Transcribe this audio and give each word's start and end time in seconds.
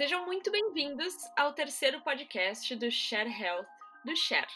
Sejam 0.00 0.24
muito 0.24 0.50
bem-vindos 0.50 1.14
ao 1.36 1.52
terceiro 1.52 2.00
podcast 2.00 2.74
do 2.74 2.90
Share 2.90 3.28
Health 3.28 3.66
do 4.02 4.16
Share. 4.16 4.46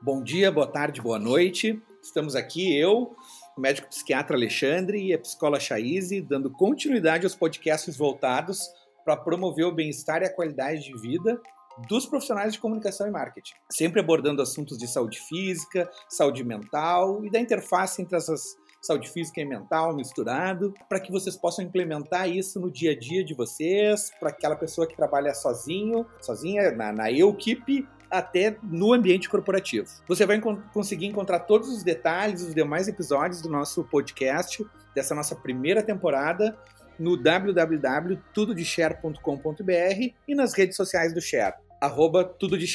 Bom 0.00 0.22
dia, 0.22 0.50
boa 0.50 0.66
tarde, 0.66 1.02
boa 1.02 1.18
noite. 1.18 1.78
Estamos 2.02 2.34
aqui, 2.34 2.74
eu, 2.74 3.14
o 3.54 3.60
médico 3.60 3.88
psiquiatra 3.88 4.34
Alexandre 4.34 4.98
e 5.08 5.12
a 5.12 5.18
psicóloga 5.18 5.60
Chaize, 5.60 6.22
dando 6.22 6.50
continuidade 6.50 7.26
aos 7.26 7.34
podcasts 7.34 7.94
voltados 7.94 8.70
para 9.04 9.18
promover 9.18 9.66
o 9.66 9.74
bem-estar 9.74 10.22
e 10.22 10.24
a 10.24 10.34
qualidade 10.34 10.84
de 10.84 10.98
vida 10.98 11.38
dos 11.86 12.06
profissionais 12.06 12.54
de 12.54 12.58
comunicação 12.58 13.06
e 13.06 13.10
marketing, 13.10 13.52
sempre 13.70 14.00
abordando 14.00 14.40
assuntos 14.40 14.78
de 14.78 14.88
saúde 14.88 15.20
física, 15.28 15.90
saúde 16.08 16.42
mental 16.42 17.22
e 17.22 17.30
da 17.30 17.38
interface 17.38 18.00
entre 18.00 18.16
essas 18.16 18.56
saúde 18.80 19.10
física 19.10 19.40
e 19.40 19.44
mental 19.44 19.94
misturado, 19.94 20.72
para 20.88 21.00
que 21.00 21.10
vocês 21.10 21.36
possam 21.36 21.64
implementar 21.64 22.28
isso 22.28 22.60
no 22.60 22.70
dia 22.70 22.92
a 22.92 22.98
dia 22.98 23.24
de 23.24 23.34
vocês, 23.34 24.10
para 24.20 24.30
aquela 24.30 24.56
pessoa 24.56 24.86
que 24.86 24.96
trabalha 24.96 25.34
sozinho, 25.34 26.06
sozinha, 26.20 26.70
na, 26.70 26.92
na 26.92 27.10
equipe, 27.10 27.86
até 28.10 28.56
no 28.62 28.92
ambiente 28.92 29.28
corporativo. 29.28 29.88
Você 30.06 30.24
vai 30.24 30.40
conseguir 30.72 31.06
encontrar 31.06 31.40
todos 31.40 31.68
os 31.68 31.82
detalhes, 31.82 32.42
os 32.42 32.54
demais 32.54 32.86
episódios 32.88 33.42
do 33.42 33.48
nosso 33.48 33.82
podcast, 33.84 34.64
dessa 34.94 35.12
nossa 35.14 35.34
primeira 35.34 35.82
temporada, 35.82 36.56
no 36.98 37.16
www.tudodeshare.com.br 37.16 40.14
e 40.26 40.34
nas 40.34 40.54
redes 40.54 40.76
sociais 40.76 41.12
do 41.12 41.20
Share, 41.20 41.56
arroba 41.80 42.24
tudo 42.24 42.56
de. 42.56 42.66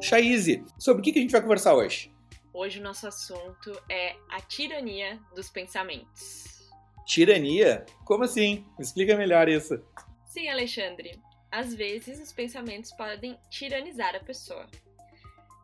Chaize, 0.00 0.64
sobre 0.78 1.00
o 1.00 1.04
que 1.04 1.16
a 1.16 1.22
gente 1.22 1.30
vai 1.30 1.40
conversar 1.40 1.74
hoje? 1.74 2.12
Hoje 2.54 2.80
o 2.80 2.82
nosso 2.82 3.06
assunto 3.06 3.72
é 3.88 4.14
a 4.28 4.40
tirania 4.40 5.18
dos 5.34 5.48
pensamentos. 5.48 6.70
Tirania? 7.06 7.86
Como 8.04 8.24
assim? 8.24 8.66
Me 8.78 8.84
explica 8.84 9.16
melhor 9.16 9.48
isso. 9.48 9.82
Sim, 10.26 10.48
Alexandre. 10.48 11.18
Às 11.50 11.74
vezes 11.74 12.20
os 12.20 12.32
pensamentos 12.32 12.92
podem 12.92 13.38
tiranizar 13.50 14.14
a 14.14 14.20
pessoa. 14.20 14.68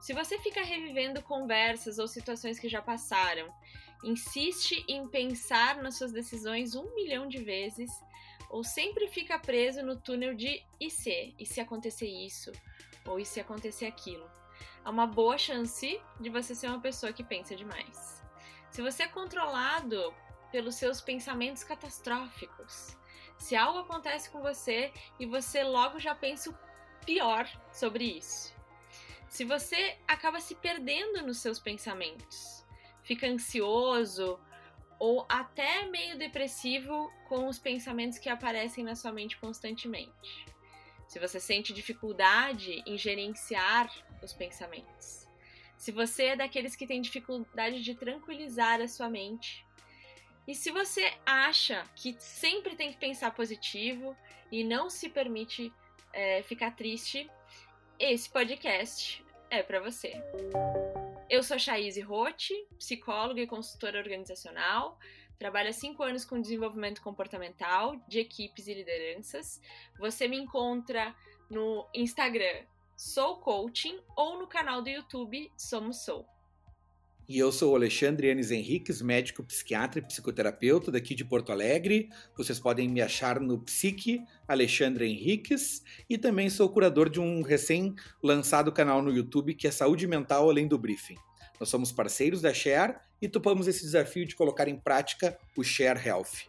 Se 0.00 0.14
você 0.14 0.38
fica 0.38 0.62
revivendo 0.62 1.22
conversas 1.22 1.98
ou 1.98 2.08
situações 2.08 2.58
que 2.58 2.68
já 2.68 2.80
passaram, 2.80 3.52
insiste 4.02 4.82
em 4.88 5.06
pensar 5.08 5.82
nas 5.82 5.98
suas 5.98 6.12
decisões 6.12 6.74
um 6.74 6.94
milhão 6.94 7.28
de 7.28 7.38
vezes, 7.38 7.90
ou 8.48 8.64
sempre 8.64 9.08
fica 9.08 9.38
preso 9.38 9.82
no 9.82 10.00
túnel 10.00 10.34
de 10.34 10.62
e 10.80 10.90
se? 10.90 11.34
E 11.38 11.44
se 11.44 11.60
acontecer 11.60 12.08
isso? 12.08 12.50
Ou 13.06 13.20
e 13.20 13.26
se 13.26 13.40
acontecer 13.40 13.84
aquilo? 13.84 14.26
Há 14.84 14.90
uma 14.90 15.06
boa 15.06 15.38
chance 15.38 16.00
de 16.20 16.30
você 16.30 16.54
ser 16.54 16.68
uma 16.68 16.80
pessoa 16.80 17.12
que 17.12 17.24
pensa 17.24 17.54
demais. 17.54 18.22
Se 18.70 18.82
você 18.82 19.04
é 19.04 19.08
controlado 19.08 20.14
pelos 20.50 20.74
seus 20.74 21.00
pensamentos 21.00 21.64
catastróficos, 21.64 22.96
se 23.38 23.54
algo 23.54 23.80
acontece 23.80 24.30
com 24.30 24.40
você 24.40 24.92
e 25.18 25.26
você 25.26 25.62
logo 25.62 25.98
já 25.98 26.14
pensa 26.14 26.50
o 26.50 26.58
pior 27.04 27.48
sobre 27.72 28.04
isso. 28.04 28.52
Se 29.28 29.44
você 29.44 29.96
acaba 30.06 30.40
se 30.40 30.54
perdendo 30.54 31.22
nos 31.22 31.38
seus 31.38 31.58
pensamentos, 31.58 32.66
fica 33.02 33.26
ansioso 33.26 34.38
ou 34.98 35.24
até 35.28 35.86
meio 35.86 36.18
depressivo 36.18 37.12
com 37.28 37.46
os 37.46 37.58
pensamentos 37.58 38.18
que 38.18 38.28
aparecem 38.28 38.82
na 38.82 38.96
sua 38.96 39.12
mente 39.12 39.38
constantemente. 39.38 40.46
Se 41.06 41.18
você 41.18 41.38
sente 41.38 41.72
dificuldade 41.72 42.82
em 42.86 42.98
gerenciar 42.98 43.90
os 44.22 44.32
pensamentos. 44.32 45.26
Se 45.76 45.92
você 45.92 46.24
é 46.24 46.36
daqueles 46.36 46.74
que 46.74 46.86
tem 46.86 47.00
dificuldade 47.00 47.82
de 47.82 47.94
tranquilizar 47.94 48.80
a 48.80 48.88
sua 48.88 49.08
mente. 49.08 49.64
E 50.46 50.54
se 50.54 50.70
você 50.70 51.12
acha 51.24 51.84
que 51.94 52.16
sempre 52.18 52.74
tem 52.74 52.90
que 52.90 52.98
pensar 52.98 53.30
positivo 53.32 54.16
e 54.50 54.64
não 54.64 54.90
se 54.90 55.08
permite 55.08 55.72
é, 56.12 56.42
ficar 56.42 56.72
triste, 56.72 57.30
esse 57.98 58.28
podcast 58.28 59.24
é 59.50 59.62
para 59.62 59.80
você. 59.80 60.12
Eu 61.30 61.42
sou 61.42 61.58
Chaise 61.58 62.00
Rotti, 62.00 62.54
psicóloga 62.78 63.40
e 63.40 63.46
consultora 63.46 63.98
organizacional. 63.98 64.98
Trabalho 65.38 65.68
há 65.68 65.72
cinco 65.72 66.02
anos 66.02 66.24
com 66.24 66.40
desenvolvimento 66.40 67.00
comportamental 67.02 67.96
de 68.08 68.18
equipes 68.18 68.66
e 68.66 68.74
lideranças. 68.74 69.60
Você 69.98 70.26
me 70.26 70.36
encontra 70.36 71.14
no 71.48 71.86
Instagram 71.94 72.64
Sou 72.98 73.36
Coaching 73.36 73.96
ou 74.16 74.40
no 74.40 74.48
canal 74.48 74.82
do 74.82 74.88
YouTube 74.88 75.52
Somos 75.56 76.04
Sou. 76.04 76.26
E 77.28 77.38
eu 77.38 77.52
sou 77.52 77.72
o 77.72 77.76
Alexandre 77.76 78.28
Anes 78.28 78.50
Henriques, 78.50 79.00
médico 79.00 79.44
psiquiatra 79.44 80.00
e 80.00 80.02
psicoterapeuta 80.02 80.90
daqui 80.90 81.14
de 81.14 81.24
Porto 81.24 81.52
Alegre. 81.52 82.10
Vocês 82.36 82.58
podem 82.58 82.88
me 82.88 83.00
achar 83.00 83.38
no 83.38 83.56
Psique 83.60 84.24
Alexandre 84.48 85.06
Henriques 85.06 85.80
e 86.10 86.18
também 86.18 86.50
sou 86.50 86.68
curador 86.68 87.08
de 87.08 87.20
um 87.20 87.40
recém-lançado 87.42 88.72
canal 88.72 89.00
no 89.00 89.12
YouTube 89.12 89.54
que 89.54 89.68
é 89.68 89.70
Saúde 89.70 90.04
Mental 90.08 90.50
Além 90.50 90.66
do 90.66 90.76
Briefing. 90.76 91.18
Nós 91.60 91.68
somos 91.68 91.92
parceiros 91.92 92.40
da 92.40 92.52
Share 92.52 92.96
e 93.22 93.28
topamos 93.28 93.68
esse 93.68 93.82
desafio 93.82 94.26
de 94.26 94.34
colocar 94.34 94.66
em 94.66 94.76
prática 94.76 95.38
o 95.56 95.62
Share 95.62 96.04
Health. 96.04 96.48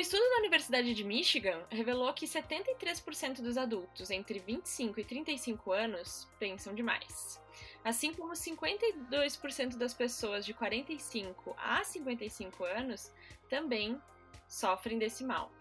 Um 0.00 0.02
estudo 0.02 0.26
da 0.30 0.38
Universidade 0.38 0.94
de 0.94 1.04
Michigan 1.04 1.62
revelou 1.68 2.10
que 2.14 2.24
73% 2.24 3.42
dos 3.42 3.58
adultos 3.58 4.10
entre 4.10 4.38
25 4.38 4.98
e 4.98 5.04
35 5.04 5.72
anos 5.72 6.26
pensam 6.38 6.74
demais. 6.74 7.38
Assim 7.84 8.14
como 8.14 8.32
52% 8.32 9.76
das 9.76 9.92
pessoas 9.92 10.46
de 10.46 10.54
45 10.54 11.54
a 11.58 11.84
55 11.84 12.64
anos 12.64 13.12
também 13.50 14.00
sofrem 14.48 14.98
desse 14.98 15.22
mal. 15.22 15.52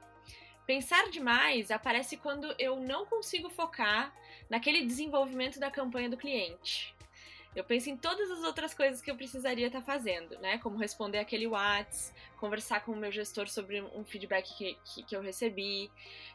Pensar 0.66 1.10
demais 1.10 1.70
aparece 1.70 2.16
quando 2.16 2.56
eu 2.58 2.78
não 2.80 3.06
consigo 3.06 3.50
focar 3.50 4.16
naquele 4.50 4.86
desenvolvimento 4.86 5.60
da 5.60 5.70
campanha 5.70 6.10
do 6.10 6.16
cliente, 6.16 6.96
eu 7.56 7.64
penso 7.64 7.90
em 7.90 7.98
todas 7.98 8.30
as 8.32 8.44
outras 8.44 8.74
coisas 8.74 9.02
que 9.02 9.10
eu 9.10 9.16
precisaria 9.16 9.68
estar 9.68 9.80
tá 9.80 9.86
fazendo, 9.86 10.38
né? 10.40 10.58
Como 10.60 10.78
responder 10.78 11.18
aquele 11.18 11.48
WhatsApp, 11.48 12.14
conversar 12.38 12.86
com 12.86 12.92
o 12.92 12.96
meu 12.96 13.12
gestor 13.12 13.48
sobre 13.48 13.82
um 13.82 14.06
feedback 14.06 14.56
que, 14.56 14.78
que, 14.86 15.04
que 15.04 15.16
eu 15.16 15.22
recebi. 15.22 15.92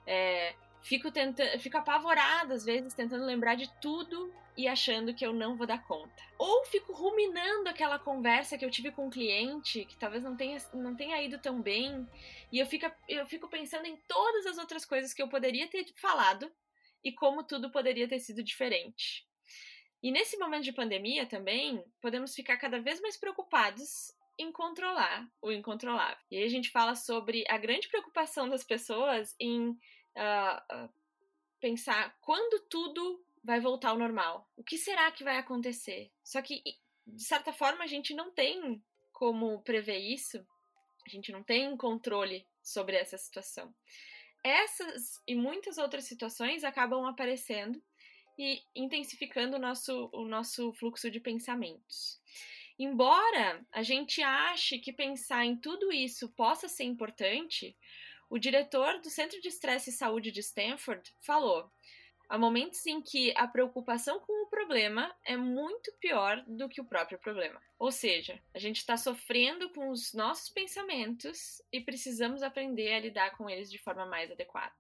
É, 0.07 0.55
fico, 0.83 1.11
tentando, 1.11 1.59
fico 1.61 1.79
apavorada, 1.79 2.55
às 2.55 2.65
vezes, 2.65 2.95
tentando 2.95 3.25
lembrar 3.25 3.55
de 3.55 3.71
tudo 3.81 4.33
e 4.57 4.69
achando 4.69 5.15
que 5.15 5.25
eu 5.25 5.33
não 5.33 5.57
vou 5.57 5.67
dar 5.67 5.85
conta. 5.87 6.23
Ou 6.39 6.65
fico 6.67 6.93
ruminando 6.93 7.69
aquela 7.69 7.99
conversa 7.99 8.57
que 8.57 8.65
eu 8.65 8.71
tive 8.71 8.91
com 8.91 9.07
um 9.07 9.11
cliente, 9.11 9.85
que 9.85 9.97
talvez 9.97 10.23
não 10.23 10.37
tenha, 10.37 10.59
não 10.73 10.95
tenha 10.95 11.21
ido 11.23 11.39
tão 11.39 11.61
bem, 11.61 12.07
e 12.53 12.59
eu 12.59 12.67
fico, 12.67 12.91
eu 13.09 13.27
fico 13.27 13.49
pensando 13.49 13.87
em 13.87 13.97
todas 14.09 14.47
as 14.47 14.59
outras 14.59 14.85
coisas 14.85 15.13
que 15.13 15.23
eu 15.23 15.29
poderia 15.29 15.67
ter 15.69 15.87
falado 15.97 16.51
e 17.03 17.13
como 17.13 17.43
tudo 17.43 17.71
poderia 17.71 18.09
ter 18.09 18.21
sido 18.21 18.43
diferente. 18.43 19.27
E 20.05 20.13
nesse 20.13 20.37
momento 20.37 20.65
de 20.65 20.73
pandemia 20.73 21.25
também, 21.25 21.83
podemos 21.99 22.35
ficar 22.35 22.59
cada 22.59 22.79
vez 22.79 23.01
mais 23.01 23.17
preocupados 23.17 24.13
em 24.39 24.53
controlar 24.53 25.27
o 25.41 25.51
incontrolável. 25.51 26.23
E 26.31 26.37
aí 26.37 26.45
a 26.45 26.49
gente 26.49 26.69
fala 26.69 26.95
sobre 26.95 27.43
a 27.49 27.57
grande 27.57 27.89
preocupação 27.89 28.47
das 28.47 28.63
pessoas 28.63 29.35
em 29.41 29.71
uh, 29.71 30.91
pensar 31.59 32.15
quando 32.21 32.61
tudo 32.69 33.25
vai 33.43 33.61
voltar 33.61 33.89
ao 33.89 33.99
normal. 33.99 34.47
O 34.59 34.63
que 34.63 34.77
será 34.77 35.11
que 35.11 35.25
vai 35.25 35.39
acontecer? 35.39 36.13
Só 36.23 36.43
que, 36.43 36.63
de 37.07 37.25
certa 37.25 37.51
forma, 37.51 37.83
a 37.83 37.87
gente 37.87 38.13
não 38.13 38.31
tem 38.31 38.85
como 39.11 39.63
prever 39.63 39.97
isso, 39.97 40.47
a 41.07 41.09
gente 41.09 41.33
não 41.33 41.43
tem 41.43 41.75
controle 41.79 42.47
sobre 42.63 42.95
essa 42.95 43.17
situação. 43.17 43.75
Essas 44.45 45.23
e 45.27 45.35
muitas 45.35 45.79
outras 45.79 46.05
situações 46.05 46.63
acabam 46.63 47.07
aparecendo 47.07 47.83
e 48.39 48.63
intensificando 48.75 49.57
o 49.57 49.61
nosso, 49.61 50.11
o 50.13 50.25
nosso 50.25 50.73
fluxo 50.75 51.11
de 51.11 51.21
pensamentos. 51.21 52.21
Embora 52.79 53.65
a 53.71 53.83
gente 53.83 54.21
ache 54.23 54.79
que 54.79 54.93
pensar 54.93 55.45
em 55.45 55.57
tudo 55.57 55.93
isso 55.93 56.29
possa 56.31 56.69
ser 56.69 56.85
importante, 56.85 57.77
o 58.29 58.39
diretor 58.39 59.01
do 59.01 59.11
Centro 59.11 59.41
de 59.41 59.49
Estresse 59.49 59.91
e 59.91 59.93
Saúde 59.93 60.33
de 60.33 60.41
Stanford 60.41 61.15
falou: 61.21 61.71
há 62.29 62.37
momentos 62.37 62.85
em 62.87 63.01
que 63.01 63.33
a 63.37 63.47
preocupação 63.47 64.19
com 64.19 64.45
o 64.45 64.49
problema 64.49 65.15
é 65.25 65.37
muito 65.37 65.93
pior 66.01 66.43
do 66.49 66.69
que 66.69 66.81
o 66.81 66.85
próprio 66.85 67.19
problema. 67.19 67.63
Ou 67.79 67.93
seja, 67.93 68.43
a 68.53 68.59
gente 68.59 68.79
está 68.79 68.97
sofrendo 68.97 69.71
com 69.71 69.91
os 69.91 70.13
nossos 70.13 70.49
pensamentos 70.49 71.63
e 71.73 71.81
precisamos 71.81 72.43
aprender 72.43 72.93
a 72.95 73.01
lidar 73.01 73.37
com 73.37 73.49
eles 73.49 73.71
de 73.71 73.79
forma 73.79 74.05
mais 74.05 74.33
adequada. 74.33 74.75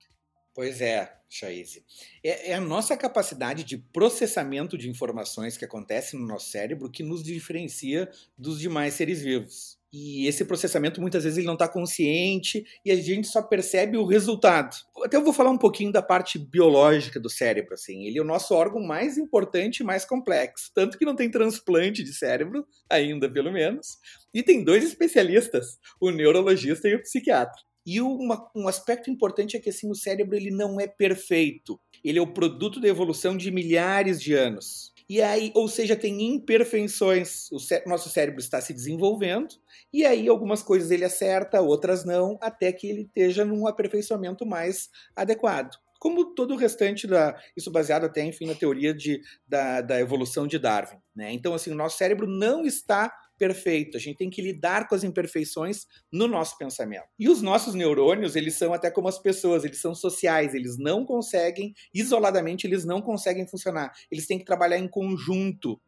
Pois 0.54 0.80
é, 0.80 1.12
Chaize. 1.28 1.84
É, 2.22 2.50
é, 2.52 2.54
a 2.54 2.60
nossa 2.60 2.96
capacidade 2.96 3.64
de 3.64 3.76
processamento 3.76 4.78
de 4.78 4.88
informações 4.88 5.56
que 5.56 5.64
acontece 5.64 6.16
no 6.16 6.24
nosso 6.24 6.48
cérebro 6.48 6.88
que 6.88 7.02
nos 7.02 7.24
diferencia 7.24 8.08
dos 8.38 8.60
demais 8.60 8.94
seres 8.94 9.20
vivos. 9.20 9.76
E 9.92 10.26
esse 10.26 10.44
processamento 10.44 11.00
muitas 11.00 11.24
vezes 11.24 11.38
ele 11.38 11.46
não 11.46 11.54
está 11.54 11.68
consciente 11.68 12.64
e 12.84 12.90
a 12.90 12.96
gente 12.96 13.26
só 13.26 13.42
percebe 13.42 13.96
o 13.96 14.04
resultado. 14.04 14.76
Até 15.04 15.16
eu 15.16 15.24
vou 15.24 15.32
falar 15.32 15.50
um 15.50 15.58
pouquinho 15.58 15.92
da 15.92 16.02
parte 16.02 16.38
biológica 16.38 17.18
do 17.18 17.30
cérebro. 17.30 17.74
Assim. 17.74 18.04
Ele 18.04 18.18
é 18.18 18.22
o 18.22 18.24
nosso 18.24 18.54
órgão 18.54 18.80
mais 18.80 19.18
importante 19.18 19.80
e 19.80 19.84
mais 19.84 20.04
complexo. 20.04 20.70
Tanto 20.72 20.98
que 20.98 21.04
não 21.04 21.16
tem 21.16 21.30
transplante 21.30 22.02
de 22.02 22.12
cérebro, 22.12 22.64
ainda 22.88 23.30
pelo 23.30 23.52
menos. 23.52 23.98
E 24.32 24.42
tem 24.42 24.64
dois 24.64 24.84
especialistas, 24.84 25.78
o 26.00 26.10
neurologista 26.10 26.88
e 26.88 26.94
o 26.94 27.02
psiquiatra. 27.02 27.60
E 27.86 28.00
uma, 28.00 28.50
um 28.54 28.66
aspecto 28.66 29.10
importante 29.10 29.56
é 29.56 29.60
que 29.60 29.70
assim, 29.70 29.90
o 29.90 29.94
cérebro 29.94 30.36
ele 30.36 30.50
não 30.50 30.80
é 30.80 30.86
perfeito. 30.86 31.78
Ele 32.02 32.18
é 32.18 32.22
o 32.22 32.32
produto 32.32 32.80
da 32.80 32.88
evolução 32.88 33.36
de 33.36 33.50
milhares 33.50 34.20
de 34.20 34.34
anos. 34.34 34.94
E 35.08 35.20
aí, 35.20 35.52
ou 35.54 35.68
seja, 35.68 35.94
tem 35.94 36.22
imperfeições. 36.22 37.50
O 37.52 37.58
cé 37.58 37.84
nosso 37.86 38.08
cérebro 38.08 38.40
está 38.40 38.60
se 38.60 38.72
desenvolvendo, 38.72 39.54
e 39.92 40.04
aí 40.04 40.28
algumas 40.28 40.62
coisas 40.62 40.90
ele 40.90 41.04
acerta, 41.04 41.60
outras 41.60 42.04
não, 42.04 42.38
até 42.40 42.72
que 42.72 42.88
ele 42.88 43.02
esteja 43.02 43.44
num 43.44 43.66
aperfeiçoamento 43.66 44.46
mais 44.46 44.88
adequado. 45.14 45.76
Como 45.98 46.34
todo 46.34 46.54
o 46.54 46.56
restante 46.56 47.06
da. 47.06 47.38
Isso 47.56 47.70
baseado 47.70 48.04
até, 48.04 48.22
enfim, 48.24 48.46
na 48.46 48.54
teoria 48.54 48.94
de, 48.94 49.20
da, 49.46 49.80
da 49.80 50.00
evolução 50.00 50.46
de 50.46 50.58
Darwin. 50.58 50.98
Né? 51.14 51.32
Então, 51.32 51.54
assim, 51.54 51.70
o 51.70 51.74
nosso 51.74 51.96
cérebro 51.96 52.26
não 52.26 52.64
está 52.64 53.10
perfeito. 53.38 53.96
A 53.96 54.00
gente 54.00 54.16
tem 54.16 54.30
que 54.30 54.42
lidar 54.42 54.88
com 54.88 54.94
as 54.94 55.04
imperfeições 55.04 55.86
no 56.12 56.26
nosso 56.26 56.56
pensamento. 56.58 57.06
E 57.18 57.28
os 57.28 57.42
nossos 57.42 57.74
neurônios, 57.74 58.36
eles 58.36 58.54
são 58.54 58.72
até 58.72 58.90
como 58.90 59.08
as 59.08 59.18
pessoas, 59.18 59.64
eles 59.64 59.80
são 59.80 59.94
sociais, 59.94 60.54
eles 60.54 60.76
não 60.78 61.04
conseguem, 61.04 61.72
isoladamente, 61.92 62.66
eles 62.66 62.84
não 62.84 63.00
conseguem 63.00 63.46
funcionar. 63.46 63.92
Eles 64.10 64.26
têm 64.26 64.38
que 64.38 64.44
trabalhar 64.44 64.78
em 64.78 64.88
conjunto. 64.88 65.80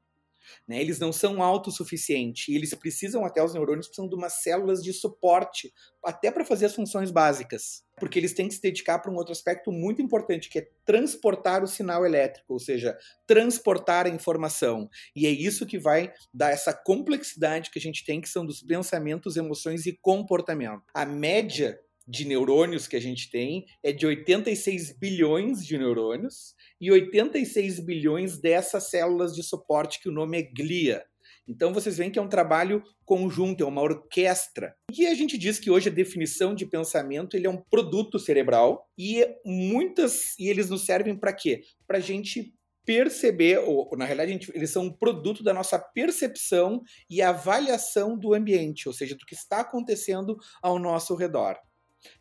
Né? 0.66 0.80
Eles 0.80 0.98
não 0.98 1.12
são 1.12 1.42
autossuficientes. 1.42 2.54
Eles 2.54 2.74
precisam, 2.74 3.24
até 3.24 3.42
os 3.42 3.54
neurônios, 3.54 3.86
precisam 3.86 4.08
de 4.08 4.14
umas 4.14 4.42
células 4.42 4.82
de 4.82 4.92
suporte, 4.92 5.72
até 6.04 6.30
para 6.30 6.44
fazer 6.44 6.66
as 6.66 6.74
funções 6.74 7.10
básicas. 7.10 7.84
Porque 7.98 8.18
eles 8.18 8.34
têm 8.34 8.48
que 8.48 8.54
se 8.54 8.60
dedicar 8.60 8.98
para 8.98 9.10
um 9.10 9.16
outro 9.16 9.32
aspecto 9.32 9.72
muito 9.72 10.02
importante, 10.02 10.50
que 10.50 10.58
é 10.58 10.68
transportar 10.84 11.64
o 11.64 11.66
sinal 11.66 12.04
elétrico, 12.04 12.52
ou 12.52 12.58
seja, 12.58 12.96
transportar 13.26 14.06
a 14.06 14.10
informação. 14.10 14.88
E 15.14 15.26
é 15.26 15.30
isso 15.30 15.66
que 15.66 15.78
vai 15.78 16.12
dar 16.32 16.50
essa 16.50 16.74
complexidade 16.74 17.70
que 17.70 17.78
a 17.78 17.82
gente 17.82 18.04
tem, 18.04 18.20
que 18.20 18.28
são 18.28 18.44
dos 18.44 18.62
pensamentos, 18.62 19.36
emoções 19.36 19.86
e 19.86 19.98
comportamento. 20.00 20.82
A 20.92 21.06
média 21.06 21.80
de 22.06 22.24
neurônios 22.24 22.86
que 22.86 22.96
a 22.96 23.00
gente 23.00 23.30
tem 23.30 23.66
é 23.82 23.92
de 23.92 24.06
86 24.06 24.98
bilhões 24.98 25.64
de 25.64 25.76
neurônios 25.76 26.54
e 26.80 26.90
86 26.90 27.80
bilhões 27.80 28.38
dessas 28.38 28.90
células 28.90 29.34
de 29.34 29.42
suporte 29.42 30.00
que 30.00 30.08
o 30.08 30.12
nome 30.12 30.38
é 30.38 30.42
glia. 30.42 31.04
Então 31.48 31.72
vocês 31.72 31.96
veem 31.96 32.10
que 32.10 32.18
é 32.18 32.22
um 32.22 32.28
trabalho 32.28 32.82
conjunto, 33.04 33.62
é 33.62 33.66
uma 33.66 33.82
orquestra. 33.82 34.74
E 34.92 35.06
a 35.06 35.14
gente 35.14 35.38
diz 35.38 35.58
que 35.58 35.70
hoje 35.70 35.88
a 35.88 35.92
definição 35.92 36.54
de 36.54 36.66
pensamento 36.66 37.36
ele 37.36 37.46
é 37.46 37.50
um 37.50 37.62
produto 37.70 38.18
cerebral 38.18 38.88
e 38.98 39.24
muitas 39.44 40.36
e 40.38 40.48
eles 40.48 40.68
nos 40.68 40.84
servem 40.84 41.16
para 41.16 41.32
quê? 41.32 41.62
Para 41.86 41.98
a 41.98 42.00
gente 42.00 42.52
perceber, 42.84 43.58
ou 43.58 43.90
na 43.96 44.04
realidade 44.04 44.32
gente, 44.32 44.52
eles 44.54 44.70
são 44.70 44.84
um 44.84 44.92
produto 44.92 45.42
da 45.42 45.52
nossa 45.52 45.76
percepção 45.76 46.80
e 47.10 47.20
avaliação 47.20 48.16
do 48.16 48.32
ambiente, 48.32 48.88
ou 48.88 48.94
seja, 48.94 49.16
do 49.16 49.26
que 49.26 49.34
está 49.34 49.60
acontecendo 49.60 50.36
ao 50.62 50.78
nosso 50.78 51.14
redor. 51.16 51.56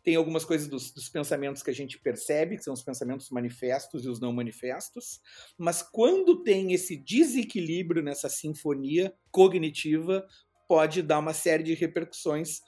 Tem 0.02 0.14
algumas 0.16 0.44
coisas 0.44 0.68
dos, 0.68 0.92
dos, 0.92 1.08
pensamentos 1.08 1.62
que 1.62 1.70
a 1.70 1.74
gente 1.74 1.98
percebe, 1.98 2.56
que 2.56 2.62
são 2.62 2.74
os 2.74 2.82
pensamentos 2.82 3.30
manifestos 3.30 4.04
e 4.04 4.08
os 4.08 4.20
não 4.20 4.32
manifestos, 4.32 5.20
mas 5.58 5.82
quando 5.82 6.42
tem 6.42 6.72
esse 6.72 6.96
desequilíbrio 6.96 8.02
nessa 8.02 8.28
sinfonia 8.28 9.14
cognitiva, 9.30 10.26
pode 10.68 11.02
dar 11.02 11.18
uma 11.18 11.32
série 11.32 11.62
de 11.62 11.74
repercussões, 11.74 12.60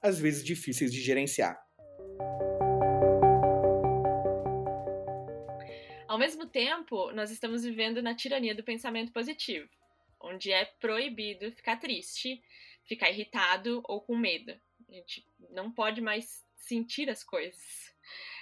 às 0.00 0.18
vezes 0.18 0.44
difíceis 0.44 0.92
de 0.92 1.00
gerenciar. 1.00 1.60
Ao 6.12 6.18
mesmo 6.18 6.46
tempo, 6.46 7.10
nós 7.12 7.30
estamos 7.30 7.64
vivendo 7.64 8.02
na 8.02 8.14
tirania 8.14 8.54
do 8.54 8.62
pensamento 8.62 9.10
positivo, 9.12 9.66
onde 10.20 10.52
é 10.52 10.66
proibido 10.78 11.50
ficar 11.52 11.78
triste, 11.78 12.42
ficar 12.84 13.10
irritado 13.10 13.80
ou 13.84 14.02
com 14.02 14.14
medo. 14.14 14.52
A 14.90 14.92
gente 14.92 15.24
não 15.50 15.72
pode 15.72 16.02
mais 16.02 16.44
sentir 16.62 17.10
as 17.10 17.22
coisas. 17.22 17.92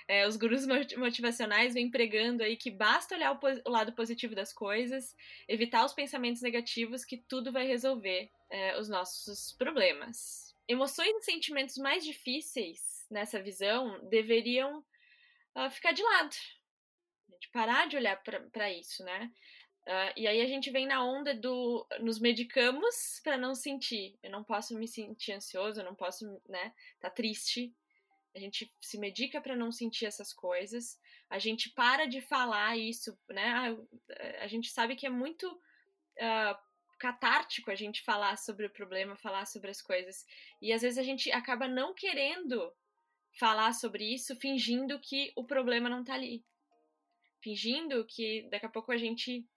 É, 0.08 0.26
os 0.26 0.36
gurus 0.36 0.66
motivacionais 0.96 1.74
vêm 1.74 1.90
pregando 1.90 2.42
aí 2.42 2.56
que 2.56 2.70
basta 2.70 3.14
olhar 3.14 3.32
o, 3.32 3.38
o, 3.64 3.70
lado 3.70 3.92
positivo 3.92 4.34
das 4.34 4.52
coisas, 4.52 5.14
evitar 5.46 5.84
os 5.84 5.92
pensamentos 5.92 6.42
negativos, 6.42 7.04
que 7.04 7.16
tudo 7.16 7.52
vai 7.52 7.66
resolver 7.66 8.30
é, 8.50 8.78
os 8.78 8.88
nossos 8.88 9.52
problemas. 9.52 10.54
Emoções 10.66 11.10
e 11.16 11.22
sentimentos 11.22 11.76
mais 11.76 12.04
difíceis 12.04 13.06
nessa 13.10 13.40
visão 13.40 14.00
deveriam 14.08 14.84
uh, 15.56 15.70
ficar 15.70 15.92
de 15.92 16.02
lado. 16.02 16.34
Parar 17.52 17.88
de 17.88 17.96
olhar 17.96 18.20
para 18.52 18.70
isso, 18.72 19.04
né? 19.04 19.32
Uh, 19.86 20.12
e 20.16 20.26
aí 20.28 20.40
a 20.40 20.46
gente 20.46 20.70
vem 20.70 20.86
na 20.86 21.04
onda 21.04 21.34
do 21.34 21.86
nos 22.00 22.20
medicamos 22.20 23.20
para 23.24 23.36
não 23.36 23.54
sentir. 23.54 24.16
Eu 24.22 24.30
não 24.30 24.44
posso 24.44 24.76
me 24.76 24.86
sentir 24.86 25.32
ansioso, 25.32 25.80
eu 25.80 25.84
não 25.84 25.94
posso, 25.94 26.40
né, 26.48 26.72
tá 27.00 27.08
triste 27.08 27.74
a 28.34 28.38
gente 28.38 28.72
se 28.80 28.98
medica 28.98 29.40
para 29.40 29.56
não 29.56 29.72
sentir 29.72 30.06
essas 30.06 30.32
coisas, 30.32 30.98
a 31.28 31.38
gente 31.38 31.70
para 31.70 32.06
de 32.06 32.20
falar 32.20 32.76
isso, 32.76 33.18
né? 33.28 33.76
A, 34.38 34.44
a 34.44 34.46
gente 34.46 34.70
sabe 34.70 34.96
que 34.96 35.06
é 35.06 35.10
muito 35.10 35.50
uh, 35.50 36.56
catártico 36.98 37.70
a 37.70 37.74
gente 37.74 38.02
falar 38.02 38.36
sobre 38.36 38.66
o 38.66 38.70
problema, 38.70 39.16
falar 39.16 39.46
sobre 39.46 39.70
as 39.70 39.80
coisas. 39.80 40.24
E 40.60 40.72
às 40.72 40.82
vezes 40.82 40.98
a 40.98 41.02
gente 41.02 41.32
acaba 41.32 41.66
não 41.66 41.94
querendo 41.94 42.72
falar 43.38 43.72
sobre 43.72 44.04
isso, 44.04 44.36
fingindo 44.36 45.00
que 45.00 45.32
o 45.36 45.44
problema 45.44 45.88
não 45.88 46.04
tá 46.04 46.14
ali. 46.14 46.44
Fingindo 47.42 48.04
que 48.06 48.48
daqui 48.50 48.66
a 48.66 48.70
pouco 48.70 48.92
a 48.92 48.96
gente 48.96 49.48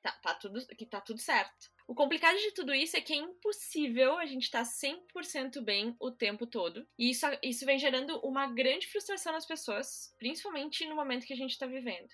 tá, 0.00 0.12
tá 0.22 0.34
tudo, 0.34 0.66
que 0.68 0.86
tá 0.86 1.00
tudo 1.00 1.18
certo. 1.20 1.73
O 1.86 1.94
complicado 1.94 2.36
de 2.38 2.52
tudo 2.52 2.74
isso 2.74 2.96
é 2.96 3.00
que 3.00 3.12
é 3.12 3.16
impossível 3.16 4.16
a 4.18 4.24
gente 4.24 4.44
estar 4.44 4.64
tá 4.64 4.70
100% 4.70 5.60
bem 5.60 5.94
o 6.00 6.10
tempo 6.10 6.46
todo. 6.46 6.86
E 6.98 7.10
isso, 7.10 7.26
isso 7.42 7.66
vem 7.66 7.78
gerando 7.78 8.18
uma 8.20 8.46
grande 8.46 8.86
frustração 8.86 9.32
nas 9.32 9.44
pessoas, 9.44 10.14
principalmente 10.18 10.86
no 10.86 10.96
momento 10.96 11.26
que 11.26 11.34
a 11.34 11.36
gente 11.36 11.50
está 11.50 11.66
vivendo. 11.66 12.08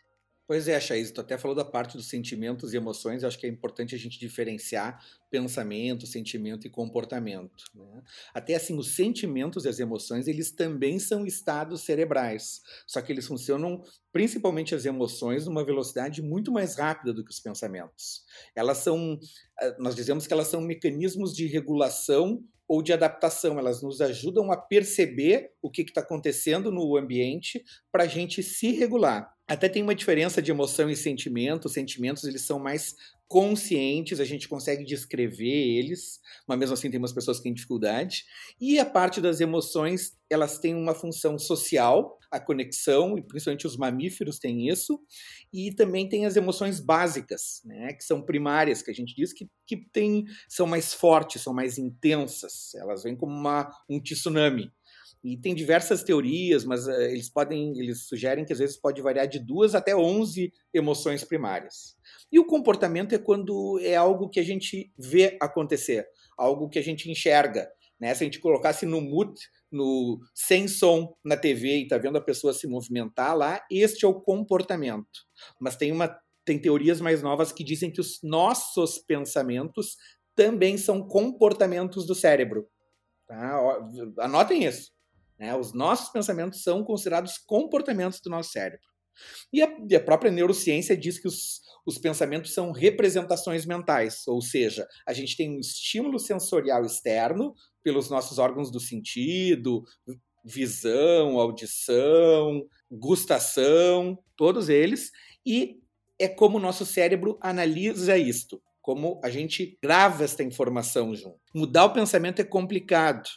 Pois 0.51 0.67
é, 0.67 0.81
Chaís, 0.81 1.13
tu 1.13 1.21
até 1.21 1.39
falou 1.39 1.55
da 1.55 1.65
parte 1.65 1.97
dos 1.97 2.09
sentimentos 2.09 2.75
e 2.75 2.77
emoções, 2.77 3.23
acho 3.23 3.39
que 3.39 3.47
é 3.47 3.49
importante 3.49 3.95
a 3.95 3.99
gente 3.99 4.19
diferenciar 4.19 5.01
pensamento, 5.31 6.09
sentimento 6.09 6.67
e 6.67 6.69
comportamento. 6.69 7.67
Né? 7.73 8.03
Até 8.35 8.57
assim, 8.57 8.77
os 8.77 8.97
sentimentos 8.97 9.65
e 9.65 9.69
as 9.69 9.79
emoções, 9.79 10.27
eles 10.27 10.51
também 10.51 10.99
são 10.99 11.25
estados 11.25 11.83
cerebrais, 11.83 12.63
só 12.85 13.01
que 13.01 13.13
eles 13.13 13.29
funcionam, 13.29 13.81
principalmente 14.13 14.75
as 14.75 14.85
emoções, 14.87 15.47
numa 15.47 15.65
velocidade 15.65 16.21
muito 16.21 16.51
mais 16.51 16.75
rápida 16.75 17.13
do 17.13 17.25
que 17.25 17.31
os 17.31 17.39
pensamentos. 17.39 18.25
Elas 18.53 18.79
são, 18.79 19.21
eh, 19.61 19.77
nós 19.79 19.95
dizemos 19.95 20.27
que 20.27 20.33
elas 20.33 20.49
são 20.49 20.61
mecanismos 20.61 21.33
de 21.33 21.47
regulação 21.47 22.43
ou 22.67 22.83
de 22.83 22.93
adaptação. 22.93 23.57
Elas 23.57 23.83
nos 23.83 24.01
ajudam 24.01 24.51
a 24.51 24.57
perceber 24.57 25.51
o 25.61 25.69
que 25.69 25.83
está 25.83 26.01
acontecendo 26.01 26.71
no 26.71 26.97
ambiente 26.97 27.65
para 27.93 28.05
a 28.05 28.09
gente 28.09 28.43
se 28.45 28.71
regular. 28.73 29.33
Até 29.51 29.69
tem 29.69 29.83
uma 29.83 29.97
diferença 29.97 30.41
de 30.41 30.53
emoção 30.53 30.89
e 30.89 30.95
sentimento. 30.95 31.65
Os 31.65 31.73
sentimentos 31.73 32.23
eles 32.23 32.43
são 32.43 32.61
mais 32.61 32.95
conscientes, 33.27 34.21
a 34.21 34.25
gente 34.25 34.49
consegue 34.49 34.85
descrever 34.85 35.77
eles, 35.77 36.21
mas 36.47 36.57
mesmo 36.57 36.75
assim 36.75 36.89
tem 36.89 36.99
umas 36.99 37.13
pessoas 37.13 37.39
que 37.39 37.43
têm 37.43 37.53
dificuldade. 37.53 38.25
E 38.61 38.79
a 38.79 38.87
parte 38.87 39.21
das 39.21 39.41
emoções, 39.41 40.17
elas 40.31 40.61
têm 40.61 40.73
uma 40.77 40.95
função 40.95 41.37
social, 41.37 42.17
a 42.31 42.39
conexão, 42.39 43.19
e 43.19 43.23
principalmente 43.23 43.67
os 43.67 43.77
mamíferos 43.77 44.39
têm 44.39 44.69
isso, 44.69 45.01
e 45.53 45.73
também 45.75 46.09
tem 46.09 46.27
as 46.27 46.37
emoções 46.37 46.79
básicas, 46.79 47.61
né, 47.65 47.93
que 47.93 48.05
são 48.05 48.23
primárias, 48.23 48.83
que 48.83 48.91
a 48.91 48.95
gente 48.95 49.17
diz 49.17 49.33
que, 49.33 49.49
que 49.67 49.77
tem, 49.93 50.25
são 50.49 50.67
mais 50.67 50.95
fortes, 50.95 51.43
são 51.43 51.53
mais 51.53 51.77
intensas, 51.77 52.73
elas 52.77 53.03
vêm 53.03 53.17
como 53.17 53.33
uma, 53.33 53.69
um 53.89 54.01
tsunami. 54.01 54.71
E 55.23 55.37
tem 55.37 55.55
diversas 55.55 56.03
teorias, 56.03 56.65
mas 56.65 56.87
uh, 56.87 56.93
eles 56.93 57.29
podem, 57.29 57.79
eles 57.79 58.07
sugerem 58.07 58.45
que 58.45 58.53
às 58.53 58.59
vezes 58.59 58.77
pode 58.77 59.03
variar 59.03 59.27
de 59.29 59.39
duas 59.39 59.75
até 59.75 59.95
11 59.95 60.53
emoções 60.73 61.25
primárias. 61.25 61.97
E 62.33 62.39
o 62.39 62.47
comportamento 62.47 63.15
é 63.15 63.19
quando 63.19 63.79
é 63.83 63.95
algo 63.97 64.31
que 64.31 64.41
a 64.41 64.43
gente 64.43 64.91
vê 64.99 65.37
acontecer, 65.41 66.07
algo 66.39 66.69
que 66.69 66.79
a 66.79 66.83
gente 66.83 67.11
enxerga. 67.11 67.69
Né? 68.01 68.15
Se 68.15 68.25
a 68.25 68.27
gente 68.27 68.41
colocasse 68.41 68.87
no 68.87 69.01
mute, 69.01 69.47
no 69.71 70.19
sem 70.35 70.67
som 70.67 71.15
na 71.23 71.37
TV 71.37 71.77
e 71.77 71.83
está 71.83 71.99
vendo 71.99 72.17
a 72.17 72.23
pessoa 72.23 72.55
se 72.55 72.67
movimentar 72.67 73.37
lá, 73.37 73.63
este 73.71 74.07
é 74.07 74.09
o 74.09 74.21
comportamento. 74.21 75.27
Mas 75.61 75.77
tem 75.77 75.93
uma 75.93 76.19
tem 76.45 76.59
teorias 76.59 77.01
mais 77.01 77.23
novas 77.23 77.53
que 77.53 77.63
dizem 77.63 77.93
que 77.93 78.01
os 78.01 78.19
nossos 78.23 78.99
pensamentos 78.99 79.97
também 80.35 80.79
são 80.79 81.07
comportamentos 81.07 82.07
do 82.07 82.15
cérebro. 82.15 82.67
Tá? 83.29 83.61
Anotem 84.19 84.65
isso. 84.65 84.91
Né? 85.41 85.57
Os 85.57 85.73
nossos 85.73 86.11
pensamentos 86.11 86.63
são 86.63 86.85
considerados 86.85 87.39
comportamentos 87.39 88.21
do 88.21 88.29
nosso 88.29 88.51
cérebro. 88.51 88.87
E 89.51 89.63
a, 89.63 89.69
e 89.89 89.97
a 89.97 90.01
própria 90.01 90.31
neurociência 90.31 90.95
diz 90.95 91.19
que 91.19 91.27
os, 91.27 91.63
os 91.87 91.97
pensamentos 91.97 92.53
são 92.53 92.73
representações 92.73 93.65
mentais, 93.65 94.27
ou 94.27 94.43
seja, 94.43 94.87
a 95.07 95.15
gente 95.15 95.37
tem 95.37 95.57
um 95.57 95.59
estímulo 95.59 96.19
sensorial 96.19 96.85
externo 96.85 97.55
pelos 97.83 98.11
nossos 98.11 98.39
órgãos 98.39 98.71
do 98.71 98.79
sentido, 98.79 99.83
visão, 100.45 101.39
audição, 101.39 102.67
gustação, 102.91 104.19
todos 104.37 104.69
eles, 104.69 105.11
e 105.45 105.81
é 106.19 106.29
como 106.29 106.59
o 106.59 106.61
nosso 106.61 106.85
cérebro 106.85 107.39
analisa 107.43 108.17
isto, 108.17 108.63
como 108.81 109.21
a 109.25 109.31
gente 109.31 109.79
grava 109.83 110.23
esta 110.23 110.43
informação 110.43 111.15
junto. 111.15 111.41
Mudar 111.55 111.87
o 111.87 111.93
pensamento 111.93 112.41
é 112.41 112.45
complicado. 112.45 113.29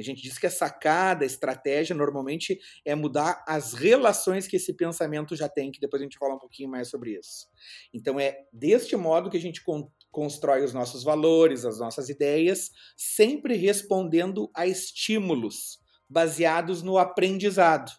A 0.00 0.04
gente 0.04 0.22
diz 0.22 0.38
que 0.38 0.46
a 0.46 0.50
sacada, 0.50 1.24
a 1.24 1.26
estratégia, 1.26 1.94
normalmente 1.94 2.58
é 2.84 2.94
mudar 2.94 3.44
as 3.46 3.74
relações 3.74 4.46
que 4.46 4.56
esse 4.56 4.74
pensamento 4.74 5.36
já 5.36 5.48
tem, 5.48 5.70
que 5.70 5.80
depois 5.80 6.00
a 6.00 6.04
gente 6.04 6.18
fala 6.18 6.34
um 6.34 6.38
pouquinho 6.38 6.70
mais 6.70 6.88
sobre 6.88 7.18
isso. 7.18 7.46
Então 7.92 8.18
é 8.18 8.36
deste 8.52 8.96
modo 8.96 9.30
que 9.30 9.36
a 9.36 9.40
gente 9.40 9.62
con 9.62 9.88
constrói 10.10 10.64
os 10.64 10.74
nossos 10.74 11.04
valores, 11.04 11.64
as 11.64 11.78
nossas 11.78 12.08
ideias, 12.08 12.70
sempre 12.96 13.54
respondendo 13.54 14.50
a 14.56 14.66
estímulos 14.66 15.78
baseados 16.08 16.82
no 16.82 16.98
aprendizado. 16.98 17.92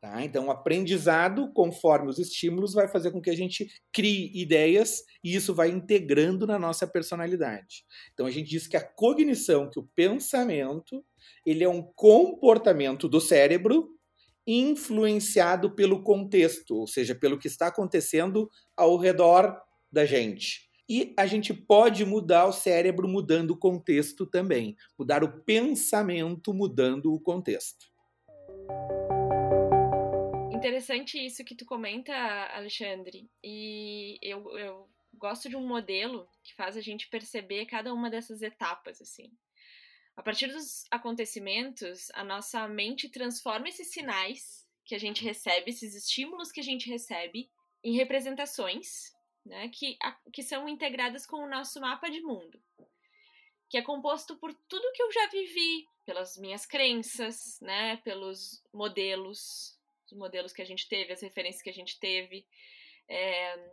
Tá? 0.00 0.24
Então, 0.24 0.46
o 0.46 0.50
aprendizado, 0.50 1.52
conforme 1.52 2.08
os 2.08 2.18
estímulos, 2.18 2.72
vai 2.72 2.88
fazer 2.88 3.10
com 3.10 3.20
que 3.20 3.28
a 3.28 3.36
gente 3.36 3.68
crie 3.92 4.32
ideias 4.34 5.02
e 5.22 5.34
isso 5.34 5.54
vai 5.54 5.68
integrando 5.68 6.46
na 6.46 6.58
nossa 6.58 6.86
personalidade. 6.86 7.84
Então, 8.14 8.24
a 8.24 8.30
gente 8.30 8.48
diz 8.48 8.66
que 8.66 8.78
a 8.78 8.80
cognição, 8.82 9.68
que 9.68 9.78
o 9.78 9.86
pensamento, 9.94 11.04
ele 11.44 11.64
é 11.64 11.68
um 11.68 11.82
comportamento 11.82 13.08
do 13.08 13.20
cérebro 13.20 13.88
influenciado 14.46 15.74
pelo 15.74 16.02
contexto, 16.02 16.76
ou 16.76 16.86
seja, 16.86 17.14
pelo 17.14 17.38
que 17.38 17.46
está 17.46 17.68
acontecendo 17.68 18.50
ao 18.76 18.96
redor 18.96 19.56
da 19.92 20.04
gente. 20.04 20.68
E 20.88 21.14
a 21.16 21.24
gente 21.24 21.54
pode 21.54 22.04
mudar 22.04 22.46
o 22.46 22.52
cérebro 22.52 23.06
mudando 23.06 23.52
o 23.52 23.56
contexto 23.56 24.26
também, 24.26 24.76
mudar 24.98 25.22
o 25.22 25.44
pensamento 25.44 26.52
mudando 26.52 27.14
o 27.14 27.20
contexto. 27.20 27.86
Interessante 30.52 31.16
isso 31.24 31.44
que 31.44 31.54
tu 31.54 31.64
comenta, 31.64 32.12
Alexandre. 32.52 33.30
E 33.42 34.18
eu, 34.20 34.58
eu 34.58 34.88
gosto 35.14 35.48
de 35.48 35.56
um 35.56 35.66
modelo 35.66 36.28
que 36.42 36.54
faz 36.54 36.76
a 36.76 36.80
gente 36.80 37.08
perceber 37.08 37.66
cada 37.66 37.94
uma 37.94 38.10
dessas 38.10 38.42
etapas, 38.42 39.00
assim. 39.00 39.30
A 40.16 40.22
partir 40.22 40.48
dos 40.48 40.84
acontecimentos, 40.90 42.10
a 42.12 42.22
nossa 42.22 42.66
mente 42.68 43.08
transforma 43.08 43.68
esses 43.68 43.88
sinais 43.88 44.68
que 44.84 44.94
a 44.94 44.98
gente 44.98 45.24
recebe, 45.24 45.70
esses 45.70 45.94
estímulos 45.94 46.50
que 46.52 46.60
a 46.60 46.64
gente 46.64 46.88
recebe, 46.90 47.50
em 47.82 47.96
representações 47.96 49.14
né, 49.44 49.68
que, 49.68 49.96
que 50.32 50.42
são 50.42 50.68
integradas 50.68 51.26
com 51.26 51.36
o 51.38 51.48
nosso 51.48 51.80
mapa 51.80 52.10
de 52.10 52.20
mundo, 52.20 52.60
que 53.68 53.78
é 53.78 53.82
composto 53.82 54.36
por 54.36 54.52
tudo 54.68 54.92
que 54.92 55.02
eu 55.02 55.12
já 55.12 55.26
vivi, 55.28 55.88
pelas 56.04 56.36
minhas 56.36 56.66
crenças, 56.66 57.58
né, 57.60 57.96
pelos 57.98 58.62
modelos, 58.72 59.78
os 60.06 60.12
modelos 60.12 60.52
que 60.52 60.62
a 60.62 60.66
gente 60.66 60.88
teve, 60.88 61.12
as 61.12 61.22
referências 61.22 61.62
que 61.62 61.70
a 61.70 61.74
gente 61.74 61.98
teve, 61.98 62.44
é, 63.08 63.70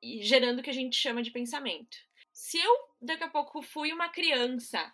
e 0.00 0.22
gerando 0.22 0.60
o 0.60 0.62
que 0.62 0.70
a 0.70 0.74
gente 0.74 0.96
chama 0.96 1.22
de 1.22 1.30
pensamento. 1.30 1.96
Se 2.32 2.58
eu, 2.58 2.88
daqui 3.00 3.24
a 3.24 3.28
pouco, 3.28 3.62
fui 3.62 3.92
uma 3.92 4.08
criança 4.08 4.92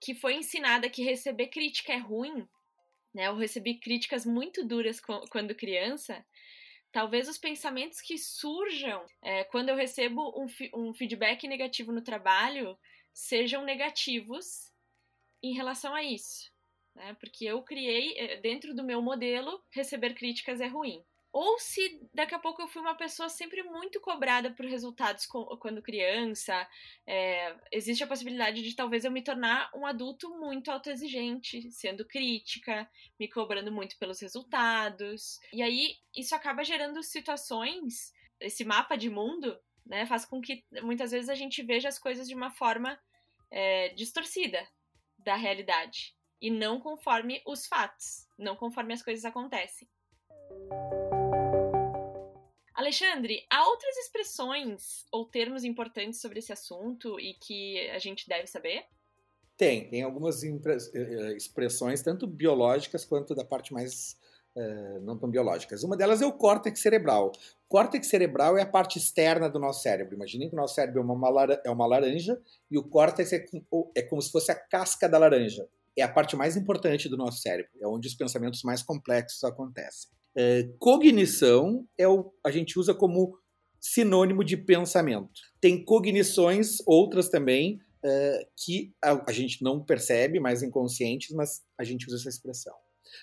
que 0.00 0.14
foi 0.14 0.34
ensinada 0.34 0.90
que 0.90 1.02
receber 1.02 1.48
crítica 1.48 1.92
é 1.92 1.98
ruim, 1.98 2.46
né, 3.14 3.28
eu 3.28 3.36
recebi 3.36 3.78
críticas 3.78 4.26
muito 4.26 4.64
duras 4.64 5.00
quando 5.30 5.54
criança, 5.54 6.24
talvez 6.92 7.28
os 7.28 7.38
pensamentos 7.38 8.00
que 8.00 8.18
surjam 8.18 9.04
é, 9.22 9.44
quando 9.44 9.70
eu 9.70 9.76
recebo 9.76 10.32
um, 10.38 10.46
um 10.74 10.94
feedback 10.94 11.48
negativo 11.48 11.92
no 11.92 12.02
trabalho 12.02 12.78
sejam 13.12 13.64
negativos 13.64 14.72
em 15.42 15.54
relação 15.54 15.94
a 15.94 16.02
isso. 16.02 16.50
Né? 16.94 17.16
Porque 17.20 17.44
eu 17.44 17.62
criei, 17.62 18.18
é, 18.18 18.36
dentro 18.40 18.74
do 18.74 18.84
meu 18.84 19.00
modelo, 19.00 19.62
receber 19.70 20.14
críticas 20.14 20.60
é 20.60 20.66
ruim. 20.66 21.02
Ou 21.38 21.58
se 21.58 22.00
daqui 22.14 22.34
a 22.34 22.38
pouco 22.38 22.62
eu 22.62 22.66
fui 22.66 22.80
uma 22.80 22.94
pessoa 22.94 23.28
sempre 23.28 23.62
muito 23.62 24.00
cobrada 24.00 24.50
por 24.50 24.64
resultados 24.64 25.26
quando 25.26 25.82
criança, 25.82 26.66
é, 27.06 27.54
existe 27.70 28.02
a 28.02 28.06
possibilidade 28.06 28.62
de 28.62 28.74
talvez 28.74 29.04
eu 29.04 29.10
me 29.10 29.20
tornar 29.20 29.70
um 29.74 29.84
adulto 29.84 30.30
muito 30.30 30.70
autoexigente, 30.70 31.70
sendo 31.70 32.06
crítica, 32.06 32.90
me 33.20 33.28
cobrando 33.28 33.70
muito 33.70 33.98
pelos 33.98 34.18
resultados. 34.18 35.38
E 35.52 35.62
aí 35.62 35.98
isso 36.16 36.34
acaba 36.34 36.64
gerando 36.64 37.02
situações, 37.02 38.14
esse 38.40 38.64
mapa 38.64 38.96
de 38.96 39.10
mundo, 39.10 39.60
né, 39.84 40.06
faz 40.06 40.24
com 40.24 40.40
que 40.40 40.64
muitas 40.80 41.10
vezes 41.10 41.28
a 41.28 41.34
gente 41.34 41.62
veja 41.62 41.90
as 41.90 41.98
coisas 41.98 42.26
de 42.26 42.34
uma 42.34 42.50
forma 42.50 42.98
é, 43.50 43.90
distorcida 43.90 44.66
da 45.18 45.36
realidade 45.36 46.16
e 46.40 46.50
não 46.50 46.80
conforme 46.80 47.42
os 47.44 47.66
fatos, 47.66 48.26
não 48.38 48.56
conforme 48.56 48.94
as 48.94 49.02
coisas 49.02 49.26
acontecem. 49.26 49.86
Alexandre, 52.76 53.42
há 53.50 53.66
outras 53.68 53.96
expressões 53.96 55.06
ou 55.10 55.24
termos 55.24 55.64
importantes 55.64 56.20
sobre 56.20 56.40
esse 56.40 56.52
assunto 56.52 57.18
e 57.18 57.32
que 57.32 57.88
a 57.88 57.98
gente 57.98 58.28
deve 58.28 58.46
saber? 58.46 58.84
Tem, 59.56 59.88
tem 59.88 60.02
algumas 60.02 60.44
eh, 60.44 60.50
eh, 60.92 61.32
expressões, 61.34 62.02
tanto 62.02 62.26
biológicas 62.26 63.06
quanto 63.06 63.34
da 63.34 63.42
parte 63.42 63.72
mais 63.72 64.18
uh, 64.54 65.00
não 65.00 65.16
tão 65.16 65.30
biológicas. 65.30 65.82
Uma 65.82 65.96
delas 65.96 66.20
é 66.20 66.26
o 66.26 66.32
córtex 66.34 66.78
cerebral. 66.78 67.32
O 67.64 67.68
córtex 67.68 68.06
cerebral 68.06 68.58
é 68.58 68.62
a 68.62 68.66
parte 68.66 68.98
externa 68.98 69.48
do 69.48 69.58
nosso 69.58 69.82
cérebro. 69.82 70.14
Imaginem 70.14 70.50
que 70.50 70.54
o 70.54 70.58
nosso 70.58 70.74
cérebro 70.74 71.00
é 71.00 71.02
uma, 71.02 71.58
é 71.64 71.70
uma 71.70 71.86
laranja 71.86 72.38
e 72.70 72.76
o 72.76 72.82
córtex 72.82 73.32
é, 73.32 73.46
é 73.94 74.02
como 74.02 74.20
se 74.20 74.30
fosse 74.30 74.52
a 74.52 74.54
casca 74.54 75.08
da 75.08 75.16
laranja. 75.16 75.66
É 75.96 76.02
a 76.02 76.08
parte 76.12 76.36
mais 76.36 76.58
importante 76.58 77.08
do 77.08 77.16
nosso 77.16 77.40
cérebro, 77.40 77.72
é 77.80 77.86
onde 77.86 78.06
os 78.06 78.14
pensamentos 78.14 78.62
mais 78.62 78.82
complexos 78.82 79.42
acontecem. 79.42 80.10
É, 80.36 80.68
cognição 80.78 81.86
é 81.96 82.06
o, 82.06 82.32
a 82.44 82.50
gente 82.50 82.78
usa 82.78 82.94
como 82.94 83.38
sinônimo 83.80 84.44
de 84.44 84.56
pensamento. 84.56 85.30
Tem 85.60 85.82
cognições, 85.82 86.78
outras 86.86 87.28
também, 87.28 87.80
é, 88.04 88.46
que 88.56 88.92
a, 89.02 89.30
a, 89.30 89.32
gente 89.32 89.62
não 89.62 89.82
percebe, 89.82 90.38
mais 90.38 90.62
inconscientes, 90.62 91.30
mas 91.34 91.62
a 91.78 91.84
gente 91.84 92.06
usa 92.06 92.16
essa 92.16 92.28
expressão. 92.28 92.74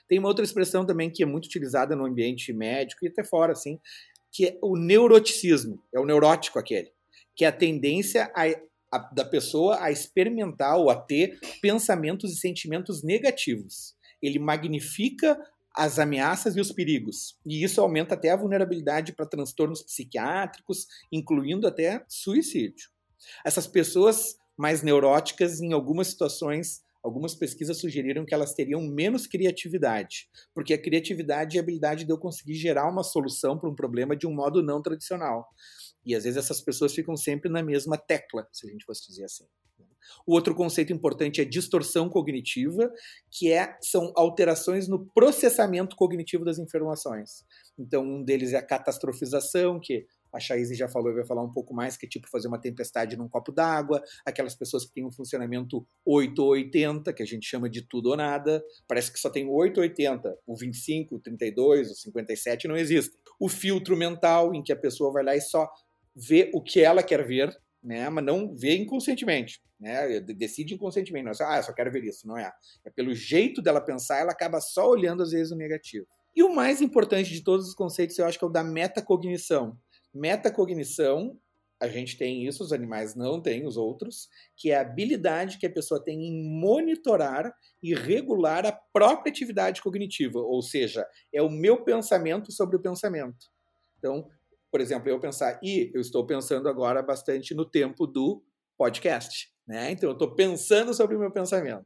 Tem 0.08 0.18
uma 0.18 0.28
outra 0.28 0.44
expressão 0.44 0.86
também 0.86 1.10
que 1.10 1.22
é 1.22 1.26
muito 1.26 1.46
utilizada 1.46 1.96
no 1.96 2.06
ambiente 2.06 2.52
médico 2.52 3.06
e 3.06 3.08
até 3.08 3.24
fora, 3.24 3.52
assim, 3.52 3.80
que 4.32 4.48
é 4.48 4.58
o 4.62 4.76
neuroticismo, 4.76 5.84
é 5.94 6.00
o 6.00 6.06
neurótico 6.06 6.58
aquele, 6.58 6.92
que 7.36 7.46
é 7.46 7.48
a 7.48 7.52
tendência 7.52 8.32
a, 8.36 8.44
a, 8.92 8.98
da 9.14 9.24
pessoa 9.24 9.82
a 9.82 9.92
experimentar 9.92 10.78
ou 10.78 10.90
a 10.90 10.96
ter 10.96 11.40
pensamentos 11.62 12.32
e 12.34 12.38
sentimentos 12.38 13.04
negativos. 13.04 13.96
Ele 14.22 14.40
magnifica 14.40 15.38
as 15.76 15.98
ameaças 15.98 16.56
e 16.56 16.62
os 16.62 16.72
perigos. 16.72 17.38
E 17.46 17.64
isso 17.64 17.82
aumenta 17.82 18.14
até 18.14 18.30
a 18.30 18.36
vulnerabilidade 18.36 19.14
para 19.14 19.26
transtornos 19.26 19.82
psiquiátricos, 19.82 20.86
incluindo 21.12 21.68
até 21.68 22.06
suicídio. 22.08 22.90
Essas 23.46 23.68
pessoas 23.68 24.36
mais 24.58 24.84
neuróticas, 24.84 25.62
em 25.62 25.74
algumas 25.74 26.08
situações, 26.08 26.84
algumas 27.04 27.36
pesquisas 27.36 27.80
sugeriram 27.80 28.26
que 28.26 28.34
elas 28.34 28.54
teriam 28.54 28.82
menos 28.82 29.28
criatividade, 29.28 30.30
porque 30.54 30.74
a 30.74 30.82
criatividade 30.82 31.58
é 31.58 31.60
a 31.60 31.64
habilidade 31.64 32.06
de 32.06 32.12
eu 32.12 32.18
conseguir 32.18 32.56
gerar 32.56 32.90
uma 32.90 33.04
solução 33.04 33.58
para 33.58 33.70
um 33.70 33.76
problema 33.76 34.16
de 34.16 34.28
um 34.28 34.34
modo 34.34 34.62
não 34.64 34.82
tradicional. 34.82 35.48
E 36.06 36.16
às 36.16 36.24
vezes 36.24 36.38
essas 36.38 36.62
pessoas 36.62 36.94
ficam 36.94 37.16
sempre 37.16 37.50
na 37.50 37.64
mesma 37.64 37.98
tecla, 37.98 38.48
se 38.52 38.68
a 38.68 38.72
gente 38.72 38.86
fosse 38.86 39.08
dizer 39.08 39.26
assim. 39.26 39.46
O 40.26 40.34
outro 40.34 40.56
conceito 40.56 40.94
importante 40.94 41.42
é 41.42 41.46
distorção 41.46 42.10
cognitiva, 42.10 42.92
que 43.32 43.52
é, 43.52 43.78
são 43.82 44.12
alterações 44.16 44.88
no 44.88 45.06
processamento 45.14 45.96
cognitivo 45.96 46.46
das 46.46 46.60
informações. 46.60 47.46
Então, 47.78 48.04
um 48.04 48.24
deles 48.24 48.54
é 48.54 48.58
a 48.58 48.66
catastrofização, 48.66 49.80
que 49.80 50.06
a 50.34 50.40
Chaise 50.40 50.74
já 50.74 50.90
falou 50.90 51.12
e 51.12 51.16
vai 51.16 51.26
falar 51.26 51.44
um 51.44 51.52
pouco 51.52 51.74
mais, 51.74 51.96
que 51.96 52.08
é 52.08 52.10
tipo 52.10 52.28
fazer 52.28 52.48
uma 52.48 52.60
tempestade 52.60 53.16
num 53.16 53.30
copo 53.30 53.52
d'água, 53.52 54.02
aquelas 54.26 54.56
pessoas 54.56 54.84
que 54.86 54.94
têm 54.94 55.06
um 55.06 55.12
funcionamento 55.12 55.86
8 56.04 56.40
ou 56.40 56.50
80, 56.50 57.14
que 57.14 57.22
a 57.22 57.26
gente 57.26 57.48
chama 57.48 57.70
de 57.70 57.84
tudo 57.84 58.10
ou 58.10 58.18
nada, 58.18 58.64
parece 58.88 59.12
que 59.12 59.20
só 59.20 59.30
tem 59.30 59.48
8 59.48 59.78
ou 59.78 59.84
80, 59.84 60.40
o 60.48 60.56
25, 60.56 61.16
o 61.16 61.20
32, 61.20 61.92
o 61.92 61.96
57 61.96 62.68
não 62.68 62.76
existem. 62.76 63.18
O 63.40 63.48
filtro 63.48 63.96
mental, 63.96 64.56
em 64.56 64.64
que 64.64 64.74
a 64.74 64.76
pessoa 64.76 65.12
vai 65.12 65.24
lá 65.24 65.36
e 65.36 65.42
só 65.42 65.70
vê 66.16 66.50
o 66.54 66.62
que 66.62 66.82
ela 66.82 67.04
quer 67.04 67.26
ver, 67.26 67.56
né, 67.84 68.10
mas 68.10 68.24
não 68.24 68.56
vê 68.56 68.78
inconscientemente, 68.78 69.62
né, 69.80 70.20
decide 70.22 70.74
inconscientemente, 70.74 71.26
não 71.26 71.32
é 71.32 71.36
só, 71.36 71.46
ah, 71.46 71.62
só 71.62 71.74
quero 71.74 71.92
ver 71.92 72.04
isso, 72.04 72.26
não 72.26 72.38
é. 72.38 72.52
É 72.86 72.90
pelo 72.90 73.14
jeito 73.14 73.62
dela 73.62 73.82
pensar, 73.82 74.20
ela 74.20 74.32
acaba 74.32 74.62
só 74.62 74.90
olhando 74.90 75.22
às 75.22 75.32
vezes 75.32 75.52
o 75.52 75.58
negativo. 75.58 76.08
E 76.36 76.42
o 76.42 76.54
mais 76.54 76.82
importante 76.82 77.30
de 77.32 77.44
todos 77.44 77.68
os 77.68 77.76
conceitos, 77.76 78.18
eu 78.18 78.26
acho 78.26 78.40
que 78.40 78.46
é 78.46 78.48
o 78.48 78.52
da 78.52 78.64
metacognição. 78.64 79.78
Metacognição, 80.14 81.38
a 81.80 81.88
gente 81.88 82.18
tem 82.18 82.48
isso, 82.48 82.64
os 82.64 82.72
animais 82.72 83.14
não 83.14 83.42
têm, 83.42 83.68
os 83.68 83.76
outros, 83.76 84.30
que 84.56 84.72
é 84.72 84.78
a 84.78 84.82
habilidade 84.82 85.58
que 85.58 85.66
a 85.66 85.72
pessoa 85.72 86.04
tem 86.04 86.28
em 86.28 86.60
monitorar 86.60 87.54
e 87.82 87.94
regular 87.94 88.66
a 88.66 88.72
própria 88.72 89.30
atividade 89.30 89.82
cognitiva, 89.82 90.40
ou 90.40 90.62
seja, 90.62 91.06
é 91.34 91.42
o 91.42 91.50
meu 91.50 91.84
pensamento 91.84 92.52
sobre 92.52 92.78
o 92.78 92.82
pensamento. 92.82 93.48
Então, 94.00 94.28
por 94.74 94.82
exemplo, 94.82 95.08
eu 95.08 95.20
pensar, 95.20 95.60
e 95.62 95.92
eu 95.94 96.02
estou 96.02 96.26
pensando 96.26 96.68
agora 96.68 97.04
bastante 97.04 97.54
no 97.54 97.64
tempo 97.64 98.08
do 98.08 98.44
podcast, 98.76 99.54
né? 99.68 99.92
Então, 99.92 100.10
eu 100.10 100.14
estou 100.14 100.34
pensando 100.34 100.96
sobre 100.96 101.16
o 101.16 101.20
meu 101.20 101.30
pensamento. 101.30 101.86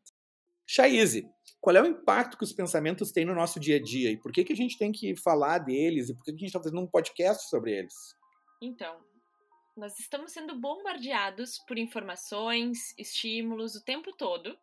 Chaize, 0.65 1.29
qual 1.59 1.75
é 1.75 1.81
o 1.81 1.85
impacto 1.85 2.37
que 2.37 2.45
os 2.45 2.53
pensamentos 2.53 3.11
têm 3.11 3.25
no 3.25 3.35
nosso 3.35 3.59
dia 3.59 3.75
a 3.75 3.83
dia 3.83 4.09
e 4.09 4.15
por 4.15 4.31
que, 4.31 4.45
que 4.45 4.53
a 4.53 4.55
gente 4.55 4.77
tem 4.77 4.93
que 4.93 5.17
falar 5.17 5.57
deles 5.57 6.07
e 6.07 6.15
por 6.15 6.23
que, 6.23 6.31
que 6.31 6.37
a 6.37 6.39
gente 6.39 6.47
está 6.47 6.59
fazendo 6.59 6.79
um 6.79 6.87
podcast 6.87 7.49
sobre 7.49 7.77
eles? 7.77 7.93
Então, 8.61 8.95
nós 9.75 9.99
estamos 9.99 10.31
sendo 10.31 10.57
bombardeados 10.57 11.57
por 11.67 11.77
informações, 11.77 12.97
estímulos 12.97 13.75
o 13.75 13.83
tempo 13.83 14.15
todo, 14.15 14.57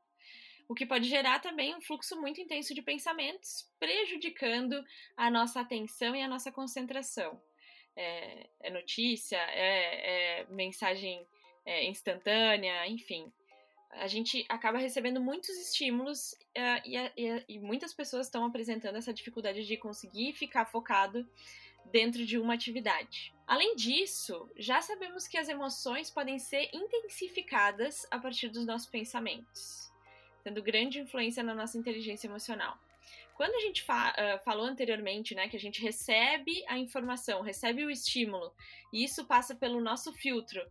o 0.66 0.74
que 0.74 0.86
pode 0.86 1.10
gerar 1.10 1.40
também 1.40 1.76
um 1.76 1.82
fluxo 1.82 2.18
muito 2.18 2.40
intenso 2.40 2.74
de 2.74 2.80
pensamentos, 2.80 3.70
prejudicando 3.78 4.82
a 5.14 5.30
nossa 5.30 5.60
atenção 5.60 6.16
e 6.16 6.22
a 6.22 6.28
nossa 6.28 6.50
concentração. 6.50 7.38
É, 7.96 8.46
é 8.60 8.70
notícia, 8.70 9.36
é, 9.36 10.40
é 10.40 10.46
mensagem 10.48 11.26
é, 11.64 11.86
instantânea, 11.86 12.86
enfim. 12.88 13.32
A 13.90 14.08
gente 14.08 14.44
acaba 14.48 14.78
recebendo 14.78 15.20
muitos 15.20 15.50
estímulos 15.50 16.32
uh, 16.32 16.82
e, 16.84 16.96
e, 17.16 17.44
e 17.48 17.58
muitas 17.60 17.94
pessoas 17.94 18.26
estão 18.26 18.44
apresentando 18.44 18.96
essa 18.96 19.14
dificuldade 19.14 19.64
de 19.64 19.76
conseguir 19.76 20.32
ficar 20.32 20.64
focado 20.64 21.24
dentro 21.92 22.26
de 22.26 22.38
uma 22.38 22.54
atividade. 22.54 23.32
Além 23.46 23.76
disso, 23.76 24.50
já 24.56 24.80
sabemos 24.80 25.28
que 25.28 25.38
as 25.38 25.48
emoções 25.48 26.10
podem 26.10 26.38
ser 26.38 26.68
intensificadas 26.72 28.06
a 28.10 28.18
partir 28.18 28.48
dos 28.48 28.66
nossos 28.66 28.88
pensamentos, 28.88 29.92
tendo 30.42 30.62
grande 30.62 30.98
influência 30.98 31.42
na 31.42 31.54
nossa 31.54 31.78
inteligência 31.78 32.26
emocional. 32.26 32.78
Quando 33.34 33.54
a 33.54 33.60
gente 33.60 33.82
fa 33.82 34.12
uh, 34.12 34.44
falou 34.44 34.64
anteriormente, 34.64 35.34
né, 35.34 35.48
que 35.48 35.56
a 35.56 35.60
gente 35.60 35.82
recebe 35.82 36.64
a 36.68 36.78
informação, 36.78 37.42
recebe 37.42 37.84
o 37.84 37.90
estímulo, 37.90 38.52
e 38.92 39.04
isso 39.04 39.26
passa 39.26 39.54
pelo 39.54 39.80
nosso 39.80 40.12
filtro, 40.12 40.62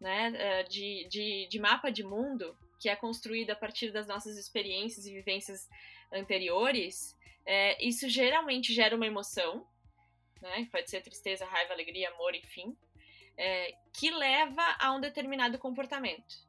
né, 0.00 0.30
uh, 0.30 0.68
de, 0.68 1.06
de, 1.08 1.48
de 1.48 1.58
mapa 1.58 1.90
de 1.90 2.02
mundo, 2.02 2.56
que 2.80 2.88
é 2.88 2.96
construído 2.96 3.50
a 3.50 3.56
partir 3.56 3.90
das 3.90 4.06
nossas 4.06 4.36
experiências 4.36 5.06
e 5.06 5.12
vivências 5.12 5.68
anteriores, 6.12 7.16
é, 7.44 7.82
isso 7.82 8.08
geralmente 8.08 8.74
gera 8.74 8.94
uma 8.94 9.06
emoção, 9.06 9.66
né? 10.40 10.68
Pode 10.70 10.90
ser 10.90 11.00
tristeza, 11.00 11.46
raiva, 11.46 11.72
alegria, 11.72 12.10
amor, 12.10 12.34
enfim, 12.34 12.76
é, 13.36 13.74
que 13.92 14.10
leva 14.10 14.76
a 14.78 14.92
um 14.92 15.00
determinado 15.00 15.58
comportamento. 15.58 16.47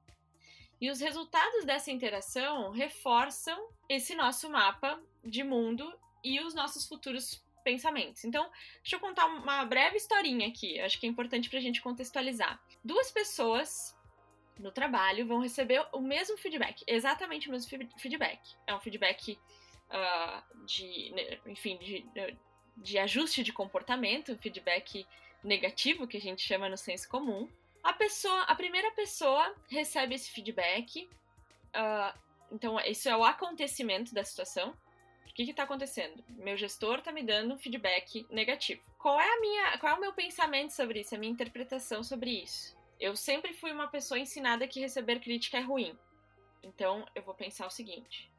E 0.81 0.89
os 0.89 0.99
resultados 0.99 1.65
dessa 1.65 1.91
interação 1.91 2.71
reforçam 2.71 3.69
esse 3.87 4.15
nosso 4.15 4.49
mapa 4.49 5.01
de 5.23 5.43
mundo 5.43 5.91
e 6.23 6.39
os 6.39 6.53
nossos 6.53 6.87
futuros 6.87 7.43
pensamentos. 7.63 8.23
Então, 8.23 8.49
deixa 8.81 8.95
eu 8.95 8.99
contar 8.99 9.25
uma 9.25 9.65
breve 9.65 9.97
historinha 9.97 10.47
aqui, 10.47 10.79
acho 10.79 10.99
que 10.99 11.05
é 11.05 11.09
importante 11.09 11.49
para 11.49 11.59
a 11.59 11.61
gente 11.61 11.81
contextualizar. 11.81 12.59
Duas 12.83 13.11
pessoas 13.11 13.95
no 14.57 14.71
trabalho 14.71 15.25
vão 15.25 15.39
receber 15.41 15.85
o 15.93 16.01
mesmo 16.01 16.37
feedback, 16.37 16.83
exatamente 16.87 17.47
o 17.47 17.51
mesmo 17.51 17.69
feedback. 17.97 18.39
É 18.67 18.73
um 18.73 18.79
feedback 18.79 19.39
uh, 19.89 20.65
de, 20.65 21.13
enfim, 21.45 21.77
de, 21.77 22.05
de 22.77 22.97
ajuste 22.97 23.43
de 23.43 23.53
comportamento, 23.53 24.37
feedback 24.37 25.05
negativo 25.43 26.07
que 26.07 26.17
a 26.17 26.21
gente 26.21 26.41
chama 26.41 26.67
no 26.69 26.77
senso 26.77 27.07
comum. 27.07 27.49
A 27.83 27.93
pessoa, 27.93 28.41
a 28.43 28.55
primeira 28.55 28.91
pessoa 28.91 29.55
recebe 29.69 30.15
esse 30.15 30.29
feedback. 30.31 31.09
Uh, 31.69 32.17
então, 32.51 32.79
isso 32.81 33.07
é 33.07 33.15
o 33.15 33.23
acontecimento 33.23 34.13
da 34.13 34.23
situação. 34.23 34.75
O 35.29 35.33
que 35.33 35.43
está 35.43 35.63
acontecendo? 35.63 36.23
Meu 36.29 36.57
gestor 36.57 36.99
está 36.99 37.11
me 37.11 37.23
dando 37.23 37.57
feedback 37.57 38.25
negativo. 38.29 38.81
Qual 38.97 39.19
é 39.19 39.37
a 39.37 39.39
minha, 39.39 39.77
qual 39.77 39.93
é 39.93 39.95
o 39.95 40.01
meu 40.01 40.11
pensamento 40.11 40.71
sobre 40.71 40.99
isso? 40.99 41.15
A 41.15 41.17
minha 41.17 41.31
interpretação 41.31 42.03
sobre 42.03 42.31
isso? 42.31 42.77
Eu 42.99 43.15
sempre 43.15 43.53
fui 43.53 43.71
uma 43.71 43.87
pessoa 43.87 44.19
ensinada 44.19 44.67
que 44.67 44.81
receber 44.81 45.19
crítica 45.21 45.57
é 45.57 45.61
ruim. 45.61 45.97
Então, 46.61 47.07
eu 47.15 47.23
vou 47.23 47.33
pensar 47.33 47.65
o 47.67 47.71
seguinte: 47.71 48.29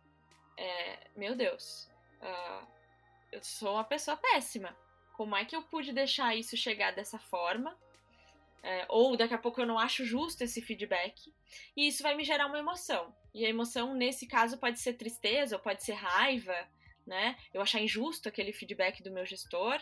é, 0.56 0.98
meu 1.16 1.34
Deus, 1.34 1.88
uh, 2.20 2.66
eu 3.32 3.42
sou 3.42 3.74
uma 3.74 3.84
pessoa 3.84 4.16
péssima. 4.16 4.76
Como 5.14 5.34
é 5.36 5.44
que 5.44 5.56
eu 5.56 5.62
pude 5.62 5.92
deixar 5.92 6.36
isso 6.36 6.56
chegar 6.56 6.92
dessa 6.92 7.18
forma? 7.18 7.76
É, 8.62 8.84
ou 8.88 9.16
daqui 9.16 9.32
a 9.32 9.38
pouco 9.38 9.60
eu 9.60 9.66
não 9.66 9.78
acho 9.78 10.04
justo 10.04 10.42
esse 10.42 10.60
feedback. 10.60 11.32
E 11.76 11.88
isso 11.88 12.02
vai 12.02 12.14
me 12.14 12.24
gerar 12.24 12.46
uma 12.46 12.58
emoção. 12.58 13.14
E 13.34 13.44
a 13.44 13.48
emoção, 13.48 13.94
nesse 13.94 14.26
caso, 14.26 14.58
pode 14.58 14.78
ser 14.78 14.94
tristeza 14.94 15.56
ou 15.56 15.62
pode 15.62 15.82
ser 15.82 15.94
raiva, 15.94 16.56
né? 17.06 17.36
Eu 17.54 17.62
achar 17.62 17.80
injusto 17.80 18.28
aquele 18.28 18.52
feedback 18.52 19.02
do 19.02 19.10
meu 19.10 19.24
gestor. 19.24 19.80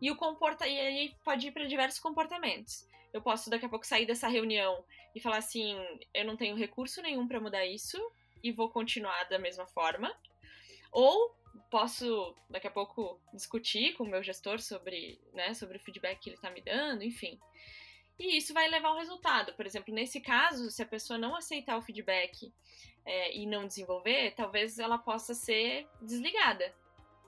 E 0.00 0.10
o 0.10 0.16
comporta 0.16 0.66
e 0.66 0.78
aí 0.78 1.14
pode 1.24 1.48
ir 1.48 1.52
para 1.52 1.66
diversos 1.66 2.00
comportamentos. 2.00 2.86
Eu 3.12 3.20
posso 3.20 3.50
daqui 3.50 3.66
a 3.66 3.68
pouco 3.68 3.86
sair 3.86 4.06
dessa 4.06 4.28
reunião 4.28 4.84
e 5.14 5.20
falar 5.20 5.38
assim: 5.38 5.76
eu 6.14 6.24
não 6.24 6.36
tenho 6.36 6.56
recurso 6.56 7.02
nenhum 7.02 7.26
para 7.26 7.40
mudar 7.40 7.66
isso 7.66 7.98
e 8.42 8.52
vou 8.52 8.70
continuar 8.70 9.24
da 9.24 9.38
mesma 9.38 9.66
forma. 9.66 10.14
Ou 10.92 11.34
posso 11.70 12.34
daqui 12.48 12.66
a 12.66 12.70
pouco 12.70 13.20
discutir 13.32 13.94
com 13.94 14.04
o 14.04 14.08
meu 14.08 14.22
gestor 14.22 14.60
sobre, 14.60 15.20
né, 15.32 15.54
sobre 15.54 15.76
o 15.76 15.80
feedback 15.80 16.20
que 16.20 16.30
ele 16.30 16.36
está 16.36 16.50
me 16.50 16.60
dando, 16.60 17.02
enfim. 17.02 17.38
E 18.20 18.36
isso 18.36 18.52
vai 18.52 18.68
levar 18.68 18.88
a 18.90 18.92
um 18.92 18.98
resultado. 18.98 19.54
Por 19.54 19.64
exemplo, 19.64 19.94
nesse 19.94 20.20
caso, 20.20 20.70
se 20.70 20.82
a 20.82 20.86
pessoa 20.86 21.18
não 21.18 21.34
aceitar 21.34 21.78
o 21.78 21.82
feedback 21.82 22.52
é, 23.02 23.34
e 23.34 23.46
não 23.46 23.66
desenvolver, 23.66 24.34
talvez 24.36 24.78
ela 24.78 24.98
possa 24.98 25.32
ser 25.32 25.88
desligada. 26.02 26.70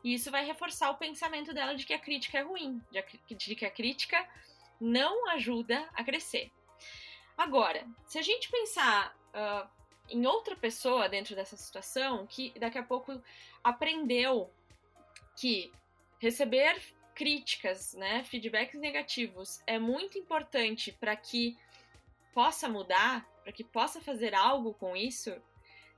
E 0.05 0.13
isso 0.13 0.31
vai 0.31 0.45
reforçar 0.45 0.91
o 0.91 0.99
pensamento 0.99 1.55
dela 1.55 1.75
de 1.75 1.87
que 1.87 1.95
a 1.95 1.99
crítica 1.99 2.37
é 2.37 2.43
ruim, 2.43 2.79
de 3.27 3.57
que 3.57 3.65
a 3.65 3.71
crítica 3.71 4.29
não 4.79 5.31
ajuda 5.31 5.89
a 5.95 6.05
crescer. 6.05 6.53
Agora, 7.39 7.87
se 8.05 8.19
a 8.19 8.23
gente 8.23 8.51
pensar 8.51 9.17
uh, 9.33 9.67
em 10.11 10.27
outra 10.27 10.55
pessoa 10.55 11.09
dentro 11.09 11.35
dessa 11.35 11.57
situação 11.57 12.27
que 12.27 12.53
daqui 12.59 12.77
a 12.77 12.83
pouco 12.83 13.19
aprendeu 13.65 14.53
que 15.41 15.73
receber 16.21 16.83
críticas, 17.15 17.95
né, 17.95 18.25
feedbacks 18.25 18.81
negativos 18.81 19.63
é 19.67 19.79
muito 19.79 20.19
importante 20.19 20.93
para 20.93 21.15
que 21.17 21.57
possa 22.35 22.69
mudar, 22.69 23.29
para 23.43 23.53
que 23.53 23.65
possa 23.65 24.01
fazer 24.01 24.35
algo 24.35 24.75
com 24.75 24.97
isso, 24.97 25.35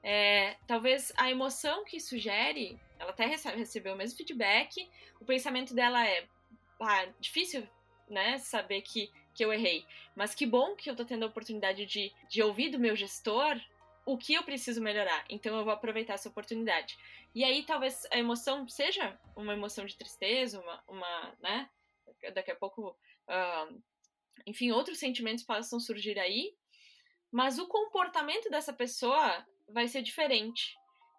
é, 0.03 0.57
talvez 0.67 1.13
a 1.17 1.31
emoção 1.31 1.85
que 1.85 1.97
isso 1.97 2.19
gere, 2.19 2.79
ela 2.99 3.11
até 3.11 3.25
recebe, 3.25 3.57
recebeu 3.57 3.95
o 3.95 3.97
mesmo 3.97 4.17
feedback, 4.17 4.89
o 5.21 5.25
pensamento 5.25 5.75
dela 5.75 6.07
é 6.07 6.27
ah, 6.81 7.07
difícil 7.19 7.67
né, 8.09 8.39
saber 8.39 8.83
que, 8.83 9.11
que 9.33 9.45
eu 9.45 9.53
errei, 9.53 9.87
mas 10.15 10.35
que 10.35 10.45
bom 10.45 10.77
que 10.77 10.91
eu 10.91 10.97
tô 10.97 11.05
tendo 11.05 11.23
a 11.23 11.29
oportunidade 11.29 11.87
de, 11.87 12.13
de 12.29 12.43
ouvir 12.43 12.69
do 12.69 12.79
meu 12.79 12.95
gestor 12.95 13.59
o 14.07 14.19
que 14.19 14.35
eu 14.35 14.43
preciso 14.43 14.83
melhorar. 14.83 15.25
Então 15.29 15.57
eu 15.57 15.65
vou 15.65 15.73
aproveitar 15.73 16.15
essa 16.15 16.29
oportunidade. 16.29 16.99
E 17.35 17.45
aí 17.45 17.65
talvez 17.65 18.07
a 18.11 18.19
emoção 18.19 18.69
seja 18.69 19.19
uma 19.37 19.53
emoção 19.53 19.85
de 19.85 19.97
tristeza, 19.97 20.61
uma, 20.61 20.83
uma 20.89 21.37
né? 21.41 21.69
Daqui 22.35 22.51
a 22.51 22.57
pouco, 22.57 22.97
uh, 23.29 23.83
enfim, 24.47 24.71
outros 24.71 24.99
sentimentos 24.99 25.45
possam 25.45 25.81
surgir 25.81 26.19
aí. 26.19 26.55
Mas 27.33 27.59
o 27.59 27.67
comportamento 27.67 28.49
dessa 28.51 28.73
pessoa 28.73 29.45
vai 29.69 29.89
ser 29.89 30.03
diferente. 30.03 30.77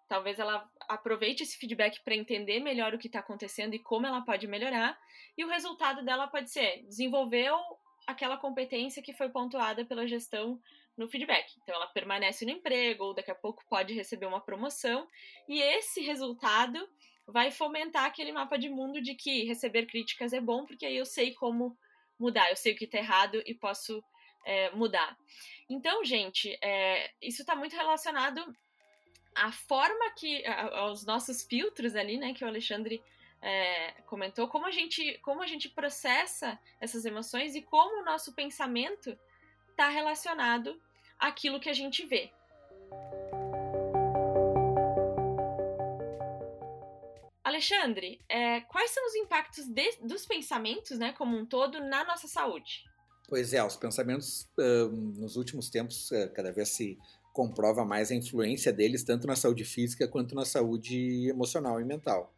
Talvez 0.08 0.38
ela 0.38 0.68
aproveite 0.88 1.42
esse 1.42 1.58
feedback 1.58 2.00
para 2.02 2.14
entender 2.14 2.60
melhor 2.60 2.94
o 2.94 2.98
que 2.98 3.08
está 3.08 3.18
acontecendo 3.18 3.74
e 3.74 3.78
como 3.78 4.06
ela 4.06 4.22
pode 4.22 4.46
melhorar. 4.46 4.98
E 5.36 5.44
o 5.44 5.48
resultado 5.48 6.04
dela 6.04 6.28
pode 6.28 6.50
ser 6.50 6.84
desenvolveu 6.84 7.56
aquela 8.06 8.36
competência 8.36 9.02
que 9.02 9.12
foi 9.12 9.28
pontuada 9.28 9.84
pela 9.84 10.06
gestão 10.06 10.60
no 10.96 11.08
feedback. 11.08 11.52
Então 11.62 11.74
ela 11.74 11.86
permanece 11.86 12.44
no 12.44 12.52
emprego 12.52 13.04
ou 13.04 13.14
daqui 13.14 13.30
a 13.30 13.34
pouco 13.34 13.64
pode 13.68 13.94
receber 13.94 14.26
uma 14.26 14.40
promoção 14.40 15.06
e 15.48 15.60
esse 15.60 16.00
resultado 16.00 16.88
vai 17.26 17.50
fomentar 17.50 18.04
aquele 18.04 18.32
mapa 18.32 18.56
de 18.56 18.68
mundo 18.68 19.00
de 19.00 19.14
que 19.14 19.44
receber 19.44 19.86
críticas 19.86 20.32
é 20.32 20.40
bom 20.40 20.64
porque 20.64 20.86
aí 20.86 20.96
eu 20.96 21.04
sei 21.04 21.34
como 21.34 21.76
mudar, 22.18 22.48
eu 22.50 22.56
sei 22.56 22.72
o 22.72 22.76
que 22.76 22.84
está 22.84 22.98
errado 22.98 23.42
e 23.44 23.54
posso 23.54 24.02
é, 24.44 24.70
mudar. 24.70 25.16
Então, 25.68 26.04
gente, 26.04 26.56
é, 26.62 27.12
isso 27.20 27.42
está 27.42 27.54
muito 27.54 27.74
relacionado 27.74 28.56
à 29.34 29.52
forma 29.52 30.10
que 30.12 30.46
aos 30.46 31.04
nossos 31.04 31.42
filtros 31.42 31.94
ali, 31.94 32.16
né, 32.16 32.32
que 32.32 32.44
o 32.44 32.48
Alexandre 32.48 33.02
é, 33.42 33.92
comentou, 34.06 34.48
como 34.48 34.66
a 34.66 34.70
gente 34.70 35.18
como 35.18 35.42
a 35.42 35.46
gente 35.46 35.68
processa 35.68 36.58
essas 36.80 37.04
emoções 37.04 37.54
e 37.54 37.60
como 37.60 38.00
o 38.00 38.04
nosso 38.04 38.34
pensamento 38.34 39.16
está 39.70 39.88
relacionado 39.88 40.80
àquilo 41.18 41.60
que 41.60 41.68
a 41.68 41.72
gente 41.72 42.04
vê. 42.06 42.30
Alexandre, 47.42 48.20
é, 48.28 48.60
quais 48.62 48.90
são 48.90 49.06
os 49.06 49.14
impactos 49.14 49.66
de, 49.68 49.98
dos 50.02 50.26
pensamentos, 50.26 50.98
né, 50.98 51.12
como 51.12 51.36
um 51.36 51.46
todo, 51.46 51.80
na 51.80 52.04
nossa 52.04 52.26
saúde? 52.26 52.84
Pois 53.28 53.52
é, 53.52 53.64
os 53.64 53.76
pensamentos 53.76 54.48
uh, 54.58 54.88
nos 54.88 55.36
últimos 55.36 55.70
tempos 55.70 56.10
uh, 56.10 56.30
cada 56.34 56.52
vez 56.52 56.70
se 56.70 56.98
comprova 57.32 57.84
mais 57.84 58.10
a 58.10 58.14
influência 58.14 58.72
deles 58.72 59.04
tanto 59.04 59.26
na 59.26 59.36
saúde 59.36 59.64
física 59.64 60.08
quanto 60.08 60.34
na 60.34 60.44
saúde 60.44 61.28
emocional 61.28 61.80
e 61.80 61.84
mental. 61.84 62.34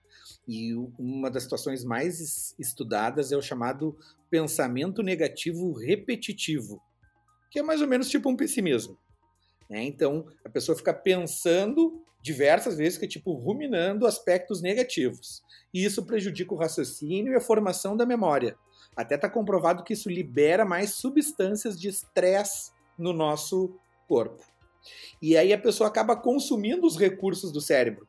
E 0.46 0.74
uma 0.98 1.30
das 1.30 1.44
situações 1.44 1.84
mais 1.84 2.54
estudadas 2.58 3.30
é 3.30 3.36
o 3.36 3.42
chamado 3.42 3.98
pensamento 4.30 5.02
negativo 5.02 5.72
repetitivo, 5.72 6.82
que 7.50 7.58
é 7.58 7.62
mais 7.62 7.80
ou 7.80 7.88
menos 7.88 8.08
tipo 8.08 8.28
um 8.28 8.36
pessimismo. 8.36 8.98
Né? 9.68 9.82
Então, 9.84 10.26
a 10.44 10.48
pessoa 10.48 10.76
fica 10.76 10.92
pensando 10.92 12.02
diversas 12.22 12.76
vezes, 12.76 12.98
que 12.98 13.04
é 13.04 13.08
tipo 13.08 13.32
ruminando 13.32 14.06
aspectos 14.06 14.60
negativos. 14.60 15.42
E 15.72 15.84
isso 15.84 16.04
prejudica 16.04 16.54
o 16.54 16.58
raciocínio 16.58 17.32
e 17.32 17.36
a 17.36 17.40
formação 17.40 17.96
da 17.96 18.04
memória. 18.04 18.56
Até 18.96 19.14
está 19.14 19.28
comprovado 19.28 19.84
que 19.84 19.92
isso 19.92 20.10
libera 20.10 20.64
mais 20.64 20.94
substâncias 20.94 21.78
de 21.78 21.88
estresse 21.88 22.72
no 22.98 23.12
nosso 23.12 23.78
corpo. 24.08 24.42
E 25.20 25.36
aí 25.36 25.52
a 25.52 25.58
pessoa 25.58 25.88
acaba 25.88 26.16
consumindo 26.16 26.86
os 26.86 26.96
recursos 26.96 27.52
do 27.52 27.60
cérebro. 27.60 28.08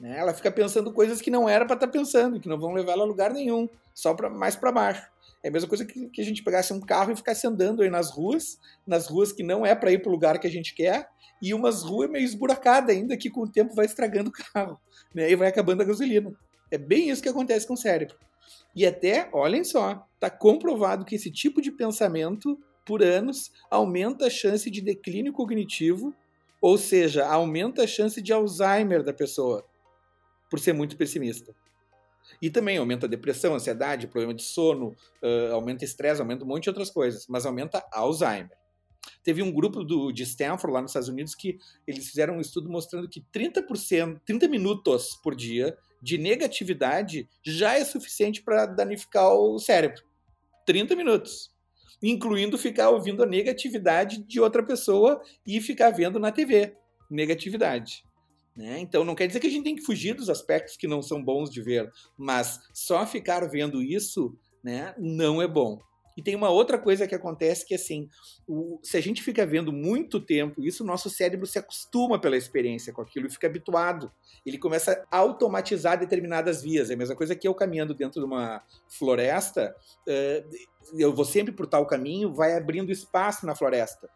Né? 0.00 0.18
Ela 0.18 0.34
fica 0.34 0.50
pensando 0.50 0.92
coisas 0.92 1.20
que 1.20 1.30
não 1.30 1.48
era 1.48 1.64
para 1.64 1.74
estar 1.74 1.86
tá 1.86 1.92
pensando, 1.92 2.40
que 2.40 2.48
não 2.48 2.58
vão 2.58 2.72
levar 2.72 2.92
ela 2.92 3.04
a 3.04 3.06
lugar 3.06 3.32
nenhum, 3.32 3.68
só 3.94 4.14
pra, 4.14 4.28
mais 4.28 4.56
para 4.56 4.72
baixo. 4.72 5.08
É 5.44 5.48
a 5.48 5.50
mesma 5.50 5.68
coisa 5.68 5.84
que, 5.84 6.08
que, 6.08 6.22
a 6.22 6.24
gente 6.24 6.42
pegasse 6.42 6.72
um 6.72 6.80
carro 6.80 7.12
e 7.12 7.16
ficasse 7.16 7.46
andando 7.46 7.82
aí 7.82 7.90
nas 7.90 8.10
ruas, 8.10 8.58
nas 8.86 9.06
ruas 9.06 9.30
que 9.30 9.42
não 9.42 9.64
é 9.64 9.74
para 9.74 9.92
ir 9.92 10.00
para 10.00 10.08
o 10.08 10.12
lugar 10.12 10.38
que 10.38 10.46
a 10.46 10.50
gente 10.50 10.74
quer, 10.74 11.06
e 11.42 11.52
umas 11.52 11.82
ruas 11.82 12.08
meio 12.08 12.24
esburacadas 12.24 12.96
ainda, 12.96 13.14
que 13.14 13.28
com 13.28 13.42
o 13.42 13.48
tempo 13.48 13.74
vai 13.74 13.84
estragando 13.84 14.30
o 14.30 14.32
carro, 14.32 14.80
né? 15.14 15.30
e 15.30 15.36
vai 15.36 15.48
acabando 15.48 15.82
a 15.82 15.84
gasolina. 15.84 16.32
É 16.70 16.78
bem 16.78 17.10
isso 17.10 17.22
que 17.22 17.28
acontece 17.28 17.66
com 17.66 17.74
o 17.74 17.76
cérebro. 17.76 18.16
E 18.74 18.86
até, 18.86 19.28
olhem 19.34 19.62
só, 19.64 20.08
está 20.14 20.30
comprovado 20.30 21.04
que 21.04 21.14
esse 21.14 21.30
tipo 21.30 21.60
de 21.60 21.70
pensamento 21.70 22.58
por 22.86 23.02
anos 23.02 23.52
aumenta 23.70 24.26
a 24.26 24.30
chance 24.30 24.70
de 24.70 24.80
declínio 24.80 25.34
cognitivo, 25.34 26.14
ou 26.58 26.78
seja, 26.78 27.26
aumenta 27.26 27.84
a 27.84 27.86
chance 27.86 28.22
de 28.22 28.32
Alzheimer 28.32 29.02
da 29.02 29.12
pessoa, 29.12 29.62
por 30.48 30.58
ser 30.58 30.72
muito 30.72 30.96
pessimista. 30.96 31.54
E 32.40 32.50
também 32.50 32.76
aumenta 32.78 33.06
a 33.06 33.08
depressão, 33.08 33.54
ansiedade, 33.54 34.06
problema 34.06 34.34
de 34.34 34.42
sono, 34.42 34.96
uh, 35.22 35.52
aumenta 35.52 35.84
estresse, 35.84 36.20
aumenta 36.20 36.44
um 36.44 36.48
monte 36.48 36.64
de 36.64 36.70
outras 36.70 36.90
coisas, 36.90 37.26
mas 37.28 37.46
aumenta 37.46 37.84
Alzheimer. 37.92 38.56
Teve 39.22 39.42
um 39.42 39.52
grupo 39.52 39.84
do, 39.84 40.10
de 40.12 40.22
Stanford 40.22 40.72
lá 40.72 40.80
nos 40.80 40.90
Estados 40.90 41.08
Unidos 41.08 41.34
que 41.34 41.58
eles 41.86 42.08
fizeram 42.08 42.36
um 42.36 42.40
estudo 42.40 42.70
mostrando 42.70 43.08
que 43.08 43.20
30%, 43.20 44.20
30 44.24 44.48
minutos 44.48 45.18
por 45.22 45.34
dia 45.34 45.76
de 46.00 46.16
negatividade 46.18 47.28
já 47.42 47.78
é 47.78 47.84
suficiente 47.84 48.42
para 48.42 48.66
danificar 48.66 49.32
o 49.32 49.58
cérebro. 49.58 50.02
30 50.66 50.96
minutos 50.96 51.54
incluindo 52.02 52.58
ficar 52.58 52.90
ouvindo 52.90 53.22
a 53.22 53.26
negatividade 53.26 54.22
de 54.22 54.38
outra 54.38 54.62
pessoa 54.62 55.22
e 55.46 55.58
ficar 55.60 55.90
vendo 55.90 56.18
na 56.18 56.30
TV 56.30 56.76
negatividade. 57.10 58.04
Né? 58.56 58.78
Então 58.78 59.04
não 59.04 59.14
quer 59.14 59.26
dizer 59.26 59.40
que 59.40 59.48
a 59.48 59.50
gente 59.50 59.64
tem 59.64 59.74
que 59.74 59.84
fugir 59.84 60.14
dos 60.14 60.30
aspectos 60.30 60.76
que 60.76 60.86
não 60.86 61.02
são 61.02 61.22
bons 61.22 61.50
de 61.50 61.60
ver, 61.60 61.90
mas 62.16 62.60
só 62.72 63.04
ficar 63.04 63.48
vendo 63.48 63.82
isso 63.82 64.36
né, 64.62 64.94
não 64.96 65.42
é 65.42 65.48
bom. 65.48 65.80
E 66.16 66.22
tem 66.22 66.36
uma 66.36 66.48
outra 66.48 66.78
coisa 66.78 67.06
que 67.06 67.14
acontece 67.14 67.66
que 67.66 67.74
assim, 67.74 68.08
o, 68.46 68.78
se 68.82 68.96
a 68.96 69.00
gente 69.00 69.22
fica 69.22 69.44
vendo 69.44 69.72
muito 69.72 70.20
tempo 70.20 70.62
isso, 70.62 70.84
o 70.84 70.86
nosso 70.86 71.10
cérebro 71.10 71.46
se 71.46 71.58
acostuma 71.58 72.20
pela 72.20 72.36
experiência 72.36 72.92
com 72.92 73.02
aquilo 73.02 73.26
e 73.26 73.30
fica 73.30 73.48
habituado. 73.48 74.12
Ele 74.46 74.56
começa 74.56 75.04
a 75.10 75.18
automatizar 75.18 75.98
determinadas 75.98 76.62
vias. 76.62 76.90
É 76.90 76.94
a 76.94 76.96
mesma 76.96 77.16
coisa 77.16 77.34
que 77.34 77.48
eu 77.48 77.54
caminhando 77.54 77.94
dentro 77.94 78.20
de 78.20 78.26
uma 78.26 78.62
floresta, 78.88 79.74
uh, 80.08 80.56
eu 80.96 81.12
vou 81.12 81.24
sempre 81.24 81.52
por 81.52 81.66
tal 81.66 81.84
caminho, 81.86 82.32
vai 82.32 82.56
abrindo 82.56 82.92
espaço 82.92 83.44
na 83.44 83.56
floresta. 83.56 84.08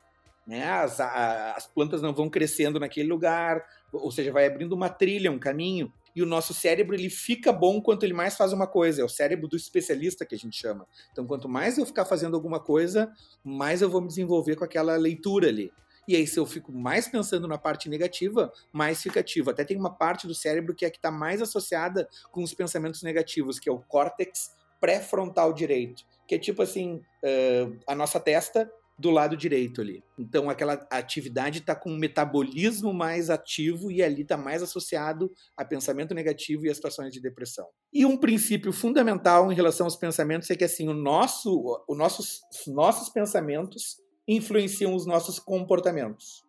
Né? 0.48 0.64
As, 0.64 0.98
a, 0.98 1.52
as 1.52 1.66
plantas 1.66 2.00
não 2.00 2.14
vão 2.14 2.30
crescendo 2.30 2.80
naquele 2.80 3.06
lugar, 3.06 3.62
ou 3.92 4.10
seja, 4.10 4.32
vai 4.32 4.46
abrindo 4.46 4.72
uma 4.72 4.88
trilha, 4.88 5.30
um 5.30 5.38
caminho 5.38 5.92
e 6.16 6.22
o 6.22 6.26
nosso 6.26 6.54
cérebro 6.54 6.96
ele 6.96 7.10
fica 7.10 7.52
bom 7.52 7.82
quanto 7.82 8.02
ele 8.02 8.14
mais 8.14 8.34
faz 8.34 8.52
uma 8.52 8.66
coisa. 8.66 9.02
É 9.02 9.04
o 9.04 9.08
cérebro 9.08 9.46
do 9.46 9.56
especialista 9.56 10.24
que 10.24 10.34
a 10.34 10.38
gente 10.38 10.56
chama. 10.56 10.86
Então, 11.12 11.26
quanto 11.26 11.48
mais 11.48 11.76
eu 11.76 11.84
ficar 11.84 12.06
fazendo 12.06 12.34
alguma 12.34 12.58
coisa, 12.58 13.12
mais 13.44 13.82
eu 13.82 13.90
vou 13.90 14.00
me 14.00 14.08
desenvolver 14.08 14.56
com 14.56 14.64
aquela 14.64 14.96
leitura 14.96 15.48
ali. 15.48 15.70
E 16.08 16.16
aí, 16.16 16.26
se 16.26 16.40
eu 16.40 16.46
fico 16.46 16.72
mais 16.72 17.06
pensando 17.06 17.46
na 17.46 17.58
parte 17.58 17.88
negativa, 17.88 18.50
mais 18.72 19.02
fica 19.02 19.20
ativo. 19.20 19.50
Até 19.50 19.64
tem 19.64 19.76
uma 19.76 19.94
parte 19.94 20.26
do 20.26 20.34
cérebro 20.34 20.74
que 20.74 20.86
é 20.86 20.90
que 20.90 20.96
está 20.96 21.10
mais 21.10 21.42
associada 21.42 22.08
com 22.32 22.42
os 22.42 22.54
pensamentos 22.54 23.02
negativos, 23.02 23.60
que 23.60 23.68
é 23.68 23.72
o 23.72 23.78
córtex 23.78 24.56
pré-frontal 24.80 25.52
direito. 25.52 26.04
Que 26.26 26.36
é 26.36 26.38
tipo 26.38 26.62
assim, 26.62 26.94
uh, 27.22 27.78
a 27.86 27.94
nossa 27.94 28.18
testa 28.18 28.68
do 28.98 29.10
lado 29.10 29.36
direito 29.36 29.80
ali. 29.80 30.02
Então 30.18 30.50
aquela 30.50 30.74
atividade 30.90 31.60
está 31.60 31.74
com 31.74 31.90
um 31.90 31.96
metabolismo 31.98 32.92
mais 32.92 33.30
ativo 33.30 33.92
e 33.92 34.02
ali 34.02 34.22
está 34.22 34.36
mais 34.36 34.62
associado 34.62 35.30
a 35.56 35.64
pensamento 35.64 36.14
negativo 36.14 36.66
e 36.66 36.70
a 36.70 36.74
situações 36.74 37.12
de 37.12 37.20
depressão. 37.20 37.68
E 37.92 38.04
um 38.04 38.16
princípio 38.16 38.72
fundamental 38.72 39.52
em 39.52 39.54
relação 39.54 39.86
aos 39.86 39.96
pensamentos 39.96 40.50
é 40.50 40.56
que 40.56 40.64
assim 40.64 40.88
o 40.88 40.94
nosso, 40.94 41.84
o 41.86 41.94
nossos, 41.94 42.40
os 42.50 42.66
nossos 42.66 43.08
pensamentos 43.08 43.98
influenciam 44.26 44.94
os 44.94 45.06
nossos 45.06 45.38
comportamentos. 45.38 46.44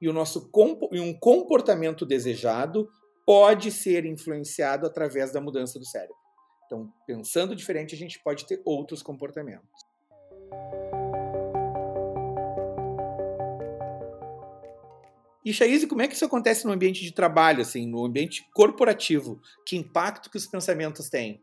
E 0.00 0.08
o 0.08 0.12
nosso 0.12 0.50
e 0.92 1.00
um 1.00 1.12
comportamento 1.18 2.04
desejado 2.04 2.88
pode 3.26 3.70
ser 3.70 4.04
influenciado 4.04 4.86
através 4.86 5.32
da 5.32 5.40
mudança 5.40 5.78
do 5.78 5.84
cérebro. 5.84 6.16
Então, 6.66 6.92
pensando 7.06 7.56
diferente, 7.56 7.94
a 7.94 7.98
gente 7.98 8.22
pode 8.22 8.46
ter 8.46 8.62
outros 8.64 9.02
comportamentos. 9.02 9.90
E 15.44 15.52
Chaise, 15.52 15.86
como 15.86 16.02
é 16.02 16.08
que 16.08 16.14
isso 16.14 16.24
acontece 16.24 16.66
no 16.66 16.72
ambiente 16.72 17.02
de 17.02 17.12
trabalho, 17.12 17.62
assim, 17.62 17.86
no 17.86 18.04
ambiente 18.04 18.46
corporativo? 18.52 19.40
Que 19.64 19.76
impacto 19.76 20.30
que 20.30 20.36
os 20.36 20.46
pensamentos 20.46 21.08
têm? 21.08 21.42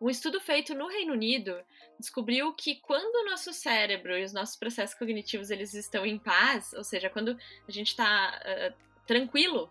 Um 0.00 0.08
estudo 0.08 0.40
feito 0.40 0.74
no 0.74 0.86
Reino 0.86 1.12
Unido 1.12 1.56
descobriu 1.98 2.52
que 2.54 2.76
quando 2.76 3.14
o 3.16 3.30
nosso 3.30 3.52
cérebro 3.52 4.16
e 4.16 4.24
os 4.24 4.32
nossos 4.32 4.56
processos 4.56 4.98
cognitivos 4.98 5.50
eles 5.50 5.74
estão 5.74 6.06
em 6.06 6.18
paz, 6.18 6.72
ou 6.72 6.82
seja, 6.82 7.10
quando 7.10 7.36
a 7.68 7.70
gente 7.70 7.88
está 7.88 8.40
uh, 8.40 9.06
tranquilo 9.06 9.70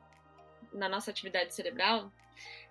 na 0.72 0.88
nossa 0.88 1.10
atividade 1.10 1.54
cerebral, 1.54 2.12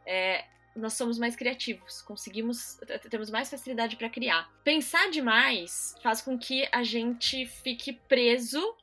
é, 0.06 0.44
nós 0.76 0.94
somos 0.94 1.18
mais 1.18 1.34
criativos, 1.34 2.00
conseguimos, 2.02 2.78
temos 3.10 3.28
mais 3.28 3.50
facilidade 3.50 3.96
para 3.96 4.08
criar. 4.08 4.48
Pensar 4.62 5.10
demais 5.10 5.94
faz 6.00 6.20
com 6.20 6.38
que 6.38 6.68
a 6.70 6.84
gente 6.84 7.44
fique 7.46 7.92
preso 7.92 8.76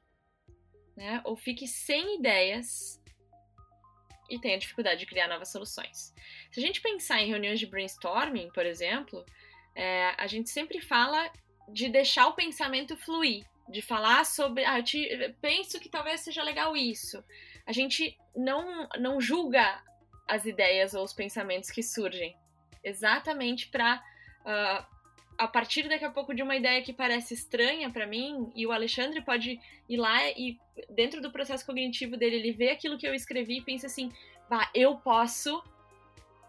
né? 0.96 1.22
Ou 1.24 1.36
fique 1.36 1.68
sem 1.68 2.20
ideias 2.20 3.02
e 4.30 4.40
tenha 4.40 4.58
dificuldade 4.58 5.00
de 5.00 5.06
criar 5.06 5.28
novas 5.28 5.52
soluções. 5.52 6.14
Se 6.52 6.60
a 6.60 6.62
gente 6.62 6.82
pensar 6.82 7.22
em 7.22 7.28
reuniões 7.28 7.60
de 7.60 7.68
brainstorming, 7.68 8.50
por 8.54 8.66
exemplo, 8.66 9.24
é, 9.76 10.14
a 10.18 10.28
gente 10.28 10.50
sempre 10.50 10.80
fala 10.80 11.32
de 11.70 11.90
deixar 11.90 12.28
o 12.28 12.34
pensamento 12.34 12.96
fluir, 12.98 13.46
de 13.70 13.82
falar 13.82 14.26
sobre, 14.26 14.64
ah, 14.66 14.80
eu 14.80 14.84
te, 14.84 15.36
penso 15.42 15.80
que 15.80 15.90
talvez 15.90 16.22
seja 16.22 16.44
legal 16.44 16.76
isso. 16.78 17.24
A 17.66 17.72
gente 17.72 18.18
não, 18.36 18.88
não 19.00 19.20
julga 19.20 19.84
as 20.28 20.46
ideias 20.46 20.94
ou 20.94 21.04
os 21.04 21.14
pensamentos 21.14 21.70
que 21.70 21.84
surgem, 21.84 22.36
exatamente 22.84 23.68
para 23.68 23.98
uh, 23.98 24.46
ah, 24.46 24.90
a 25.38 25.48
partir 25.48 25.88
daqui 25.88 26.06
a 26.06 26.12
pouco 26.12 26.34
de 26.34 26.42
uma 26.42 26.56
ideia 26.56 26.82
que 26.82 26.94
parece 26.94 27.34
estranha 27.34 27.90
para 27.90 28.06
mim, 28.06 28.52
e 28.56 28.66
o 28.66 28.72
Alexandre 28.72 29.22
pode 29.22 29.60
ir 29.88 29.98
lá 29.98 30.28
e, 30.30 30.58
dentro 30.90 31.22
do 31.22 31.32
processo 31.32 31.66
cognitivo 31.66 32.16
dele, 32.18 32.38
ele 32.38 32.52
vê 32.52 32.70
aquilo 32.70 32.98
que 32.98 33.08
eu 33.08 33.14
escrevi 33.14 33.58
e 33.58 33.62
pensa 33.62 33.88
assim: 33.88 34.12
bah, 34.50 34.70
eu 34.74 34.96
posso, 34.96 35.64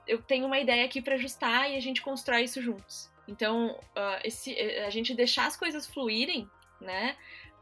eu 0.07 0.23
tenho 0.23 0.47
uma 0.47 0.59
ideia 0.59 0.85
aqui 0.85 1.01
para 1.01 1.15
ajustar 1.15 1.71
e 1.71 1.77
a 1.77 1.81
gente 1.81 2.03
constrói 2.03 2.45
isso 2.45 2.63
juntos. 2.63 3.11
Então, 3.29 3.71
uh, 3.71 4.21
esse, 4.23 4.55
a 4.87 4.91
gente 4.91 5.15
deixar 5.15 5.47
as 5.47 5.57
coisas 5.57 5.87
fluírem, 5.87 6.49
né, 6.81 7.17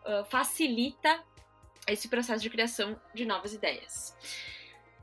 uh, 0.04 0.24
facilita 0.26 1.22
esse 1.86 2.08
processo 2.08 2.42
de 2.42 2.50
criação 2.50 3.00
de 3.14 3.24
novas 3.24 3.54
ideias. 3.54 4.16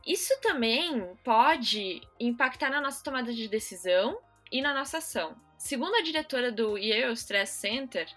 Isso 0.05 0.39
também 0.41 1.15
pode 1.23 2.01
impactar 2.19 2.69
na 2.69 2.81
nossa 2.81 3.03
tomada 3.03 3.34
de 3.34 3.47
decisão 3.47 4.19
e 4.51 4.62
na 4.62 4.73
nossa 4.73 4.97
ação. 4.97 5.36
Segundo 5.62 5.93
a 5.93 6.02
diretora 6.02 6.52
do 6.52 6.76
Yale 6.76 7.13
Stress 7.13 7.54
Center, 7.54 8.08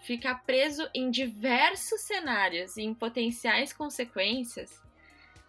ficar 0.00 0.42
preso 0.46 0.88
em 0.94 1.10
diversos 1.10 2.00
cenários 2.00 2.78
e 2.78 2.82
em 2.82 2.94
potenciais 2.94 3.74
consequências 3.74 4.82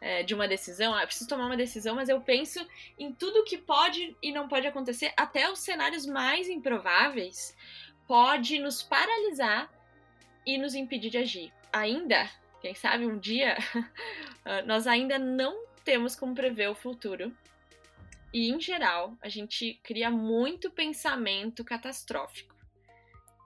é, 0.01 0.21
de 0.21 0.35
uma 0.35 0.49
decisão. 0.49 0.93
Ah, 0.93 1.05
preciso 1.05 1.29
tomar 1.29 1.45
uma 1.45 1.55
decisão, 1.55 1.95
mas 1.95 2.09
eu 2.09 2.19
penso 2.19 2.59
em 2.99 3.13
tudo 3.13 3.45
que 3.45 3.57
pode 3.57 4.15
e 4.21 4.33
não 4.33 4.49
pode 4.49 4.67
acontecer, 4.67 5.13
até 5.15 5.49
os 5.49 5.59
cenários 5.59 6.05
mais 6.05 6.49
improváveis, 6.49 7.55
pode 8.05 8.59
nos 8.59 8.83
paralisar 8.83 9.71
e 10.45 10.57
nos 10.57 10.75
impedir 10.75 11.09
de 11.09 11.19
agir. 11.19 11.53
Ainda, 11.71 12.29
quem 12.61 12.75
sabe 12.75 13.05
um 13.05 13.17
dia, 13.17 13.55
nós 14.67 14.85
ainda 14.85 15.17
não 15.17 15.65
temos 15.85 16.17
como 16.17 16.35
prever 16.35 16.69
o 16.69 16.75
futuro, 16.75 17.33
e, 18.35 18.49
em 18.51 18.59
geral, 18.59 19.17
a 19.21 19.29
gente 19.29 19.79
cria 19.81 20.11
muito 20.11 20.69
pensamento 20.69 21.63
catastrófico. 21.63 22.53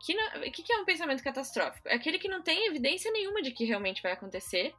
Que 0.03 0.15
o 0.15 0.51
que, 0.51 0.73
é 0.73 0.77
um 0.77 0.83
pensamento 0.83 1.23
catastrófico? 1.23 1.87
É 1.87 1.93
aquele 1.93 2.17
que 2.17 2.27
não 2.27 2.41
tem 2.41 2.65
evidência 2.65 3.11
nenhuma 3.11 3.39
de 3.39 3.51
que 3.51 3.65
realmente 3.65 4.01
vai 4.01 4.13
acontecer. 4.13 4.73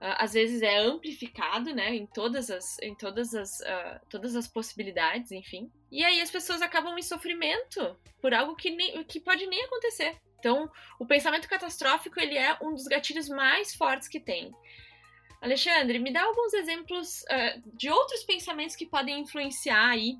Uh, 0.00 0.18
às 0.18 0.32
vezes 0.32 0.62
é 0.62 0.78
amplificado, 0.78 1.72
né, 1.72 1.94
em 1.94 2.06
todas 2.06 2.50
as, 2.50 2.76
em 2.80 2.92
todas 2.96 3.32
as, 3.32 3.60
uh, 3.60 4.00
todas 4.08 4.34
as 4.34 4.48
possibilidades, 4.48 5.30
enfim. 5.30 5.70
E 5.92 6.02
aí 6.02 6.20
as 6.20 6.30
pessoas 6.32 6.60
acabam 6.60 6.98
em 6.98 7.02
sofrimento 7.02 7.96
por 8.20 8.34
algo 8.34 8.56
que, 8.56 8.70
nem, 8.70 9.04
que 9.04 9.20
pode 9.20 9.46
nem 9.46 9.62
acontecer. 9.62 10.16
Então, 10.40 10.68
o 10.98 11.06
pensamento 11.06 11.48
catastrófico 11.48 12.18
ele 12.18 12.36
é 12.36 12.58
um 12.60 12.74
dos 12.74 12.88
gatilhos 12.88 13.28
mais 13.28 13.76
fortes 13.76 14.08
que 14.08 14.18
tem. 14.18 14.50
Alexandre, 15.40 15.98
me 15.98 16.12
dá 16.12 16.22
alguns 16.22 16.52
exemplos 16.52 17.22
uh, 17.22 17.62
de 17.74 17.88
outros 17.88 18.22
pensamentos 18.24 18.76
que 18.76 18.86
podem 18.86 19.20
influenciar 19.20 19.90
aí, 19.90 20.18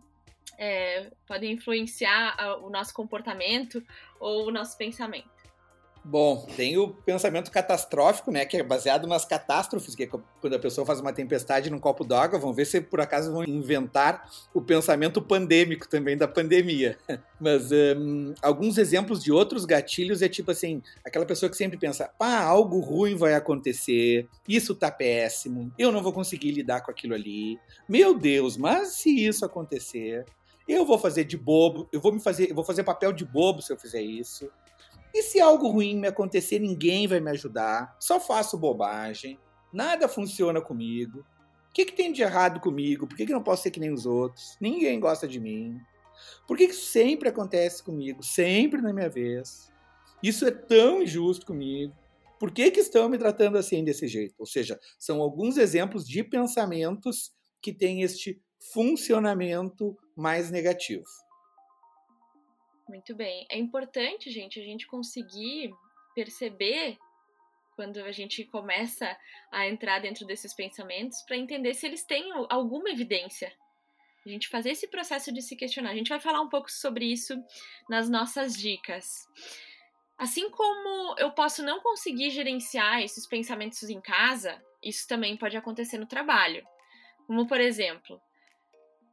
é, 0.59 1.11
podem 1.27 1.53
influenciar 1.53 2.37
o 2.63 2.69
nosso 2.69 2.93
comportamento 2.93 3.83
ou 4.19 4.49
o 4.49 4.51
nosso 4.51 4.77
pensamento. 4.77 5.40
Bom, 6.03 6.47
tem 6.57 6.79
o 6.79 6.89
pensamento 6.89 7.51
catastrófico, 7.51 8.31
né, 8.31 8.47
que 8.47 8.57
é 8.57 8.63
baseado 8.63 9.07
nas 9.07 9.27
catástrofes, 9.27 9.95
que 9.95 10.05
é 10.05 10.07
quando 10.07 10.55
a 10.55 10.59
pessoa 10.59 10.87
faz 10.87 10.99
uma 10.99 11.13
tempestade 11.13 11.71
num 11.71 11.79
copo 11.79 12.05
d'água, 12.05 12.39
vão 12.39 12.55
ver 12.55 12.65
se 12.65 12.81
por 12.81 13.01
acaso 13.01 13.31
vão 13.31 13.45
inventar 13.45 14.31
o 14.55 14.63
pensamento 14.63 15.21
pandêmico 15.21 15.87
também 15.87 16.17
da 16.17 16.27
pandemia. 16.27 16.97
Mas 17.39 17.71
um, 17.71 18.33
alguns 18.41 18.79
exemplos 18.79 19.23
de 19.23 19.31
outros 19.31 19.67
gatilhos 19.67 20.23
é 20.23 20.29
tipo 20.29 20.51
assim, 20.51 20.83
aquela 21.05 21.27
pessoa 21.27 21.51
que 21.51 21.57
sempre 21.57 21.79
pensa, 21.79 22.11
pá, 22.19 22.41
algo 22.45 22.81
ruim 22.81 23.15
vai 23.15 23.35
acontecer, 23.35 24.27
isso 24.49 24.75
tá 24.75 24.91
péssimo, 24.91 25.71
eu 25.79 25.93
não 25.93 26.03
vou 26.03 26.15
conseguir 26.15 26.53
lidar 26.53 26.81
com 26.81 26.91
aquilo 26.91 27.15
ali. 27.15 27.59
Meu 27.87 28.19
Deus, 28.19 28.57
mas 28.57 28.95
se 28.95 29.27
isso 29.27 29.45
acontecer, 29.45 30.25
eu 30.67 30.87
vou 30.87 30.99
fazer 30.99 31.25
de 31.25 31.37
bobo, 31.37 31.89
eu 31.93 32.01
vou 32.01 32.13
me 32.13 32.21
fazer, 32.21 32.51
eu 32.51 32.55
vou 32.55 32.65
fazer 32.65 32.85
papel 32.85 33.13
de 33.13 33.25
bobo 33.25 33.61
se 33.61 33.73
eu 33.73 33.77
fizer 33.77 34.01
isso. 34.01 34.49
E 35.15 35.23
se 35.23 35.41
algo 35.41 35.69
ruim 35.69 35.97
me 35.97 36.09
acontecer, 36.09 36.59
ninguém 36.59 37.07
vai 37.07 37.21
me 37.21 37.31
ajudar, 37.31 37.97
só 37.99 38.21
faço 38.21 38.59
bobagem, 38.59 39.39
nada 39.73 40.09
funciona 40.09 40.61
comigo. 40.61 41.21
O 41.69 41.73
que, 41.73 41.85
que 41.85 41.93
tem 41.93 42.13
de 42.13 42.23
errado 42.23 42.61
comigo? 42.61 43.07
Por 43.07 43.17
que, 43.17 43.27
que 43.27 43.33
não 43.33 43.43
posso 43.43 43.63
ser 43.63 43.71
que 43.71 43.81
nem 43.81 43.93
os 43.93 44.07
outros? 44.07 44.57
Ninguém 44.61 44.99
gosta 44.99 45.27
de 45.27 45.39
mim. 45.39 45.79
Por 46.47 46.57
que, 46.57 46.69
que 46.69 46.75
sempre 46.75 47.29
acontece 47.29 47.83
comigo? 47.83 48.23
Sempre 48.23 48.81
na 48.81 48.93
minha 48.93 49.09
vez. 49.09 49.73
Isso 50.23 50.47
é 50.47 50.51
tão 50.51 51.03
injusto 51.03 51.47
comigo. 51.47 51.95
Por 52.39 52.51
que, 52.51 52.71
que 52.71 52.81
estão 52.81 53.09
me 53.09 53.19
tratando 53.19 53.59
assim 53.59 53.85
desse 53.85 54.09
jeito? 54.09 54.35
Ou 54.39 54.47
seja, 54.47 54.79
são 54.99 55.21
alguns 55.21 55.57
exemplos 55.57 56.07
de 56.07 56.25
pensamentos 56.25 57.33
que 57.61 57.73
têm 57.73 58.03
este 58.03 58.43
funcionamento 58.73 59.97
mais 60.17 60.51
negativo. 60.51 61.05
Muito 62.91 63.15
bem. 63.15 63.47
É 63.49 63.57
importante, 63.57 64.33
gente, 64.33 64.59
a 64.59 64.65
gente 64.65 64.85
conseguir 64.85 65.71
perceber 66.13 66.99
quando 67.77 67.99
a 67.99 68.11
gente 68.11 68.45
começa 68.47 69.17
a 69.53 69.69
entrar 69.69 70.01
dentro 70.01 70.27
desses 70.27 70.53
pensamentos 70.53 71.23
para 71.23 71.37
entender 71.37 71.73
se 71.73 71.87
eles 71.87 72.05
têm 72.05 72.33
alguma 72.49 72.91
evidência. 72.91 73.53
A 74.27 74.29
gente 74.29 74.49
fazer 74.49 74.71
esse 74.71 74.89
processo 74.89 75.33
de 75.33 75.41
se 75.41 75.55
questionar. 75.55 75.91
A 75.91 75.95
gente 75.95 76.09
vai 76.09 76.19
falar 76.19 76.41
um 76.41 76.49
pouco 76.49 76.69
sobre 76.69 77.05
isso 77.05 77.41
nas 77.89 78.11
nossas 78.11 78.57
dicas. 78.57 79.07
Assim 80.19 80.51
como 80.51 81.15
eu 81.17 81.31
posso 81.31 81.63
não 81.63 81.81
conseguir 81.81 82.31
gerenciar 82.31 83.03
esses 83.03 83.25
pensamentos 83.25 83.89
em 83.89 84.01
casa, 84.01 84.61
isso 84.83 85.07
também 85.07 85.37
pode 85.37 85.57
acontecer 85.57 85.97
no 85.97 86.07
trabalho. 86.07 86.67
Como, 87.29 87.47
por 87.47 87.61
exemplo, 87.61 88.21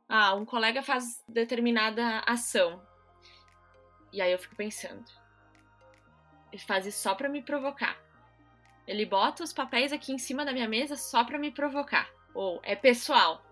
ah, 0.09 0.33
um 0.33 0.45
colega 0.45 0.81
faz 0.81 1.23
determinada 1.29 2.23
ação 2.25 2.81
e 4.11 4.21
aí 4.21 4.31
eu 4.31 4.39
fico 4.39 4.55
pensando. 4.55 5.05
Ele 6.51 6.61
faz 6.61 6.85
isso 6.85 6.99
só 6.99 7.13
pra 7.13 7.29
me 7.29 7.41
provocar. 7.41 7.97
Ele 8.87 9.05
bota 9.05 9.43
os 9.43 9.51
papéis 9.51 9.91
aqui 9.91 10.13
em 10.13 10.17
cima 10.17 10.45
da 10.45 10.53
minha 10.53 10.67
mesa 10.67 10.95
só 10.95 11.23
pra 11.23 11.37
me 11.37 11.51
provocar. 11.51 12.09
Ou 12.33 12.59
é 12.63 12.75
pessoal. 12.75 13.43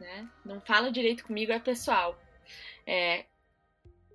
Né? 0.00 0.28
Não 0.44 0.60
fala 0.60 0.90
direito 0.90 1.24
comigo, 1.24 1.52
é 1.52 1.58
pessoal. 1.58 2.18
É... 2.86 3.26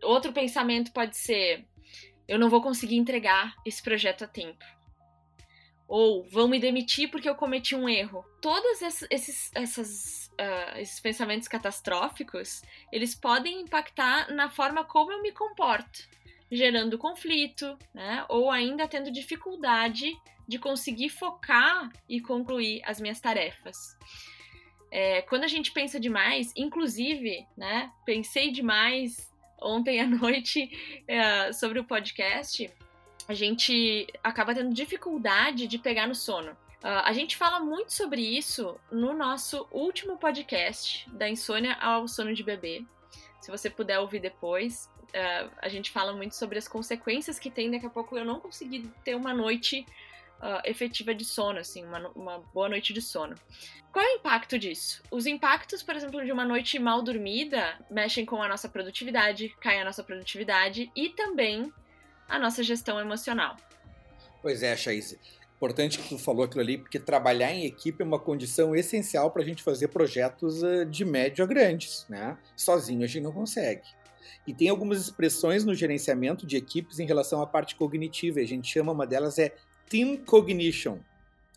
Outro 0.01 0.33
pensamento 0.33 0.91
pode 0.91 1.15
ser: 1.15 1.67
eu 2.27 2.39
não 2.39 2.49
vou 2.49 2.61
conseguir 2.61 2.95
entregar 2.95 3.55
esse 3.65 3.81
projeto 3.83 4.23
a 4.23 4.27
tempo. 4.27 4.63
Ou 5.87 6.23
vão 6.29 6.47
me 6.47 6.59
demitir 6.59 7.09
porque 7.09 7.29
eu 7.29 7.35
cometi 7.35 7.75
um 7.75 7.87
erro. 7.87 8.23
Todos 8.41 8.81
esses, 8.81 9.51
essas 9.55 10.28
uh, 10.39 10.78
esses 10.78 10.99
pensamentos 10.99 11.47
catastróficos, 11.47 12.62
eles 12.91 13.13
podem 13.13 13.62
impactar 13.62 14.32
na 14.34 14.49
forma 14.49 14.84
como 14.84 15.12
eu 15.12 15.21
me 15.21 15.32
comporto, 15.32 16.08
gerando 16.52 16.97
conflito, 16.97 17.78
né? 17.93 18.25
Ou 18.30 18.49
ainda 18.49 18.88
tendo 18.88 19.12
dificuldade 19.12 20.12
de 20.47 20.58
conseguir 20.58 21.10
focar 21.10 21.91
e 22.08 22.19
concluir 22.19 22.82
as 22.86 22.99
minhas 22.99 23.19
tarefas. 23.19 23.97
É, 24.91 25.21
quando 25.23 25.43
a 25.43 25.47
gente 25.47 25.71
pensa 25.71 25.99
demais, 25.99 26.52
inclusive, 26.56 27.45
né? 27.56 27.91
Pensei 28.06 28.52
demais 28.52 29.32
ontem 29.62 29.99
à 29.99 30.08
noite 30.08 31.04
é, 31.08 31.54
sobre 31.54 31.80
o 31.80 31.84
podcast, 31.84 32.67
a 33.28 33.34
gente 33.36 34.08
acaba 34.23 34.56
tendo 34.56 34.73
dificuldade 34.73 35.67
de 35.67 35.78
pegar 35.78 36.08
no 36.08 36.15
sono. 36.15 36.58
Uh, 36.79 37.03
a 37.03 37.11
gente 37.11 37.35
fala 37.35 37.59
muito 37.59 37.91
sobre 37.91 38.21
isso 38.21 38.79
no 38.89 39.13
nosso 39.13 39.67
último 39.69 40.17
podcast, 40.17 41.09
da 41.11 41.27
insônia 41.27 41.73
ao 41.75 42.07
sono 42.07 42.33
de 42.33 42.41
bebê. 42.41 42.85
Se 43.41 43.51
você 43.51 43.69
puder 43.69 43.99
ouvir 43.99 44.21
depois, 44.21 44.89
uh, 45.09 45.51
a 45.61 45.67
gente 45.67 45.91
fala 45.91 46.13
muito 46.13 46.35
sobre 46.35 46.57
as 46.57 46.67
consequências 46.67 47.37
que 47.37 47.51
tem. 47.51 47.69
Daqui 47.69 47.85
a 47.85 47.89
pouco 47.89 48.17
eu 48.17 48.23
não 48.23 48.39
consegui 48.39 48.89
ter 49.03 49.13
uma 49.15 49.33
noite 49.33 49.85
uh, 50.39 50.61
efetiva 50.63 51.13
de 51.13 51.25
sono, 51.25 51.59
assim, 51.59 51.83
uma, 51.85 52.07
uma 52.15 52.39
boa 52.53 52.69
noite 52.69 52.93
de 52.93 53.01
sono. 53.01 53.35
Qual 53.91 54.05
é 54.05 54.13
o 54.13 54.17
impacto 54.17 54.57
disso? 54.57 55.03
Os 55.11 55.25
impactos, 55.25 55.83
por 55.83 55.95
exemplo, 55.95 56.23
de 56.23 56.31
uma 56.31 56.45
noite 56.45 56.79
mal 56.79 57.01
dormida 57.01 57.77
mexem 57.89 58.25
com 58.25 58.41
a 58.41 58.47
nossa 58.47 58.69
produtividade, 58.69 59.49
cai 59.59 59.81
a 59.81 59.85
nossa 59.85 60.03
produtividade 60.03 60.91
e 60.95 61.09
também 61.09 61.73
a 62.27 62.39
nossa 62.39 62.63
gestão 62.63 62.99
emocional. 62.99 63.57
Pois 64.41 64.63
é, 64.63 64.77
Chaise. 64.77 65.19
Importante 65.59 65.99
que 65.99 66.07
tu 66.07 66.17
falou 66.17 66.45
aquilo 66.45 66.61
ali, 66.61 66.77
porque 66.77 66.97
trabalhar 66.97 67.51
em 67.53 67.65
equipe 67.65 68.01
é 68.01 68.05
uma 68.05 68.17
condição 68.17 68.73
essencial 68.73 69.29
para 69.29 69.41
a 69.41 69.45
gente 69.45 69.61
fazer 69.61 69.89
projetos 69.89 70.63
eh, 70.63 70.85
de 70.85 71.03
médio 71.03 71.43
a 71.43 71.47
grandes, 71.47 72.05
né? 72.07 72.37
Sozinho 72.55 73.03
a 73.03 73.07
gente 73.07 73.23
não 73.23 73.33
consegue. 73.33 73.81
E 74.47 74.53
tem 74.53 74.69
algumas 74.69 75.01
expressões 75.01 75.65
no 75.65 75.75
gerenciamento 75.75 76.47
de 76.47 76.55
equipes 76.55 76.97
em 76.97 77.05
relação 77.05 77.41
à 77.41 77.45
parte 77.45 77.75
cognitiva. 77.75 78.39
A 78.39 78.45
gente 78.45 78.71
chama 78.71 78.93
uma 78.93 79.05
delas 79.05 79.37
é 79.37 79.53
team 79.89 80.15
cognition, 80.15 80.99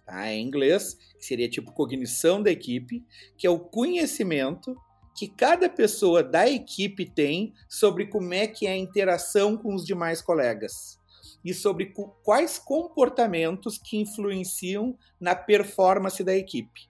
tá? 0.04 0.32
Em 0.32 0.44
inglês, 0.44 0.94
que 1.16 1.24
seria 1.24 1.48
tipo 1.48 1.70
cognição 1.70 2.42
da 2.42 2.50
equipe, 2.50 3.04
que 3.38 3.46
é 3.46 3.50
o 3.50 3.60
conhecimento 3.60 4.76
que 5.16 5.28
cada 5.28 5.68
pessoa 5.68 6.24
da 6.24 6.50
equipe 6.50 7.06
tem 7.06 7.54
sobre 7.68 8.06
como 8.06 8.34
é 8.34 8.48
que 8.48 8.66
é 8.66 8.72
a 8.72 8.76
interação 8.76 9.56
com 9.56 9.72
os 9.76 9.86
demais 9.86 10.20
colegas 10.20 11.00
e 11.44 11.52
sobre 11.52 11.92
quais 12.22 12.59
comportamentos 12.59 13.78
que 13.78 13.98
influenciam 13.98 14.96
na 15.20 15.35
performance 15.35 16.22
da 16.22 16.37
equipe. 16.37 16.88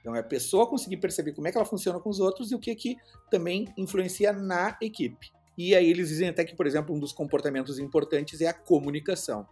Então, 0.00 0.16
é 0.16 0.18
a 0.18 0.24
pessoa 0.24 0.66
conseguir 0.66 0.96
perceber 0.96 1.32
como 1.32 1.46
é 1.46 1.52
que 1.52 1.56
ela 1.56 1.64
funciona 1.64 2.00
com 2.00 2.10
os 2.10 2.18
outros 2.18 2.50
e 2.50 2.54
o 2.54 2.58
que, 2.58 2.74
que 2.74 2.96
também 3.30 3.72
influencia 3.78 4.32
na 4.32 4.76
equipe. 4.80 5.30
E 5.56 5.74
aí 5.76 5.88
eles 5.88 6.08
dizem 6.08 6.28
até 6.28 6.44
que, 6.44 6.56
por 6.56 6.66
exemplo, 6.66 6.94
um 6.94 6.98
dos 6.98 7.12
comportamentos 7.12 7.78
importantes 7.78 8.40
é 8.40 8.48
a 8.48 8.52
comunicação. 8.52 9.46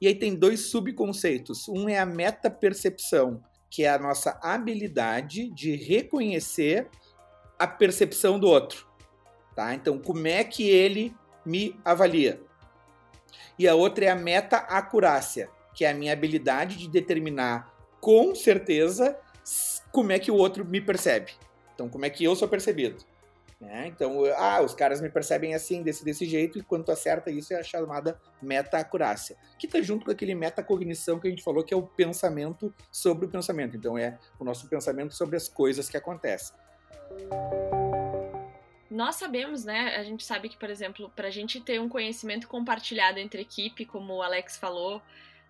E 0.00 0.06
aí 0.06 0.14
tem 0.14 0.34
dois 0.34 0.60
subconceitos. 0.60 1.68
Um 1.68 1.88
é 1.88 1.98
a 1.98 2.06
metapercepção, 2.06 3.42
que 3.70 3.84
é 3.84 3.90
a 3.90 3.98
nossa 3.98 4.38
habilidade 4.42 5.50
de 5.50 5.76
reconhecer 5.76 6.88
a 7.58 7.66
percepção 7.66 8.38
do 8.38 8.46
outro. 8.46 8.86
Tá? 9.54 9.74
Então, 9.74 9.98
como 9.98 10.26
é 10.26 10.42
que 10.44 10.68
ele 10.68 11.14
me 11.44 11.78
avalia? 11.84 12.40
E 13.58 13.68
a 13.68 13.74
outra 13.74 14.06
é 14.06 14.08
a 14.08 14.16
meta-acurácia, 14.16 15.48
que 15.74 15.84
é 15.84 15.90
a 15.90 15.94
minha 15.94 16.12
habilidade 16.12 16.76
de 16.76 16.88
determinar 16.88 17.72
com 18.00 18.34
certeza 18.34 19.18
como 19.90 20.12
é 20.12 20.18
que 20.18 20.30
o 20.30 20.34
outro 20.34 20.64
me 20.64 20.80
percebe. 20.80 21.32
Então, 21.74 21.88
como 21.88 22.04
é 22.04 22.10
que 22.10 22.24
eu 22.24 22.36
sou 22.36 22.48
percebido. 22.48 23.04
Né? 23.60 23.86
Então, 23.86 24.24
ah, 24.36 24.60
os 24.62 24.74
caras 24.74 25.00
me 25.00 25.08
percebem 25.08 25.54
assim, 25.54 25.82
desse, 25.82 26.04
desse 26.04 26.26
jeito, 26.26 26.58
e 26.58 26.62
quando 26.62 26.84
tu 26.84 26.92
acerta 26.92 27.30
isso 27.30 27.54
é 27.54 27.56
a 27.56 27.62
chamada 27.62 28.20
meta-acurácia, 28.42 29.36
que 29.58 29.66
está 29.66 29.80
junto 29.80 30.04
com 30.04 30.10
aquele 30.10 30.34
metacognição 30.34 31.18
que 31.18 31.28
a 31.28 31.30
gente 31.30 31.42
falou, 31.42 31.64
que 31.64 31.72
é 31.72 31.76
o 31.76 31.82
pensamento 31.82 32.74
sobre 32.90 33.26
o 33.26 33.28
pensamento. 33.28 33.76
Então, 33.76 33.96
é 33.96 34.18
o 34.38 34.44
nosso 34.44 34.68
pensamento 34.68 35.14
sobre 35.14 35.36
as 35.36 35.48
coisas 35.48 35.88
que 35.88 35.96
acontecem 35.96 36.54
nós 38.94 39.16
sabemos, 39.16 39.64
né? 39.64 39.96
A 39.96 40.04
gente 40.04 40.24
sabe 40.24 40.48
que, 40.48 40.56
por 40.56 40.70
exemplo, 40.70 41.10
para 41.16 41.28
a 41.28 41.30
gente 41.30 41.60
ter 41.60 41.80
um 41.80 41.88
conhecimento 41.88 42.46
compartilhado 42.46 43.18
entre 43.18 43.42
equipe, 43.42 43.84
como 43.84 44.14
o 44.14 44.22
Alex 44.22 44.56
falou, 44.56 45.02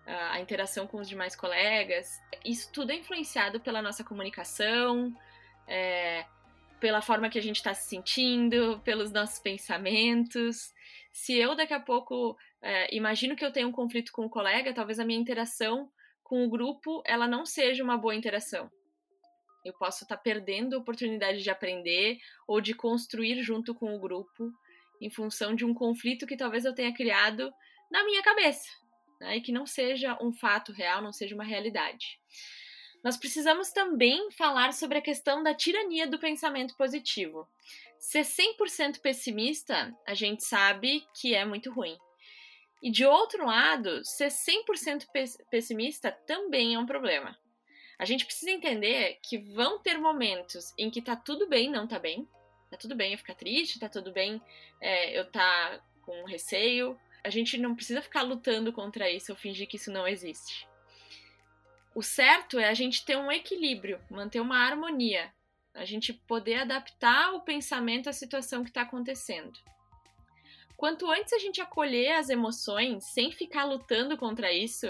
a 0.05 0.39
interação 0.39 0.85
com 0.85 0.97
os 0.99 1.09
demais 1.09 1.35
colegas, 1.35 2.21
isso 2.43 2.71
tudo 2.71 2.91
é 2.91 2.95
influenciado 2.95 3.59
pela 3.59 3.81
nossa 3.81 4.03
comunicação, 4.03 5.15
é, 5.67 6.25
pela 6.79 7.01
forma 7.01 7.29
que 7.29 7.39
a 7.39 7.41
gente 7.41 7.55
está 7.55 7.73
se 7.73 7.89
sentindo, 7.89 8.79
pelos 8.83 9.11
nossos 9.11 9.39
pensamentos. 9.39 10.73
Se 11.11 11.33
eu 11.33 11.55
daqui 11.55 11.73
a 11.73 11.79
pouco 11.79 12.37
é, 12.61 12.95
imagino 12.95 13.35
que 13.35 13.43
eu 13.43 13.51
tenho 13.51 13.67
um 13.67 13.71
conflito 13.71 14.11
com 14.11 14.25
um 14.25 14.29
colega, 14.29 14.73
talvez 14.73 14.99
a 14.99 15.05
minha 15.05 15.19
interação 15.19 15.89
com 16.23 16.45
o 16.45 16.49
grupo 16.49 17.01
ela 17.05 17.27
não 17.27 17.45
seja 17.45 17.83
uma 17.83 17.97
boa 17.97 18.15
interação. 18.15 18.69
Eu 19.65 19.73
posso 19.73 20.03
estar 20.03 20.15
tá 20.15 20.21
perdendo 20.21 20.75
a 20.75 20.79
oportunidade 20.79 21.41
de 21.41 21.49
aprender 21.49 22.19
ou 22.47 22.61
de 22.61 22.75
construir 22.75 23.41
junto 23.41 23.73
com 23.73 23.95
o 23.95 23.99
grupo 23.99 24.53
em 25.01 25.09
função 25.09 25.55
de 25.55 25.65
um 25.65 25.73
conflito 25.73 26.27
que 26.27 26.37
talvez 26.37 26.63
eu 26.65 26.75
tenha 26.75 26.93
criado 26.93 27.51
na 27.91 28.03
minha 28.05 28.21
cabeça, 28.21 28.69
né? 29.19 29.37
e 29.37 29.41
que 29.41 29.51
não 29.51 29.65
seja 29.65 30.17
um 30.21 30.31
fato 30.31 30.71
real, 30.71 31.01
não 31.01 31.11
seja 31.11 31.33
uma 31.33 31.43
realidade. 31.43 32.19
Nós 33.03 33.17
precisamos 33.17 33.71
também 33.71 34.31
falar 34.31 34.71
sobre 34.73 34.97
a 34.99 35.01
questão 35.01 35.43
da 35.43 35.53
tirania 35.53 36.07
do 36.07 36.19
pensamento 36.19 36.75
positivo. 36.75 37.47
Ser 37.99 38.21
100% 38.21 38.99
pessimista, 38.99 39.95
a 40.07 40.13
gente 40.13 40.43
sabe 40.43 41.05
que 41.19 41.33
é 41.33 41.45
muito 41.45 41.71
ruim. 41.71 41.97
E 42.81 42.91
de 42.91 43.05
outro 43.05 43.45
lado, 43.45 44.03
ser 44.03 44.27
100% 44.29 45.07
pessimista 45.49 46.11
também 46.11 46.75
é 46.75 46.79
um 46.79 46.85
problema. 46.85 47.37
A 47.97 48.05
gente 48.05 48.25
precisa 48.25 48.51
entender 48.51 49.19
que 49.21 49.37
vão 49.37 49.79
ter 49.79 49.97
momentos 49.97 50.73
em 50.77 50.89
que 50.89 51.01
tá 51.01 51.15
tudo 51.15 51.47
bem 51.47 51.69
não 51.69 51.87
tá 51.87 51.97
bem. 51.97 52.27
Tá 52.69 52.77
tudo 52.77 52.95
bem 52.95 53.13
eu 53.13 53.17
ficar 53.17 53.35
triste, 53.35 53.79
tá 53.79 53.87
tudo 53.87 54.11
bem 54.11 54.41
é, 54.81 55.17
eu 55.17 55.29
tá 55.31 55.79
com 56.01 56.25
receio. 56.25 56.99
A 57.23 57.29
gente 57.29 57.57
não 57.57 57.75
precisa 57.75 58.01
ficar 58.01 58.21
lutando 58.21 58.71
contra 58.71 59.09
isso 59.09 59.31
ou 59.31 59.37
fingir 59.37 59.67
que 59.67 59.77
isso 59.77 59.91
não 59.91 60.07
existe. 60.07 60.67
O 61.95 62.01
certo 62.01 62.59
é 62.59 62.67
a 62.67 62.73
gente 62.73 63.05
ter 63.05 63.17
um 63.17 63.31
equilíbrio, 63.31 64.01
manter 64.09 64.41
uma 64.41 64.57
harmonia, 64.57 65.33
a 65.73 65.85
gente 65.85 66.11
poder 66.11 66.55
adaptar 66.55 67.33
o 67.33 67.41
pensamento 67.41 68.09
à 68.09 68.13
situação 68.13 68.63
que 68.63 68.69
está 68.69 68.81
acontecendo. 68.81 69.57
Quanto 70.75 71.09
antes 71.09 71.31
a 71.31 71.39
gente 71.39 71.61
acolher 71.61 72.11
as 72.13 72.29
emoções 72.29 73.05
sem 73.05 73.31
ficar 73.31 73.63
lutando 73.63 74.17
contra 74.17 74.51
isso, 74.51 74.87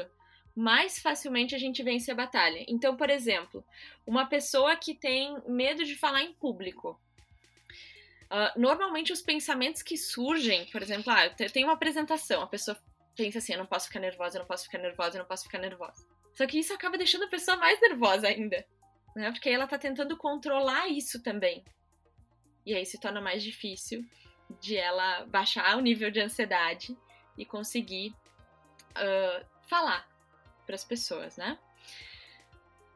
mais 0.55 0.99
facilmente 0.99 1.53
a 1.53 1.57
gente 1.57 1.83
vence 1.83 2.09
a 2.09 2.15
batalha. 2.15 2.63
Então, 2.67 2.95
por 2.95 3.09
exemplo, 3.09 3.63
uma 4.07 4.25
pessoa 4.25 4.75
que 4.77 4.95
tem 4.95 5.37
medo 5.47 5.83
de 5.83 5.95
falar 5.95 6.23
em 6.23 6.33
público. 6.33 6.99
Uh, 8.25 8.59
normalmente 8.59 9.11
os 9.11 9.21
pensamentos 9.21 9.83
que 9.83 9.97
surgem, 9.97 10.65
por 10.67 10.81
exemplo, 10.81 11.11
ah, 11.11 11.29
tem 11.29 11.63
uma 11.63 11.73
apresentação, 11.73 12.41
a 12.41 12.47
pessoa 12.47 12.77
pensa 13.15 13.37
assim, 13.37 13.53
eu 13.53 13.59
não 13.59 13.65
posso 13.65 13.87
ficar 13.87 13.99
nervosa, 13.99 14.37
eu 14.37 14.39
não 14.39 14.47
posso 14.47 14.63
ficar 14.63 14.79
nervosa, 14.79 15.17
eu 15.17 15.19
não 15.19 15.27
posso 15.27 15.43
ficar 15.43 15.59
nervosa. 15.59 16.07
Só 16.33 16.47
que 16.47 16.57
isso 16.57 16.73
acaba 16.73 16.97
deixando 16.97 17.25
a 17.25 17.29
pessoa 17.29 17.57
mais 17.57 17.79
nervosa 17.79 18.27
ainda, 18.27 18.65
né? 19.15 19.31
Porque 19.31 19.49
ela 19.49 19.67
tá 19.67 19.77
tentando 19.77 20.17
controlar 20.17 20.87
isso 20.87 21.21
também. 21.21 21.63
E 22.65 22.73
aí 22.73 22.85
se 22.85 22.99
torna 22.99 23.21
mais 23.21 23.43
difícil 23.43 24.03
de 24.59 24.75
ela 24.75 25.25
baixar 25.25 25.77
o 25.77 25.81
nível 25.81 26.09
de 26.09 26.19
ansiedade 26.19 26.97
e 27.37 27.45
conseguir 27.45 28.13
uh, 28.91 29.45
falar 29.67 30.14
para 30.65 30.75
as 30.75 30.83
pessoas, 30.83 31.37
né? 31.37 31.57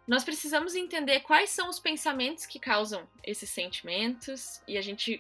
nós 0.09 0.23
precisamos 0.23 0.73
entender 0.73 1.19
quais 1.19 1.51
são 1.51 1.69
os 1.69 1.77
pensamentos 1.77 2.47
que 2.47 2.57
causam 2.57 3.07
esses 3.23 3.47
sentimentos 3.47 4.59
e 4.67 4.75
a 4.75 4.81
gente 4.81 5.19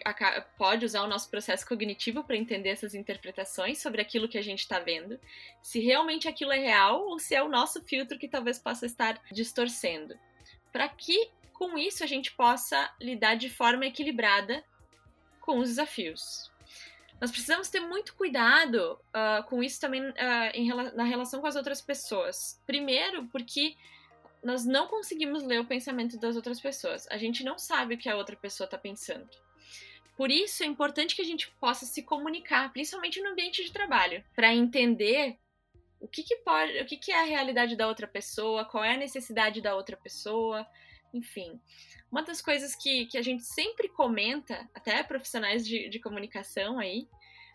pode 0.57 0.83
usar 0.83 1.03
o 1.03 1.07
nosso 1.07 1.29
processo 1.29 1.63
cognitivo 1.67 2.23
para 2.23 2.35
entender 2.35 2.69
essas 2.69 2.95
interpretações 2.95 3.79
sobre 3.79 4.01
aquilo 4.01 4.27
que 4.27 4.39
a 4.39 4.41
gente 4.41 4.61
está 4.61 4.79
vendo, 4.79 5.19
se 5.61 5.79
realmente 5.79 6.27
aquilo 6.27 6.51
é 6.51 6.57
real 6.57 7.05
ou 7.05 7.19
se 7.19 7.35
é 7.35 7.43
o 7.43 7.47
nosso 7.47 7.83
filtro 7.83 8.17
que 8.17 8.27
talvez 8.27 8.57
possa 8.57 8.87
estar 8.87 9.21
distorcendo, 9.31 10.17
para 10.71 10.89
que 10.89 11.29
com 11.53 11.77
isso 11.77 12.03
a 12.03 12.07
gente 12.07 12.31
possa 12.31 12.91
lidar 12.99 13.35
de 13.35 13.47
forma 13.47 13.85
equilibrada 13.85 14.65
com 15.39 15.59
os 15.59 15.69
desafios. 15.69 16.49
Nós 17.19 17.31
precisamos 17.31 17.69
ter 17.69 17.81
muito 17.81 18.15
cuidado 18.15 18.99
uh, 19.09 19.43
com 19.47 19.61
isso 19.61 19.79
também 19.79 20.01
uh, 20.09 20.13
em, 20.53 20.69
na 20.95 21.03
relação 21.03 21.41
com 21.41 21.47
as 21.47 21.55
outras 21.55 21.81
pessoas. 21.81 22.61
Primeiro, 22.65 23.27
porque 23.27 23.75
nós 24.43 24.65
não 24.65 24.87
conseguimos 24.87 25.43
ler 25.43 25.59
o 25.59 25.65
pensamento 25.65 26.17
das 26.17 26.35
outras 26.35 26.61
pessoas. 26.61 27.07
A 27.09 27.17
gente 27.17 27.43
não 27.43 27.57
sabe 27.57 27.95
o 27.95 27.97
que 27.97 28.09
a 28.09 28.15
outra 28.15 28.35
pessoa 28.35 28.65
está 28.65 28.77
pensando. 28.77 29.29
Por 30.15 30.31
isso 30.31 30.63
é 30.63 30.65
importante 30.65 31.15
que 31.15 31.21
a 31.21 31.25
gente 31.25 31.49
possa 31.59 31.85
se 31.85 32.03
comunicar, 32.03 32.71
principalmente 32.71 33.21
no 33.21 33.29
ambiente 33.29 33.63
de 33.63 33.71
trabalho, 33.71 34.23
para 34.35 34.53
entender 34.53 35.37
o 35.99 36.07
que, 36.07 36.23
que 36.23 36.37
pode, 36.37 36.79
o 36.79 36.85
que, 36.85 36.97
que 36.97 37.11
é 37.11 37.21
a 37.21 37.25
realidade 37.25 37.75
da 37.75 37.87
outra 37.87 38.07
pessoa, 38.07 38.65
qual 38.65 38.83
é 38.83 38.93
a 38.93 38.97
necessidade 38.97 39.61
da 39.61 39.75
outra 39.75 39.97
pessoa, 39.97 40.65
enfim. 41.13 41.59
Uma 42.11 42.21
das 42.21 42.41
coisas 42.41 42.75
que, 42.75 43.05
que 43.05 43.17
a 43.17 43.21
gente 43.21 43.43
sempre 43.43 43.89
comenta, 43.89 44.67
até 44.73 45.01
profissionais 45.03 45.65
de, 45.65 45.89
de 45.89 45.99
comunicação 45.99 46.79
aí, 46.79 47.07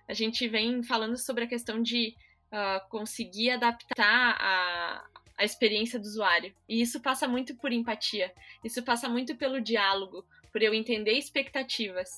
a 0.08 0.12
gente 0.12 0.46
vem 0.48 0.82
falando 0.82 1.16
sobre 1.16 1.44
a 1.44 1.46
questão 1.46 1.82
de 1.82 2.14
uh, 2.52 2.88
conseguir 2.88 3.50
adaptar 3.50 4.36
a, 4.38 5.04
a 5.38 5.44
experiência 5.44 5.98
do 5.98 6.04
usuário. 6.04 6.54
E 6.68 6.80
isso 6.80 7.00
passa 7.00 7.26
muito 7.26 7.56
por 7.56 7.72
empatia, 7.72 8.32
isso 8.62 8.82
passa 8.82 9.08
muito 9.08 9.36
pelo 9.36 9.60
diálogo, 9.60 10.24
por 10.52 10.62
eu 10.62 10.72
entender 10.72 11.12
expectativas. 11.12 12.08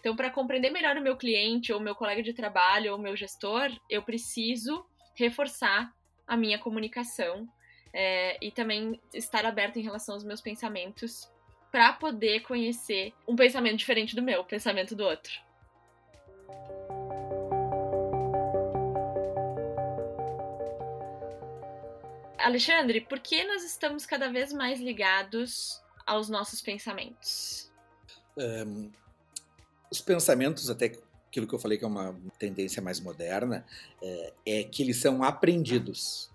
Então, 0.00 0.16
para 0.16 0.30
compreender 0.30 0.70
melhor 0.70 0.96
o 0.96 1.02
meu 1.02 1.16
cliente, 1.16 1.72
ou 1.72 1.78
meu 1.78 1.94
colega 1.94 2.22
de 2.22 2.32
trabalho, 2.32 2.92
ou 2.92 2.98
meu 2.98 3.14
gestor, 3.14 3.70
eu 3.88 4.02
preciso 4.02 4.84
reforçar 5.14 5.92
a 6.26 6.36
minha 6.36 6.58
comunicação 6.58 7.48
é, 7.92 8.38
e 8.40 8.50
também 8.50 9.00
estar 9.12 9.44
aberto 9.44 9.78
em 9.78 9.82
relação 9.82 10.14
aos 10.14 10.24
meus 10.24 10.40
pensamentos 10.40 11.30
para 11.70 11.92
poder 11.92 12.40
conhecer 12.40 13.12
um 13.26 13.34
pensamento 13.34 13.76
diferente 13.76 14.14
do 14.14 14.22
meu, 14.22 14.40
o 14.40 14.44
pensamento 14.44 14.94
do 14.94 15.04
outro. 15.04 15.32
Alexandre, 22.38 23.00
por 23.00 23.20
que 23.20 23.44
nós 23.44 23.62
estamos 23.62 24.04
cada 24.04 24.30
vez 24.30 24.52
mais 24.52 24.80
ligados 24.80 25.80
aos 26.04 26.28
nossos 26.28 26.60
pensamentos? 26.60 27.70
Um, 28.36 28.90
os 29.90 30.00
pensamentos, 30.00 30.68
até 30.68 30.98
aquilo 31.28 31.46
que 31.46 31.54
eu 31.54 31.58
falei 31.58 31.78
que 31.78 31.84
é 31.84 31.86
uma 31.86 32.18
tendência 32.38 32.82
mais 32.82 32.98
moderna, 32.98 33.64
é, 34.02 34.32
é 34.44 34.64
que 34.64 34.82
eles 34.82 34.96
são 34.96 35.22
aprendidos. 35.22 36.31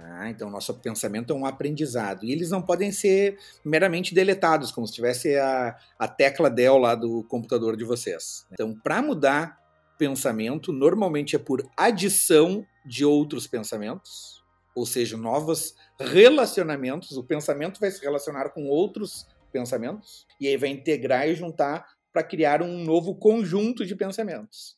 Tá? 0.00 0.30
Então, 0.30 0.48
nosso 0.48 0.72
pensamento 0.74 1.32
é 1.32 1.36
um 1.36 1.44
aprendizado. 1.44 2.24
E 2.24 2.32
eles 2.32 2.50
não 2.50 2.62
podem 2.62 2.90
ser 2.90 3.38
meramente 3.64 4.14
deletados, 4.14 4.70
como 4.72 4.86
se 4.86 4.94
tivesse 4.94 5.36
a, 5.36 5.76
a 5.98 6.08
tecla 6.08 6.48
Dell 6.48 6.78
lá 6.78 6.94
do 6.94 7.22
computador 7.24 7.76
de 7.76 7.84
vocês. 7.84 8.46
Então, 8.52 8.74
para 8.74 9.02
mudar 9.02 9.60
pensamento, 9.98 10.72
normalmente 10.72 11.36
é 11.36 11.38
por 11.38 11.62
adição 11.76 12.64
de 12.86 13.04
outros 13.04 13.46
pensamentos 13.46 14.40
ou 14.74 14.86
seja, 14.86 15.16
novos 15.16 15.74
relacionamentos. 15.98 17.16
O 17.16 17.24
pensamento 17.24 17.80
vai 17.80 17.90
se 17.90 18.00
relacionar 18.00 18.50
com 18.50 18.66
outros 18.66 19.26
pensamentos 19.52 20.26
e 20.40 20.46
aí 20.46 20.56
vai 20.56 20.70
integrar 20.70 21.28
e 21.28 21.34
juntar 21.34 21.86
para 22.12 22.22
criar 22.22 22.62
um 22.62 22.84
novo 22.84 23.14
conjunto 23.14 23.84
de 23.84 23.94
pensamentos. 23.94 24.76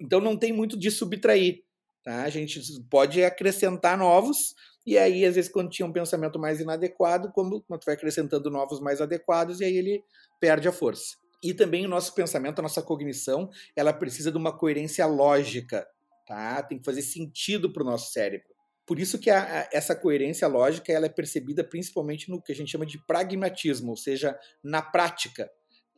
Então 0.00 0.20
não 0.20 0.36
tem 0.36 0.52
muito 0.52 0.78
de 0.78 0.90
subtrair. 0.90 1.64
Tá? 2.04 2.22
A 2.22 2.30
gente 2.30 2.60
pode 2.90 3.22
acrescentar 3.22 3.96
novos, 3.96 4.54
e 4.84 4.98
aí, 4.98 5.24
às 5.24 5.36
vezes, 5.36 5.50
quando 5.50 5.70
tinha 5.70 5.86
um 5.86 5.92
pensamento 5.92 6.38
mais 6.38 6.60
inadequado, 6.60 7.30
como 7.32 7.60
tu 7.60 7.84
vai 7.86 7.94
acrescentando 7.94 8.50
novos 8.50 8.80
mais 8.80 9.00
adequados, 9.00 9.60
e 9.60 9.64
aí 9.64 9.76
ele 9.76 10.02
perde 10.40 10.66
a 10.66 10.72
força. 10.72 11.16
E 11.42 11.54
também 11.54 11.84
o 11.86 11.88
nosso 11.88 12.14
pensamento, 12.14 12.58
a 12.58 12.62
nossa 12.62 12.82
cognição, 12.82 13.48
ela 13.76 13.92
precisa 13.92 14.30
de 14.30 14.38
uma 14.38 14.56
coerência 14.56 15.06
lógica, 15.06 15.86
tá? 16.26 16.62
Tem 16.62 16.78
que 16.78 16.84
fazer 16.84 17.02
sentido 17.02 17.72
para 17.72 17.82
o 17.82 17.86
nosso 17.86 18.12
cérebro. 18.12 18.52
Por 18.86 18.98
isso 18.98 19.18
que 19.18 19.30
a, 19.30 19.60
a, 19.60 19.68
essa 19.72 19.94
coerência 19.94 20.46
lógica 20.48 20.92
ela 20.92 21.06
é 21.06 21.08
percebida 21.08 21.62
principalmente 21.62 22.28
no 22.28 22.42
que 22.42 22.52
a 22.52 22.54
gente 22.54 22.70
chama 22.70 22.86
de 22.86 22.98
pragmatismo, 23.06 23.90
ou 23.90 23.96
seja, 23.96 24.38
na 24.62 24.82
prática. 24.82 25.50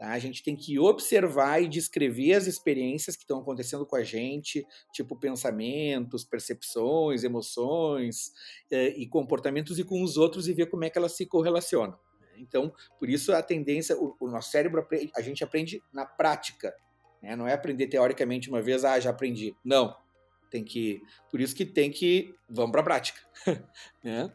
Tá? 0.04 0.10
A 0.10 0.18
gente 0.18 0.42
tem 0.42 0.54
que 0.54 0.78
observar 0.78 1.62
e 1.62 1.68
descrever 1.68 2.34
as 2.34 2.46
experiências 2.46 3.16
que 3.16 3.22
estão 3.22 3.38
acontecendo 3.38 3.86
com 3.86 3.96
a 3.96 4.04
gente, 4.04 4.66
tipo 4.92 5.16
pensamentos, 5.16 6.26
percepções, 6.26 7.24
emoções 7.24 8.30
eh, 8.70 8.88
e 8.98 9.08
comportamentos, 9.08 9.78
e 9.78 9.84
com 9.84 10.02
os 10.02 10.18
outros 10.18 10.46
e 10.46 10.52
ver 10.52 10.66
como 10.66 10.84
é 10.84 10.90
que 10.90 10.98
elas 10.98 11.16
se 11.16 11.24
correlacionam. 11.24 11.98
Então, 12.36 12.70
por 12.98 13.08
isso 13.08 13.32
a 13.32 13.42
tendência, 13.42 13.96
o, 13.96 14.14
o 14.20 14.28
nosso 14.28 14.50
cérebro, 14.50 14.86
a 15.16 15.22
gente 15.22 15.42
aprende 15.42 15.82
na 15.90 16.04
prática. 16.04 16.74
Né? 17.22 17.34
Não 17.34 17.48
é 17.48 17.54
aprender 17.54 17.86
teoricamente 17.86 18.50
uma 18.50 18.60
vez, 18.60 18.84
ah, 18.84 19.00
já 19.00 19.08
aprendi. 19.08 19.56
Não, 19.64 19.96
tem 20.50 20.62
que. 20.62 21.00
Por 21.30 21.40
isso 21.40 21.56
que 21.56 21.64
tem 21.64 21.90
que. 21.90 22.34
Vamos 22.46 22.72
para 22.72 22.82
a 22.82 22.84
prática. 22.84 23.20
né? 24.04 24.30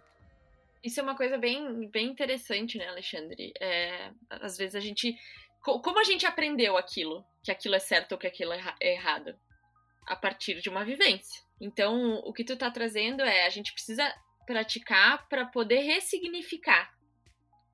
Isso 0.83 0.99
é 0.99 1.03
uma 1.03 1.15
coisa 1.15 1.37
bem, 1.37 1.89
bem 1.89 2.07
interessante, 2.07 2.77
né, 2.77 2.87
Alexandre? 2.87 3.51
É, 3.59 4.11
às 4.29 4.57
vezes 4.57 4.75
a 4.75 4.79
gente. 4.79 5.15
Como 5.61 5.99
a 5.99 6.03
gente 6.03 6.25
aprendeu 6.25 6.77
aquilo? 6.77 7.23
Que 7.43 7.51
aquilo 7.51 7.75
é 7.75 7.79
certo 7.79 8.13
ou 8.13 8.17
que 8.17 8.27
aquilo 8.27 8.53
é, 8.53 8.75
é 8.81 8.93
errado? 8.93 9.35
A 10.07 10.15
partir 10.15 10.61
de 10.61 10.69
uma 10.69 10.85
vivência. 10.85 11.41
Então, 11.61 12.15
o 12.25 12.33
que 12.33 12.43
tu 12.43 12.55
tá 12.55 12.71
trazendo 12.71 13.21
é 13.21 13.45
a 13.45 13.49
gente 13.49 13.73
precisa 13.73 14.11
praticar 14.45 15.27
para 15.27 15.45
poder 15.45 15.81
ressignificar, 15.81 16.91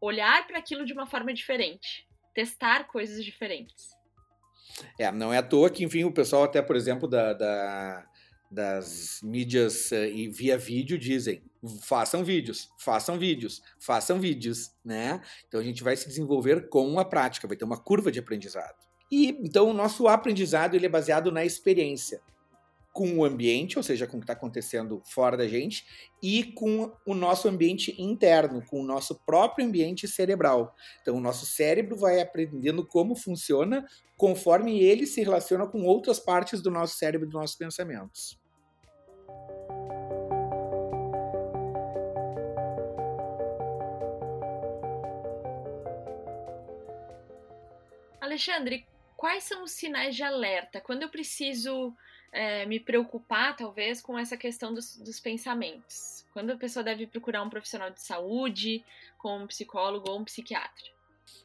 olhar 0.01 0.45
para 0.45 0.57
aquilo 0.57 0.85
de 0.85 0.93
uma 0.93 1.07
forma 1.07 1.33
diferente. 1.33 2.05
testar 2.33 2.85
coisas 2.87 3.23
diferentes. 3.23 3.95
É, 4.99 5.09
não 5.09 5.31
é 5.31 5.37
à 5.37 5.43
toa 5.43 5.69
que, 5.69 5.85
enfim, 5.85 6.03
o 6.03 6.11
pessoal 6.11 6.43
até, 6.43 6.61
por 6.61 6.75
exemplo, 6.75 7.07
da, 7.07 7.31
da 7.31 8.05
das 8.49 9.19
mídias 9.23 9.91
uh, 9.91 10.05
e 10.05 10.27
via 10.27 10.57
vídeo 10.57 10.97
dizem 10.97 11.41
façam 11.81 12.23
vídeos, 12.23 12.69
façam 12.77 13.17
vídeos, 13.17 13.61
façam 13.79 14.19
vídeos, 14.19 14.71
né? 14.83 15.21
Então 15.47 15.59
a 15.59 15.63
gente 15.63 15.83
vai 15.83 15.95
se 15.95 16.07
desenvolver 16.07 16.69
com 16.69 16.99
a 16.99 17.05
prática, 17.05 17.47
vai 17.47 17.57
ter 17.57 17.65
uma 17.65 17.77
curva 17.77 18.11
de 18.11 18.19
aprendizado. 18.19 18.75
E 19.11 19.29
então 19.29 19.69
o 19.69 19.73
nosso 19.73 20.07
aprendizado 20.07 20.75
ele 20.75 20.85
é 20.85 20.89
baseado 20.89 21.31
na 21.31 21.43
experiência 21.43 22.21
com 22.95 23.17
o 23.17 23.25
ambiente, 23.25 23.77
ou 23.77 23.83
seja, 23.83 24.07
com 24.07 24.15
o 24.15 24.19
que 24.21 24.23
está 24.23 24.31
acontecendo 24.31 25.01
fora 25.03 25.35
da 25.35 25.45
gente, 25.45 25.85
e 26.23 26.45
com 26.53 26.95
o 27.05 27.13
nosso 27.13 27.45
ambiente 27.49 27.93
interno, 28.01 28.65
com 28.65 28.79
o 28.79 28.85
nosso 28.85 29.19
próprio 29.25 29.65
ambiente 29.65 30.07
cerebral. 30.07 30.73
Então, 31.01 31.17
o 31.17 31.19
nosso 31.19 31.45
cérebro 31.45 31.97
vai 31.97 32.21
aprendendo 32.21 32.87
como 32.87 33.13
funciona 33.13 33.85
conforme 34.15 34.79
ele 34.81 35.05
se 35.05 35.21
relaciona 35.21 35.67
com 35.67 35.83
outras 35.83 36.21
partes 36.21 36.61
do 36.61 36.71
nosso 36.71 36.97
cérebro 36.97 37.27
e 37.27 37.29
dos 37.29 37.41
nossos 37.41 37.57
pensamentos. 37.57 38.39
Alexandre, 48.21 48.87
quais 49.17 49.43
são 49.43 49.65
os 49.65 49.71
sinais 49.71 50.15
de 50.15 50.23
alerta? 50.23 50.79
Quando 50.79 51.01
eu 51.01 51.09
preciso 51.09 51.93
é, 52.35 52.65
me 52.65 52.79
preocupar, 52.79 53.55
talvez, 53.55 54.01
com 54.01 54.19
essa 54.19 54.35
questão 54.35 54.73
dos, 54.73 54.97
dos, 54.97 55.19
pensamentos? 55.19 56.25
Quando 56.33 56.51
a 56.51 56.57
pessoa 56.57 56.83
deve 56.83 57.07
procurar 57.07 57.41
um 57.41 57.49
profissional 57.49 57.89
de 57.89 58.01
saúde, 58.01 58.83
como 59.17 59.45
um 59.45 59.47
psicólogo 59.47 60.09
ou 60.09 60.19
um 60.19 60.25
psiquiatra? 60.25 60.83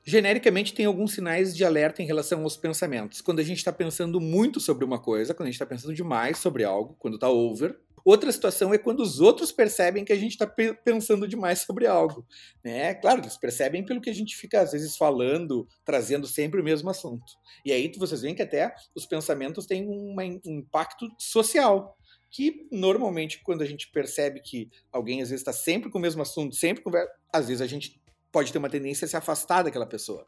Genericamente, 0.04 0.74
tem 0.74 0.86
alguns 0.86 1.12
sinais 1.12 1.56
de 1.56 1.64
alerta 1.64 2.02
em 2.02 2.06
relação 2.06 2.42
aos 2.42 2.56
pensamentos. 2.56 3.20
Quando 3.20 3.38
a 3.38 3.44
gente 3.44 3.58
está 3.58 3.72
pensando 3.72 4.20
muito 4.20 4.58
sobre 4.58 4.84
uma 4.84 4.98
coisa, 4.98 5.32
quando 5.32 5.46
a 5.46 5.50
gente 5.50 5.54
está 5.54 5.66
pensando 5.66 5.94
demais 5.94 6.38
sobre 6.38 6.64
algo, 6.64 6.96
quando 6.98 7.14
está 7.14 7.28
over, 7.28 7.76
Outra 8.04 8.30
situação 8.32 8.72
é 8.72 8.78
quando 8.78 9.00
os 9.00 9.20
outros 9.20 9.52
percebem 9.52 10.04
que 10.04 10.12
a 10.12 10.16
gente 10.16 10.32
está 10.32 10.46
pensando 10.84 11.28
demais 11.28 11.60
sobre 11.60 11.86
algo. 11.86 12.26
Né? 12.64 12.94
Claro, 12.94 13.20
eles 13.20 13.36
percebem 13.36 13.84
pelo 13.84 14.00
que 14.00 14.10
a 14.10 14.14
gente 14.14 14.36
fica, 14.36 14.60
às 14.60 14.72
vezes, 14.72 14.96
falando, 14.96 15.66
trazendo 15.84 16.26
sempre 16.26 16.60
o 16.60 16.64
mesmo 16.64 16.90
assunto. 16.90 17.24
E 17.64 17.72
aí 17.72 17.90
vocês 17.96 18.22
veem 18.22 18.34
que 18.34 18.42
até 18.42 18.74
os 18.94 19.06
pensamentos 19.06 19.66
têm 19.66 19.86
um 19.88 20.14
impacto 20.46 21.08
social. 21.18 21.96
Que 22.32 22.68
normalmente, 22.70 23.42
quando 23.42 23.62
a 23.62 23.66
gente 23.66 23.90
percebe 23.90 24.40
que 24.40 24.70
alguém 24.92 25.20
às 25.20 25.30
vezes 25.30 25.40
está 25.40 25.52
sempre 25.52 25.90
com 25.90 25.98
o 25.98 26.00
mesmo 26.00 26.22
assunto, 26.22 26.54
sempre 26.54 26.82
conversa, 26.82 27.10
às 27.32 27.48
vezes 27.48 27.60
a 27.60 27.66
gente 27.66 28.00
pode 28.30 28.52
ter 28.52 28.58
uma 28.58 28.70
tendência 28.70 29.04
a 29.04 29.08
se 29.08 29.16
afastar 29.16 29.62
daquela 29.62 29.86
pessoa. 29.86 30.24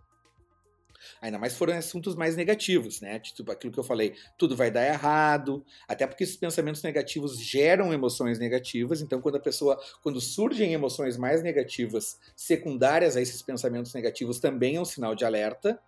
Ainda 1.20 1.38
mais 1.38 1.56
foram 1.56 1.74
assuntos 1.74 2.14
mais 2.14 2.36
negativos, 2.36 3.00
né? 3.00 3.18
Tipo 3.18 3.52
aquilo 3.52 3.72
que 3.72 3.78
eu 3.78 3.84
falei, 3.84 4.14
tudo 4.36 4.56
vai 4.56 4.70
dar 4.70 4.86
errado, 4.86 5.64
até 5.86 6.06
porque 6.06 6.24
esses 6.24 6.36
pensamentos 6.36 6.82
negativos 6.82 7.38
geram 7.38 7.92
emoções 7.92 8.38
negativas, 8.38 9.00
então 9.00 9.20
quando 9.20 9.36
a 9.36 9.40
pessoa, 9.40 9.80
quando 10.02 10.20
surgem 10.20 10.72
emoções 10.72 11.16
mais 11.16 11.42
negativas 11.42 12.18
secundárias 12.36 13.16
a 13.16 13.20
esses 13.20 13.42
pensamentos 13.42 13.92
negativos, 13.94 14.38
também 14.38 14.76
é 14.76 14.80
um 14.80 14.84
sinal 14.84 15.14
de 15.14 15.24
alerta, 15.24 15.78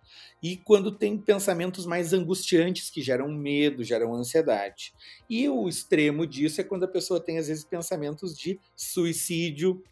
e 0.41 0.57
quando 0.57 0.91
tem 0.91 1.17
pensamentos 1.17 1.85
mais 1.85 2.13
angustiantes 2.13 2.89
que 2.89 3.01
geram 3.01 3.27
medo, 3.29 3.83
geram 3.83 4.13
ansiedade. 4.13 4.93
E 5.29 5.47
o 5.49 5.67
extremo 5.67 6.25
disso 6.27 6.61
é 6.61 6.63
quando 6.63 6.83
a 6.83 6.87
pessoa 6.87 7.19
tem 7.19 7.37
às 7.37 7.47
vezes 7.47 7.63
pensamentos 7.63 8.37
de 8.37 8.59
suicídio, 8.75 9.83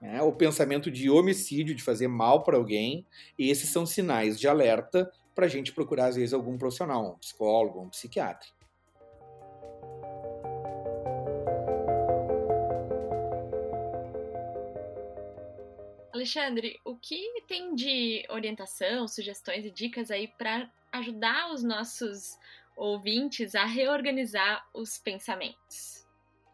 né, 0.00 0.22
o 0.22 0.32
pensamento 0.32 0.90
de 0.90 1.10
homicídio, 1.10 1.74
de 1.74 1.82
fazer 1.82 2.08
mal 2.08 2.42
para 2.42 2.56
alguém, 2.56 3.06
esses 3.38 3.68
são 3.68 3.84
sinais 3.84 4.40
de 4.40 4.48
alerta 4.48 5.12
para 5.34 5.46
a 5.46 5.48
gente 5.48 5.72
procurar, 5.72 6.06
às 6.06 6.16
vezes, 6.16 6.32
algum 6.32 6.56
profissional, 6.56 7.12
um 7.12 7.18
psicólogo, 7.18 7.80
um 7.80 7.88
psiquiatra. 7.90 8.48
Alexandre, 16.12 16.78
o 16.84 16.96
que 16.96 17.18
tem 17.48 17.74
de 17.74 18.24
orientação, 18.28 19.08
sugestões 19.08 19.64
e 19.64 19.70
dicas 19.70 20.10
aí 20.10 20.28
para 20.28 20.70
ajudar 20.92 21.50
os 21.52 21.62
nossos 21.62 22.36
ouvintes 22.76 23.54
a 23.54 23.64
reorganizar 23.64 24.62
os 24.74 24.98
pensamentos? 24.98 25.99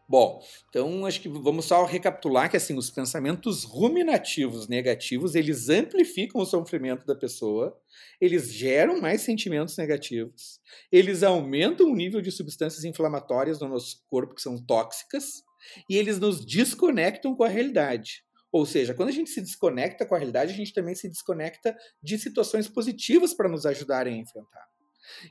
Bom, 0.09 0.41
então 0.69 1.05
acho 1.05 1.19
que 1.19 1.27
vamos 1.27 1.65
só 1.65 1.83
recapitular 1.83 2.49
que 2.49 2.55
assim 2.55 2.77
os 2.77 2.89
pensamentos 2.89 3.65
ruminativos 3.65 4.69
negativos 4.69 5.35
eles 5.35 5.67
amplificam 5.67 6.41
o 6.41 6.45
sofrimento 6.45 7.05
da 7.05 7.13
pessoa, 7.13 7.77
eles 8.21 8.53
geram 8.53 9.01
mais 9.01 9.21
sentimentos 9.21 9.75
negativos, 9.75 10.61
eles 10.89 11.23
aumentam 11.23 11.91
o 11.91 11.95
nível 11.95 12.21
de 12.21 12.31
substâncias 12.31 12.85
inflamatórias 12.85 13.59
no 13.59 13.67
nosso 13.67 14.01
corpo 14.09 14.33
que 14.33 14.41
são 14.41 14.57
tóxicas 14.57 15.43
e 15.89 15.97
eles 15.97 16.19
nos 16.19 16.45
desconectam 16.45 17.35
com 17.35 17.43
a 17.43 17.49
realidade. 17.49 18.23
Ou 18.49 18.65
seja, 18.65 18.93
quando 18.93 19.09
a 19.09 19.13
gente 19.13 19.29
se 19.29 19.41
desconecta 19.41 20.05
com 20.05 20.15
a 20.15 20.17
realidade, 20.17 20.53
a 20.53 20.55
gente 20.55 20.73
também 20.73 20.95
se 20.95 21.09
desconecta 21.09 21.75
de 22.01 22.17
situações 22.17 22.69
positivas 22.69 23.33
para 23.33 23.49
nos 23.49 23.65
ajudarem 23.65 24.15
a 24.15 24.21
enfrentar. 24.21 24.67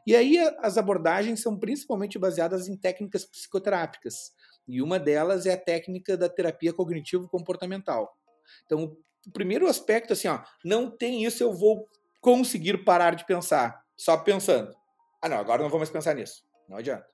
E 0.06 0.14
aí 0.14 0.38
as 0.60 0.76
abordagens 0.78 1.40
são 1.40 1.58
principalmente 1.58 2.18
baseadas 2.18 2.68
em 2.68 2.76
técnicas 2.76 3.24
psicoterápicas, 3.24 4.32
e 4.68 4.82
uma 4.82 4.98
delas 4.98 5.46
é 5.46 5.52
a 5.52 5.60
técnica 5.60 6.16
da 6.16 6.28
terapia 6.28 6.72
cognitivo-comportamental. 6.72 8.16
Então, 8.64 8.96
o 9.26 9.30
primeiro 9.30 9.66
aspecto, 9.66 10.12
assim, 10.12 10.28
ó, 10.28 10.42
não 10.64 10.90
tem 10.90 11.24
isso, 11.24 11.42
eu 11.42 11.52
vou 11.52 11.88
conseguir 12.20 12.84
parar 12.84 13.14
de 13.14 13.24
pensar, 13.24 13.84
só 13.96 14.16
pensando. 14.16 14.74
Ah, 15.20 15.28
não, 15.28 15.38
agora 15.38 15.62
não 15.62 15.70
vou 15.70 15.78
mais 15.78 15.90
pensar 15.90 16.14
nisso. 16.14 16.44
Não 16.68 16.76
adianta. 16.76 17.06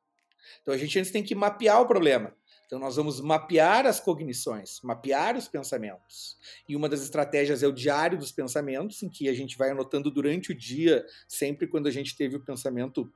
Então, 0.60 0.74
a 0.74 0.76
gente 0.76 0.98
antes 0.98 1.10
tem 1.10 1.22
que 1.22 1.34
mapear 1.34 1.80
o 1.80 1.86
problema. 1.86 2.34
Então, 2.66 2.80
nós 2.80 2.96
vamos 2.96 3.20
mapear 3.20 3.84
as 3.84 4.00
cognições, 4.00 4.80
mapear 4.82 5.36
os 5.36 5.46
pensamentos. 5.46 6.38
E 6.66 6.74
uma 6.74 6.88
das 6.88 7.02
estratégias 7.02 7.62
é 7.62 7.66
o 7.66 7.72
diário 7.72 8.18
dos 8.18 8.32
pensamentos, 8.32 9.02
em 9.02 9.10
que 9.10 9.28
a 9.28 9.34
gente 9.34 9.58
vai 9.58 9.70
anotando 9.70 10.10
durante 10.10 10.52
o 10.52 10.54
dia, 10.54 11.04
sempre 11.28 11.66
quando 11.66 11.86
a 11.86 11.90
gente 11.90 12.16
teve 12.16 12.36
o 12.36 12.40
pensamento 12.40 13.12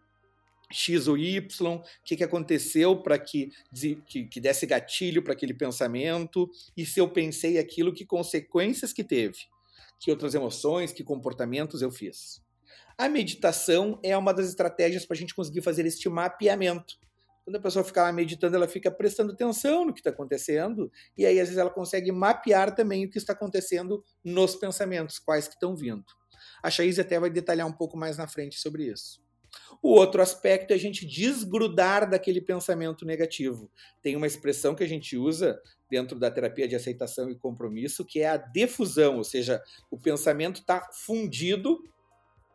X 0.71 1.07
ou 1.07 1.17
Y, 1.17 1.77
o 1.77 1.83
que, 2.05 2.17
que 2.17 2.25
aconteceu 2.25 3.01
para 3.03 3.19
que, 3.19 3.51
que, 4.07 4.25
que 4.25 4.41
desse 4.41 4.67
gatilho 4.67 5.23
para 5.23 5.33
aquele 5.33 5.55
pensamento, 5.55 6.51
e 6.77 6.85
se 6.85 7.01
eu 7.01 7.09
pensei 7.09 7.59
aquilo, 7.59 7.93
que 7.93 8.05
consequências 8.05 8.93
que 8.93 9.05
teve, 9.05 9.39
que 10.01 10.11
outras 10.11 10.35
emoções, 10.35 10.93
que 10.93 11.05
comportamentos 11.05 11.83
eu 11.83 11.91
fiz. 11.91 12.41
A 12.99 13.09
meditação 13.09 14.01
é 14.03 14.17
uma 14.17 14.33
das 14.33 14.49
estratégias 14.49 15.05
para 15.05 15.14
a 15.14 15.19
gente 15.19 15.35
conseguir 15.35 15.61
fazer 15.61 15.87
este 15.87 16.09
mapeamento. 16.09 16.95
Quando 17.45 17.57
a 17.57 17.61
pessoa 17.61 17.85
fica 17.85 18.03
lá 18.03 18.12
meditando, 18.12 18.57
ela 18.57 18.67
fica 18.67 18.91
prestando 18.91 19.33
atenção 19.33 19.85
no 19.85 19.95
que 19.95 20.01
está 20.01 20.11
acontecendo, 20.11 20.91
e 21.17 21.25
aí 21.25 21.39
às 21.39 21.47
vezes 21.49 21.59
ela 21.59 21.71
consegue 21.71 22.11
mapear 22.11 22.75
também 22.75 23.05
o 23.05 23.11
que 23.11 23.19
está 23.19 23.35
acontecendo 23.35 24.03
nos 24.25 24.57
pensamentos, 24.57 25.19
quais 25.19 25.47
que 25.47 25.55
estão 25.55 25.77
vindo. 25.77 26.05
A 26.62 26.71
Chaise 26.71 27.01
até 27.01 27.21
vai 27.21 27.31
detalhar 27.31 27.67
um 27.67 27.73
pouco 27.73 27.97
mais 27.97 28.17
na 28.17 28.27
frente 28.27 28.59
sobre 28.59 28.91
isso. 28.91 29.26
O 29.83 29.91
outro 29.91 30.23
aspecto 30.23 30.71
é 30.71 30.75
a 30.75 30.79
gente 30.79 31.07
desgrudar 31.07 32.09
daquele 32.09 32.41
pensamento 32.41 33.05
negativo. 33.05 33.71
Tem 34.03 34.17
uma 34.17 34.27
expressão 34.27 34.75
que 34.75 34.83
a 34.83 34.89
gente 34.89 35.17
usa 35.17 35.61
dentro 35.91 36.19
da 36.19 36.31
terapia 36.31 36.67
de 36.67 36.75
aceitação 36.75 37.31
e 37.31 37.37
compromisso, 37.37 38.05
que 38.05 38.21
é 38.21 38.29
a 38.29 38.37
defusão, 38.37 39.19
ou 39.19 39.25
seja, 39.25 39.63
o 39.91 39.99
pensamento 39.99 40.61
está 40.61 40.89
fundido 40.93 41.83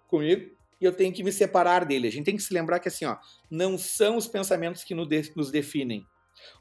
comigo 0.08 0.52
e 0.82 0.86
eu 0.86 0.92
tenho 0.92 1.14
que 1.14 1.24
me 1.24 1.32
separar 1.32 1.86
dele. 1.86 2.08
A 2.08 2.12
gente 2.12 2.26
tem 2.26 2.36
que 2.36 2.44
se 2.44 2.54
lembrar 2.54 2.80
que 2.80 2.88
assim, 2.88 3.06
ó, 3.06 3.18
não 3.50 3.78
são 3.78 4.18
os 4.18 4.28
pensamentos 4.28 4.84
que 4.84 4.96
nos 4.96 5.52
definem, 5.52 6.06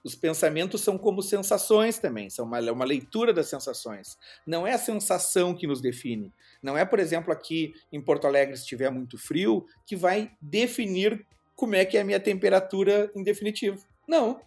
os 0.05 0.15
pensamentos 0.15 0.81
são 0.81 0.97
como 0.97 1.23
sensações 1.23 1.99
também, 1.99 2.31
são 2.31 2.45
uma, 2.45 2.61
uma 2.73 2.85
leitura 2.85 3.33
das 3.33 3.49
sensações. 3.49 4.19
Não 4.47 4.67
é 4.67 4.73
a 4.73 4.79
sensação 4.79 5.55
que 5.55 5.67
nos 5.67 5.81
define. 5.81 6.33
Não 6.63 6.77
é, 6.77 6.85
por 6.85 6.99
exemplo, 6.99 7.33
aqui 7.33 7.75
em 7.93 8.01
Porto 8.01 8.27
Alegre, 8.27 8.57
se 8.57 8.63
estiver 8.63 8.91
muito 8.91 9.19
frio, 9.19 9.65
que 9.87 9.97
vai 9.97 10.31
definir 10.41 11.27
como 11.55 11.75
é 11.75 11.85
que 11.85 11.97
é 11.97 12.01
a 12.01 12.05
minha 12.05 12.21
temperatura 12.21 13.11
em 13.15 13.23
definitivo. 13.23 13.85
Não. 14.09 14.41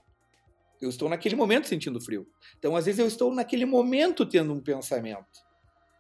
Eu 0.82 0.90
estou 0.90 1.08
naquele 1.08 1.36
momento 1.36 1.68
sentindo 1.68 2.02
frio. 2.02 2.28
Então, 2.58 2.76
às 2.76 2.86
vezes, 2.86 3.00
eu 3.00 3.08
estou 3.08 3.34
naquele 3.34 3.66
momento 3.66 4.26
tendo 4.26 4.54
um 4.54 4.60
pensamento. 4.60 5.44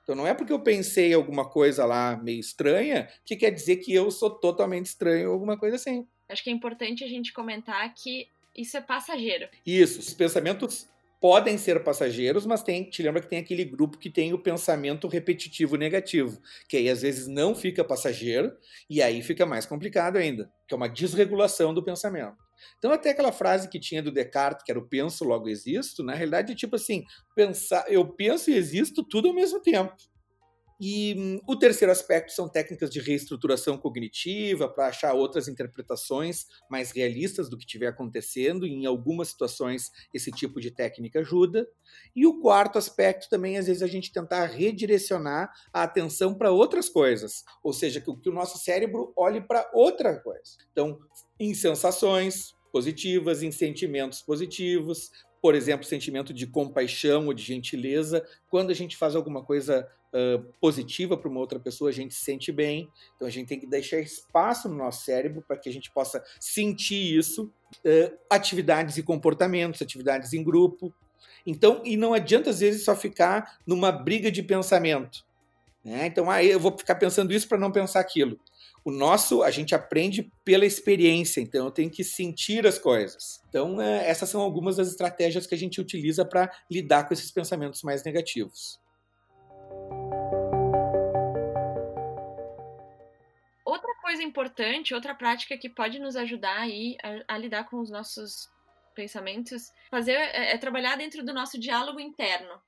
Então, 0.03 0.15
não 0.15 0.27
é 0.27 0.33
porque 0.33 0.51
eu 0.51 0.59
pensei 0.59 1.13
alguma 1.13 1.49
coisa 1.49 1.85
lá 1.85 2.17
meio 2.17 2.39
estranha 2.39 3.07
que 3.25 3.37
quer 3.37 3.51
dizer 3.51 3.77
que 3.77 3.93
eu 3.93 4.11
sou 4.11 4.29
totalmente 4.29 4.87
estranho 4.87 5.29
ou 5.29 5.33
alguma 5.33 5.57
coisa 5.57 5.77
assim. 5.77 6.05
Acho 6.27 6.43
que 6.43 6.49
é 6.49 6.53
importante 6.53 7.03
a 7.03 7.07
gente 7.07 7.31
comentar 7.31 7.93
que 7.93 8.27
isso 8.55 8.77
é 8.77 8.81
passageiro. 8.81 9.47
Isso, 9.65 9.99
os 9.99 10.13
pensamentos 10.13 10.87
podem 11.23 11.57
ser 11.57 11.81
passageiros, 11.81 12.45
mas 12.45 12.61
tem, 12.61 12.83
te 12.89 13.01
lembra 13.01 13.21
que 13.21 13.29
tem 13.29 13.39
aquele 13.39 13.63
grupo 13.63 13.97
que 13.97 14.09
tem 14.09 14.33
o 14.33 14.37
pensamento 14.37 15.07
repetitivo 15.07 15.77
negativo, 15.77 16.41
que 16.67 16.75
aí 16.75 16.89
às 16.89 17.01
vezes 17.01 17.27
não 17.29 17.55
fica 17.55 17.81
passageiro 17.81 18.51
e 18.89 19.01
aí 19.01 19.21
fica 19.21 19.45
mais 19.45 19.65
complicado 19.65 20.17
ainda, 20.17 20.51
que 20.67 20.73
é 20.73 20.77
uma 20.77 20.89
desregulação 20.89 21.73
do 21.73 21.81
pensamento. 21.81 22.35
Então 22.77 22.91
até 22.91 23.11
aquela 23.11 23.31
frase 23.31 23.69
que 23.69 23.79
tinha 23.79 24.03
do 24.03 24.11
Descartes, 24.11 24.65
que 24.65 24.71
era 24.71 24.79
o 24.79 24.85
penso 24.85 25.23
logo 25.23 25.47
existo, 25.47 26.03
na 26.03 26.13
realidade 26.13 26.51
é 26.51 26.55
tipo 26.55 26.75
assim, 26.75 27.05
pensar, 27.33 27.85
eu 27.87 28.05
penso 28.05 28.51
e 28.51 28.55
existo 28.55 29.01
tudo 29.01 29.29
ao 29.29 29.33
mesmo 29.33 29.61
tempo. 29.61 29.95
E 30.79 31.15
hum, 31.17 31.39
o 31.47 31.55
terceiro 31.55 31.91
aspecto 31.91 32.31
são 32.31 32.49
técnicas 32.49 32.89
de 32.89 32.99
reestruturação 32.99 33.77
cognitiva 33.77 34.67
para 34.67 34.87
achar 34.87 35.13
outras 35.13 35.47
interpretações 35.47 36.45
mais 36.69 36.91
realistas 36.91 37.49
do 37.49 37.57
que 37.57 37.65
estiver 37.65 37.87
acontecendo. 37.87 38.65
E 38.65 38.71
em 38.71 38.85
algumas 38.85 39.29
situações, 39.29 39.91
esse 40.13 40.31
tipo 40.31 40.59
de 40.59 40.71
técnica 40.71 41.19
ajuda. 41.19 41.67
E 42.15 42.25
o 42.25 42.39
quarto 42.39 42.77
aspecto 42.77 43.29
também, 43.29 43.57
às 43.57 43.67
vezes, 43.67 43.83
a 43.83 43.87
gente 43.87 44.11
tentar 44.11 44.45
redirecionar 44.45 45.51
a 45.71 45.83
atenção 45.83 46.33
para 46.33 46.51
outras 46.51 46.89
coisas. 46.89 47.43
Ou 47.63 47.73
seja, 47.73 48.01
que, 48.01 48.15
que 48.17 48.29
o 48.29 48.33
nosso 48.33 48.57
cérebro 48.57 49.13
olhe 49.15 49.41
para 49.41 49.69
outra 49.73 50.19
coisa. 50.19 50.57
Então, 50.71 50.99
em 51.39 51.53
sensações 51.53 52.55
positivas, 52.71 53.43
em 53.43 53.51
sentimentos 53.51 54.21
positivos, 54.21 55.11
por 55.43 55.55
exemplo, 55.55 55.85
sentimento 55.85 56.33
de 56.33 56.47
compaixão 56.47 57.27
ou 57.27 57.33
de 57.33 57.43
gentileza. 57.43 58.25
Quando 58.49 58.71
a 58.71 58.73
gente 58.73 58.95
faz 58.95 59.13
alguma 59.13 59.43
coisa 59.43 59.85
uh, 60.13 60.43
positiva 60.61 61.17
para 61.17 61.29
uma 61.29 61.39
outra 61.39 61.59
pessoa, 61.59 61.89
a 61.89 61.93
gente 61.93 62.13
se 62.13 62.23
sente 62.23 62.51
bem. 62.51 62.89
Então 63.15 63.27
a 63.27 63.31
gente 63.31 63.47
tem 63.47 63.59
que 63.59 63.67
deixar 63.67 63.99
espaço 63.99 64.69
no 64.69 64.75
nosso 64.75 65.03
cérebro 65.03 65.43
para 65.45 65.57
que 65.57 65.67
a 65.67 65.73
gente 65.73 65.91
possa 65.91 66.23
sentir 66.39 67.17
isso. 67.17 67.51
Uh, 67.77 68.15
atividades 68.29 68.97
e 68.97 69.03
comportamentos, 69.03 69.81
atividades 69.81 70.33
em 70.33 70.43
grupo. 70.43 70.93
Então, 71.45 71.81
e 71.83 71.97
não 71.97 72.13
adianta 72.13 72.49
às 72.51 72.59
vezes 72.59 72.85
só 72.85 72.95
ficar 72.95 73.59
numa 73.65 73.91
briga 73.91 74.31
de 74.31 74.43
pensamento. 74.43 75.25
Né? 75.83 76.05
Então, 76.05 76.29
ah, 76.29 76.41
eu 76.41 76.59
vou 76.59 76.77
ficar 76.77 76.95
pensando 76.95 77.33
isso 77.33 77.47
para 77.47 77.57
não 77.57 77.71
pensar 77.71 77.99
aquilo. 77.99 78.39
O 78.85 78.91
nosso, 78.91 79.43
a 79.43 79.51
gente 79.51 79.73
aprende 79.73 80.31
pela 80.43 80.65
experiência, 80.65 81.39
então 81.39 81.65
eu 81.65 81.71
tenho 81.71 81.89
que 81.89 82.03
sentir 82.03 82.67
as 82.67 82.77
coisas. 82.77 83.41
Então, 83.47 83.81
essas 83.81 84.29
são 84.29 84.41
algumas 84.41 84.75
das 84.75 84.89
estratégias 84.89 85.47
que 85.47 85.55
a 85.55 85.57
gente 85.57 85.79
utiliza 85.79 86.25
para 86.25 86.51
lidar 86.69 87.07
com 87.07 87.13
esses 87.13 87.31
pensamentos 87.31 87.81
mais 87.81 88.03
negativos. 88.03 88.82
Coisa 94.13 94.23
importante, 94.23 94.93
outra 94.93 95.15
prática 95.15 95.57
que 95.57 95.67
pode 95.67 95.97
nos 95.97 96.15
ajudar 96.15 96.59
aí 96.59 96.95
a, 97.01 97.33
a 97.33 97.37
lidar 97.37 97.63
com 97.63 97.79
os 97.79 97.89
nossos 97.89 98.47
pensamentos, 98.93 99.71
fazer 99.89 100.11
é, 100.11 100.53
é 100.53 100.57
trabalhar 100.59 100.95
dentro 100.95 101.25
do 101.25 101.33
nosso 101.33 101.59
diálogo 101.59 101.99
interno 101.99 102.61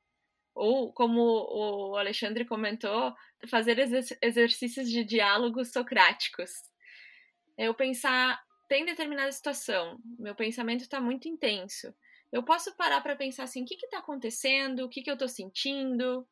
ou 0.55 0.91
como 0.91 1.21
o 1.21 1.97
Alexandre 1.97 2.45
comentou, 2.45 3.13
fazer 3.47 3.77
exercícios 4.21 4.89
de 4.89 5.03
diálogos 5.03 5.71
socráticos. 5.71 6.49
Eu 7.57 7.75
pensar, 7.75 8.41
tem 8.67 8.85
determinada 8.85 9.31
situação, 9.31 9.99
meu 10.17 10.33
pensamento 10.33 10.81
está 10.81 10.99
muito 10.99 11.27
intenso. 11.27 11.93
Eu 12.31 12.41
posso 12.41 12.75
parar 12.75 13.01
para 13.01 13.17
pensar 13.17 13.43
assim, 13.43 13.63
o 13.63 13.65
que 13.65 13.75
está 13.75 13.99
acontecendo, 13.99 14.85
o 14.85 14.89
que, 14.89 15.03
que 15.03 15.11
eu 15.11 15.15
estou 15.15 15.27
sentindo, 15.27 16.25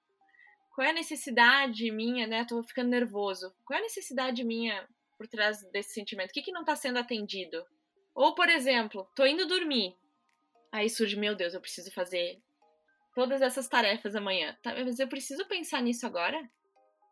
qual 0.74 0.88
é 0.88 0.90
a 0.90 0.94
necessidade 0.94 1.92
minha, 1.92 2.26
né? 2.26 2.42
Estou 2.42 2.64
ficando 2.64 2.90
nervoso. 2.90 3.54
Qual 3.64 3.78
é 3.78 3.80
a 3.80 3.84
necessidade 3.84 4.44
minha 4.44 4.88
por 5.24 5.28
trás 5.30 5.64
desse 5.72 5.94
sentimento? 5.94 6.32
O 6.32 6.34
que, 6.34 6.42
que 6.42 6.52
não 6.52 6.62
está 6.62 6.76
sendo 6.76 7.00
atendido? 7.00 7.66
Ou, 8.14 8.36
por 8.36 8.50
exemplo, 8.50 9.08
estou 9.10 9.26
indo 9.26 9.48
dormir. 9.48 9.96
Aí 10.70 10.90
surge, 10.90 11.16
meu 11.16 11.34
Deus, 11.34 11.54
eu 11.54 11.62
preciso 11.62 11.92
fazer 11.94 12.42
todas 13.16 13.42
essas 13.42 13.70
tarefas 13.70 14.16
amanhã. 14.16 14.58
Tá, 14.62 14.74
mas 14.76 15.00
eu 15.00 15.08
preciso 15.08 15.46
pensar 15.46 15.82
nisso 15.82 16.06
agora? 16.06 16.38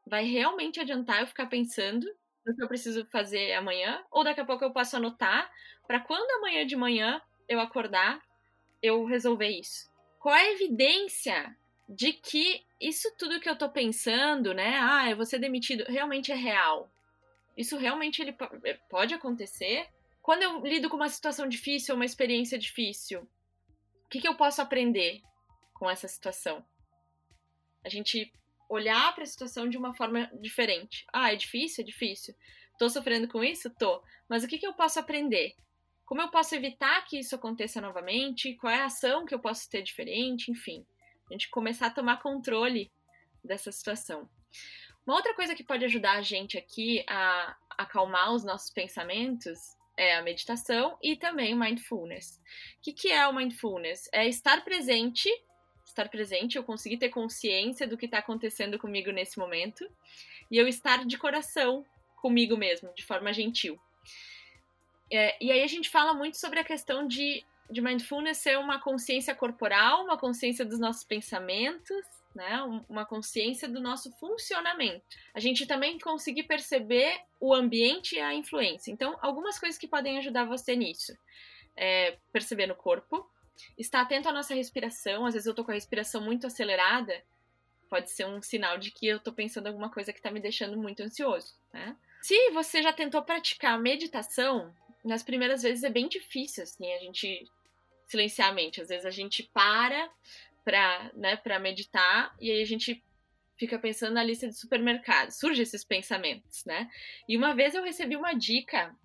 Vai 0.06 0.26
realmente 0.26 0.80
adiantar 0.80 1.22
eu 1.22 1.28
ficar 1.28 1.46
pensando 1.46 2.06
no 2.46 2.54
que 2.54 2.62
eu 2.62 2.68
preciso 2.68 3.06
fazer 3.06 3.54
amanhã? 3.54 4.04
Ou 4.12 4.26
daqui 4.26 4.42
a 4.42 4.46
pouco 4.46 4.66
eu 4.66 4.74
posso 4.74 4.98
anotar 4.98 5.50
para 5.88 6.02
quando 6.02 6.30
amanhã 6.40 6.66
de 6.66 6.76
manhã 6.76 7.22
eu 7.48 7.62
acordar, 7.62 8.22
eu 8.82 9.06
resolver 9.06 9.48
isso? 9.48 9.90
Qual 10.20 10.36
a 10.36 10.50
evidência 10.50 11.56
de 11.88 12.12
que 12.12 12.66
isso 12.80 13.14
tudo 13.18 13.40
que 13.40 13.50
eu 13.50 13.58
tô 13.58 13.70
pensando, 13.70 14.54
né? 14.54 14.78
Ah, 14.82 15.10
eu 15.10 15.16
vou 15.16 15.26
ser 15.26 15.40
demitido, 15.40 15.86
realmente 15.88 16.32
é 16.32 16.36
real? 16.36 16.92
Isso 17.62 17.78
realmente 17.78 18.22
ele 18.22 18.36
eh, 18.66 18.80
pode 18.90 19.14
acontecer? 19.14 19.88
Quando 20.22 20.44
eu 20.44 20.66
lido 20.66 20.90
com 20.90 20.96
uma 20.96 21.10
situação 21.10 21.48
difícil, 21.48 21.96
uma 21.96 22.06
experiência 22.06 22.58
difícil, 22.58 23.22
o 24.06 24.10
que, 24.10 24.22
que 24.22 24.28
eu 24.28 24.36
posso 24.36 24.62
aprender? 24.62 25.22
com 25.82 25.90
essa 25.90 26.08
situação. 26.08 26.64
A 27.84 27.90
gente 27.90 28.32
olhar 28.70 29.16
para 29.16 29.24
a 29.24 29.26
situação 29.26 29.68
de 29.68 29.80
uma 29.80 29.96
forma 29.96 30.30
diferente. 30.40 31.04
Ah, 31.12 31.34
é 31.34 31.36
difícil? 31.36 31.82
É 31.82 31.86
difícil. 31.86 32.36
Tô 32.78 32.88
sofrendo 32.88 33.28
com 33.28 33.44
isso? 33.44 33.68
Tô. 33.72 34.04
Mas 34.30 34.44
o 34.44 34.48
que, 34.48 34.60
que 34.60 34.68
eu 34.68 34.76
posso 34.76 35.00
aprender? 35.00 35.56
Como 36.06 36.22
eu 36.22 36.30
posso 36.30 36.54
evitar 36.54 37.04
que 37.06 37.18
isso 37.18 37.34
aconteça 37.34 37.82
novamente? 37.82 38.54
Qual 38.58 38.72
é 38.72 38.82
a 38.82 38.86
ação 38.86 39.26
que 39.26 39.34
eu 39.34 39.40
posso 39.40 39.68
ter 39.68 39.82
diferente? 39.82 40.52
Enfim, 40.52 40.86
a 41.28 41.34
gente 41.34 41.50
começar 41.50 41.88
a 41.88 41.92
tomar 41.92 42.22
controle 42.22 42.92
dessa 43.44 43.72
situação. 43.72 44.30
Uma 45.06 45.16
outra 45.16 45.34
coisa 45.34 45.56
que 45.56 45.64
pode 45.64 45.86
ajudar 45.86 46.14
a 46.14 46.22
gente 46.22 46.58
aqui 46.58 47.04
a 47.08 47.56
acalmar 47.78 48.34
os 48.34 48.44
nossos 48.44 48.70
pensamentos 48.70 49.76
é 49.98 50.16
a 50.16 50.22
meditação 50.22 50.98
e 51.02 51.16
também 51.16 51.54
o 51.54 51.60
mindfulness. 51.60 52.40
O 52.78 52.82
que, 52.82 52.94
que 52.94 53.12
é 53.12 53.28
o 53.28 53.34
mindfulness? 53.34 54.10
É 54.12 54.28
estar 54.28 54.64
presente 54.64 55.30
estar 55.92 56.10
presente, 56.10 56.58
eu 56.58 56.64
conseguir 56.64 56.98
ter 56.98 57.10
consciência 57.10 57.88
do 57.88 57.98
que 57.98 58.06
está 58.06 58.20
acontecendo 58.20 58.80
comigo 58.80 59.12
nesse 59.12 59.38
momento 59.38 59.88
e 60.50 60.58
eu 60.58 60.68
estar 60.68 61.06
de 61.06 61.18
coração 61.18 61.86
comigo 62.16 62.58
mesmo, 62.58 62.94
de 62.94 63.04
forma 63.04 63.34
gentil. 63.34 63.80
É, 65.12 65.36
e 65.44 65.52
aí 65.52 65.62
a 65.62 65.68
gente 65.68 65.90
fala 65.90 66.14
muito 66.14 66.38
sobre 66.38 66.60
a 66.60 66.64
questão 66.64 67.06
de, 67.06 67.44
de 67.70 67.82
mindfulness 67.82 68.38
ser 68.38 68.58
uma 68.58 68.80
consciência 68.80 69.36
corporal, 69.36 70.04
uma 70.04 70.18
consciência 70.18 70.66
dos 70.66 70.80
nossos 70.80 71.04
pensamentos, 71.04 72.06
né? 72.36 72.62
Uma 72.90 73.06
consciência 73.06 73.68
do 73.68 73.80
nosso 73.80 74.12
funcionamento. 74.14 75.04
A 75.34 75.40
gente 75.40 75.66
também 75.66 76.00
conseguir 76.00 76.44
perceber 76.44 77.20
o 77.40 77.54
ambiente 77.54 78.16
e 78.16 78.20
a 78.20 78.34
influência. 78.34 78.92
Então, 78.92 79.18
algumas 79.22 79.60
coisas 79.60 79.78
que 79.78 79.88
podem 79.88 80.18
ajudar 80.18 80.46
você 80.46 80.76
nisso. 80.76 81.18
É 81.76 82.18
perceber 82.32 82.68
no 82.68 82.76
corpo, 82.76 83.30
estar 83.78 84.02
atento 84.02 84.30
à 84.30 84.32
nossa 84.32 84.54
respiração. 84.54 85.26
Às 85.26 85.34
vezes 85.34 85.48
eu 85.48 85.54
tô 85.54 85.64
com 85.64 85.72
a 85.72 85.76
respiração 85.76 86.22
muito 86.22 86.48
acelerada, 86.48 87.24
pode 87.90 88.10
ser 88.12 88.26
um 88.26 88.42
sinal 88.42 88.78
de 88.78 88.92
que 88.92 89.08
eu 89.08 89.20
tô 89.20 89.34
pensando 89.34 89.68
alguma 89.68 89.90
coisa 89.90 90.14
que 90.14 90.22
tá 90.22 90.32
me 90.32 90.40
deixando 90.40 90.78
muito 90.78 91.04
ansioso, 91.04 91.56
né? 91.74 91.96
Se 92.22 92.52
você 92.52 92.82
já 92.82 92.94
tentou 92.94 93.22
praticar 93.24 93.80
meditação, 93.80 94.74
nas 95.04 95.24
primeiras 95.24 95.64
vezes 95.64 95.84
é 95.84 95.90
bem 95.90 96.08
difícil, 96.08 96.64
assim, 96.64 96.94
a 96.94 97.00
gente 97.00 97.50
silenciar 98.08 98.50
a 98.50 98.54
mente. 98.54 98.82
Às 98.82 98.90
vezes 98.90 99.06
a 99.06 99.10
gente 99.10 99.44
para 99.54 100.10
pra, 100.64 101.12
né, 101.14 101.40
meditar 101.60 102.36
e 102.40 102.52
aí 102.52 102.62
a 102.62 102.66
gente 102.66 103.04
fica 103.58 103.78
pensando 103.78 104.14
na 104.14 104.24
lista 104.24 104.48
de 104.48 104.58
supermercados. 104.58 105.38
Surgem 105.38 105.64
esses 105.64 105.84
pensamentos, 105.84 106.66
né? 106.66 106.90
E 107.28 107.38
uma 107.38 107.54
vez 107.54 107.76
eu 107.76 107.84
recebi 107.84 108.16
uma 108.16 108.34
dica 108.34 108.96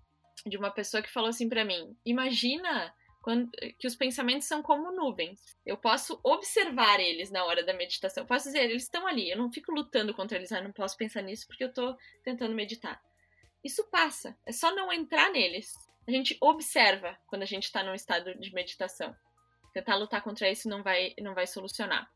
de 0.47 0.57
uma 0.57 0.71
pessoa 0.71 1.03
que 1.03 1.13
falou 1.13 1.29
assim 1.29 1.49
para 1.49 1.65
mim: 1.65 1.95
imagina 2.05 2.95
quando, 3.27 3.51
que 3.79 3.87
os 3.87 3.97
pensamentos 3.97 4.47
são 4.47 4.63
como 4.63 4.93
nuvens. 4.93 5.41
Eu 5.67 5.77
posso 5.77 6.19
observar 6.23 7.01
eles 7.01 7.31
na 7.31 7.45
hora 7.45 7.65
da 7.65 7.75
meditação. 7.75 8.25
Posso 8.25 8.45
dizer, 8.45 8.65
eles 8.65 8.85
estão 8.85 9.07
ali. 9.07 9.29
Eu 9.29 9.37
não 9.37 9.53
fico 9.53 9.73
lutando 9.73 10.15
contra 10.15 10.39
eles. 10.39 10.53
Ah, 10.53 10.63
não 10.63 10.73
posso 10.73 10.97
pensar 10.97 11.23
nisso 11.23 11.47
porque 11.47 11.65
eu 11.65 11.69
estou 11.69 11.97
tentando 12.23 12.55
meditar. 12.55 13.01
Isso 13.65 13.85
passa. 13.91 14.39
É 14.47 14.53
só 14.53 14.73
não 14.75 14.93
entrar 14.93 15.31
neles. 15.33 15.73
A 16.07 16.11
gente 16.13 16.37
observa 16.41 17.19
quando 17.27 17.43
a 17.43 17.47
gente 17.47 17.65
está 17.65 17.83
num 17.83 17.95
estado 17.95 18.33
de 18.39 18.55
meditação. 18.55 19.13
Tentar 19.77 19.97
lutar 19.97 20.23
contra 20.23 20.51
isso 20.51 20.71
não 20.71 20.83
vai, 20.83 21.13
não 21.21 21.35
vai 21.35 21.47
solucionar. 21.47 22.11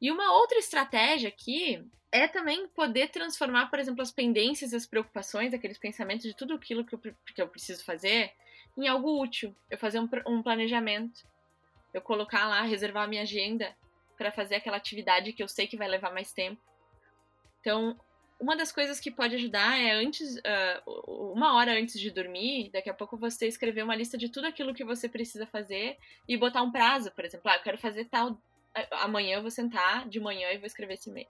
E 0.00 0.10
uma 0.10 0.32
outra 0.32 0.56
estratégia 0.56 1.28
aqui 1.28 1.86
é 2.10 2.26
também 2.26 2.66
poder 2.68 3.10
transformar, 3.10 3.68
por 3.68 3.78
exemplo, 3.78 4.00
as 4.00 4.10
pendências, 4.10 4.72
as 4.72 4.86
preocupações, 4.86 5.52
aqueles 5.52 5.76
pensamentos 5.76 6.24
de 6.24 6.34
tudo 6.34 6.54
aquilo 6.54 6.86
que 6.86 6.94
eu, 6.94 6.98
que 6.98 7.42
eu 7.42 7.46
preciso 7.46 7.84
fazer, 7.84 8.32
em 8.74 8.88
algo 8.88 9.22
útil. 9.22 9.54
Eu 9.68 9.76
fazer 9.76 10.00
um, 10.00 10.08
um 10.26 10.42
planejamento. 10.42 11.28
Eu 11.92 12.00
colocar 12.00 12.48
lá, 12.48 12.62
reservar 12.62 13.04
a 13.04 13.06
minha 13.06 13.20
agenda 13.20 13.76
para 14.16 14.32
fazer 14.32 14.54
aquela 14.54 14.78
atividade 14.78 15.34
que 15.34 15.42
eu 15.42 15.48
sei 15.48 15.66
que 15.66 15.76
vai 15.76 15.88
levar 15.88 16.10
mais 16.10 16.32
tempo. 16.32 16.62
Então, 17.60 18.00
uma 18.40 18.56
das 18.56 18.70
coisas 18.70 19.00
que 19.00 19.10
pode 19.10 19.34
ajudar 19.34 19.78
é 19.78 19.92
antes, 19.92 20.36
uh, 20.36 21.32
uma 21.32 21.56
hora 21.56 21.72
antes 21.72 21.98
de 21.98 22.10
dormir, 22.10 22.70
daqui 22.72 22.88
a 22.88 22.94
pouco 22.94 23.16
você 23.16 23.48
escrever 23.48 23.82
uma 23.82 23.96
lista 23.96 24.16
de 24.16 24.28
tudo 24.28 24.46
aquilo 24.46 24.74
que 24.74 24.84
você 24.84 25.08
precisa 25.08 25.46
fazer 25.46 25.96
e 26.28 26.36
botar 26.36 26.62
um 26.62 26.70
prazo, 26.70 27.10
por 27.10 27.24
exemplo, 27.24 27.50
ah, 27.50 27.56
eu 27.56 27.62
quero 27.62 27.78
fazer 27.78 28.04
tal, 28.04 28.40
amanhã 28.92 29.36
eu 29.36 29.42
vou 29.42 29.50
sentar 29.50 30.08
de 30.08 30.20
manhã 30.20 30.50
e 30.52 30.58
vou 30.58 30.66
escrever 30.66 30.94
esse 30.94 31.10
e-mail. 31.10 31.26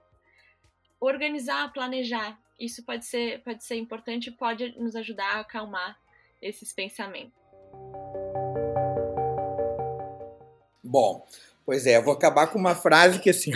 Organizar, 0.99 1.71
planejar, 1.73 2.37
isso 2.59 2.83
pode 2.83 3.05
ser, 3.05 3.41
pode 3.43 3.63
ser 3.63 3.75
importante 3.75 4.27
e 4.27 4.31
pode 4.31 4.77
nos 4.77 4.95
ajudar 4.95 5.37
a 5.37 5.39
acalmar 5.39 5.97
esses 6.41 6.71
pensamentos. 6.73 7.33
Bom, 10.83 11.25
pois 11.65 11.87
é, 11.87 11.97
eu 11.97 12.03
vou 12.03 12.13
acabar 12.13 12.47
com 12.47 12.59
uma 12.59 12.75
frase 12.75 13.19
que 13.19 13.29
assim, 13.29 13.51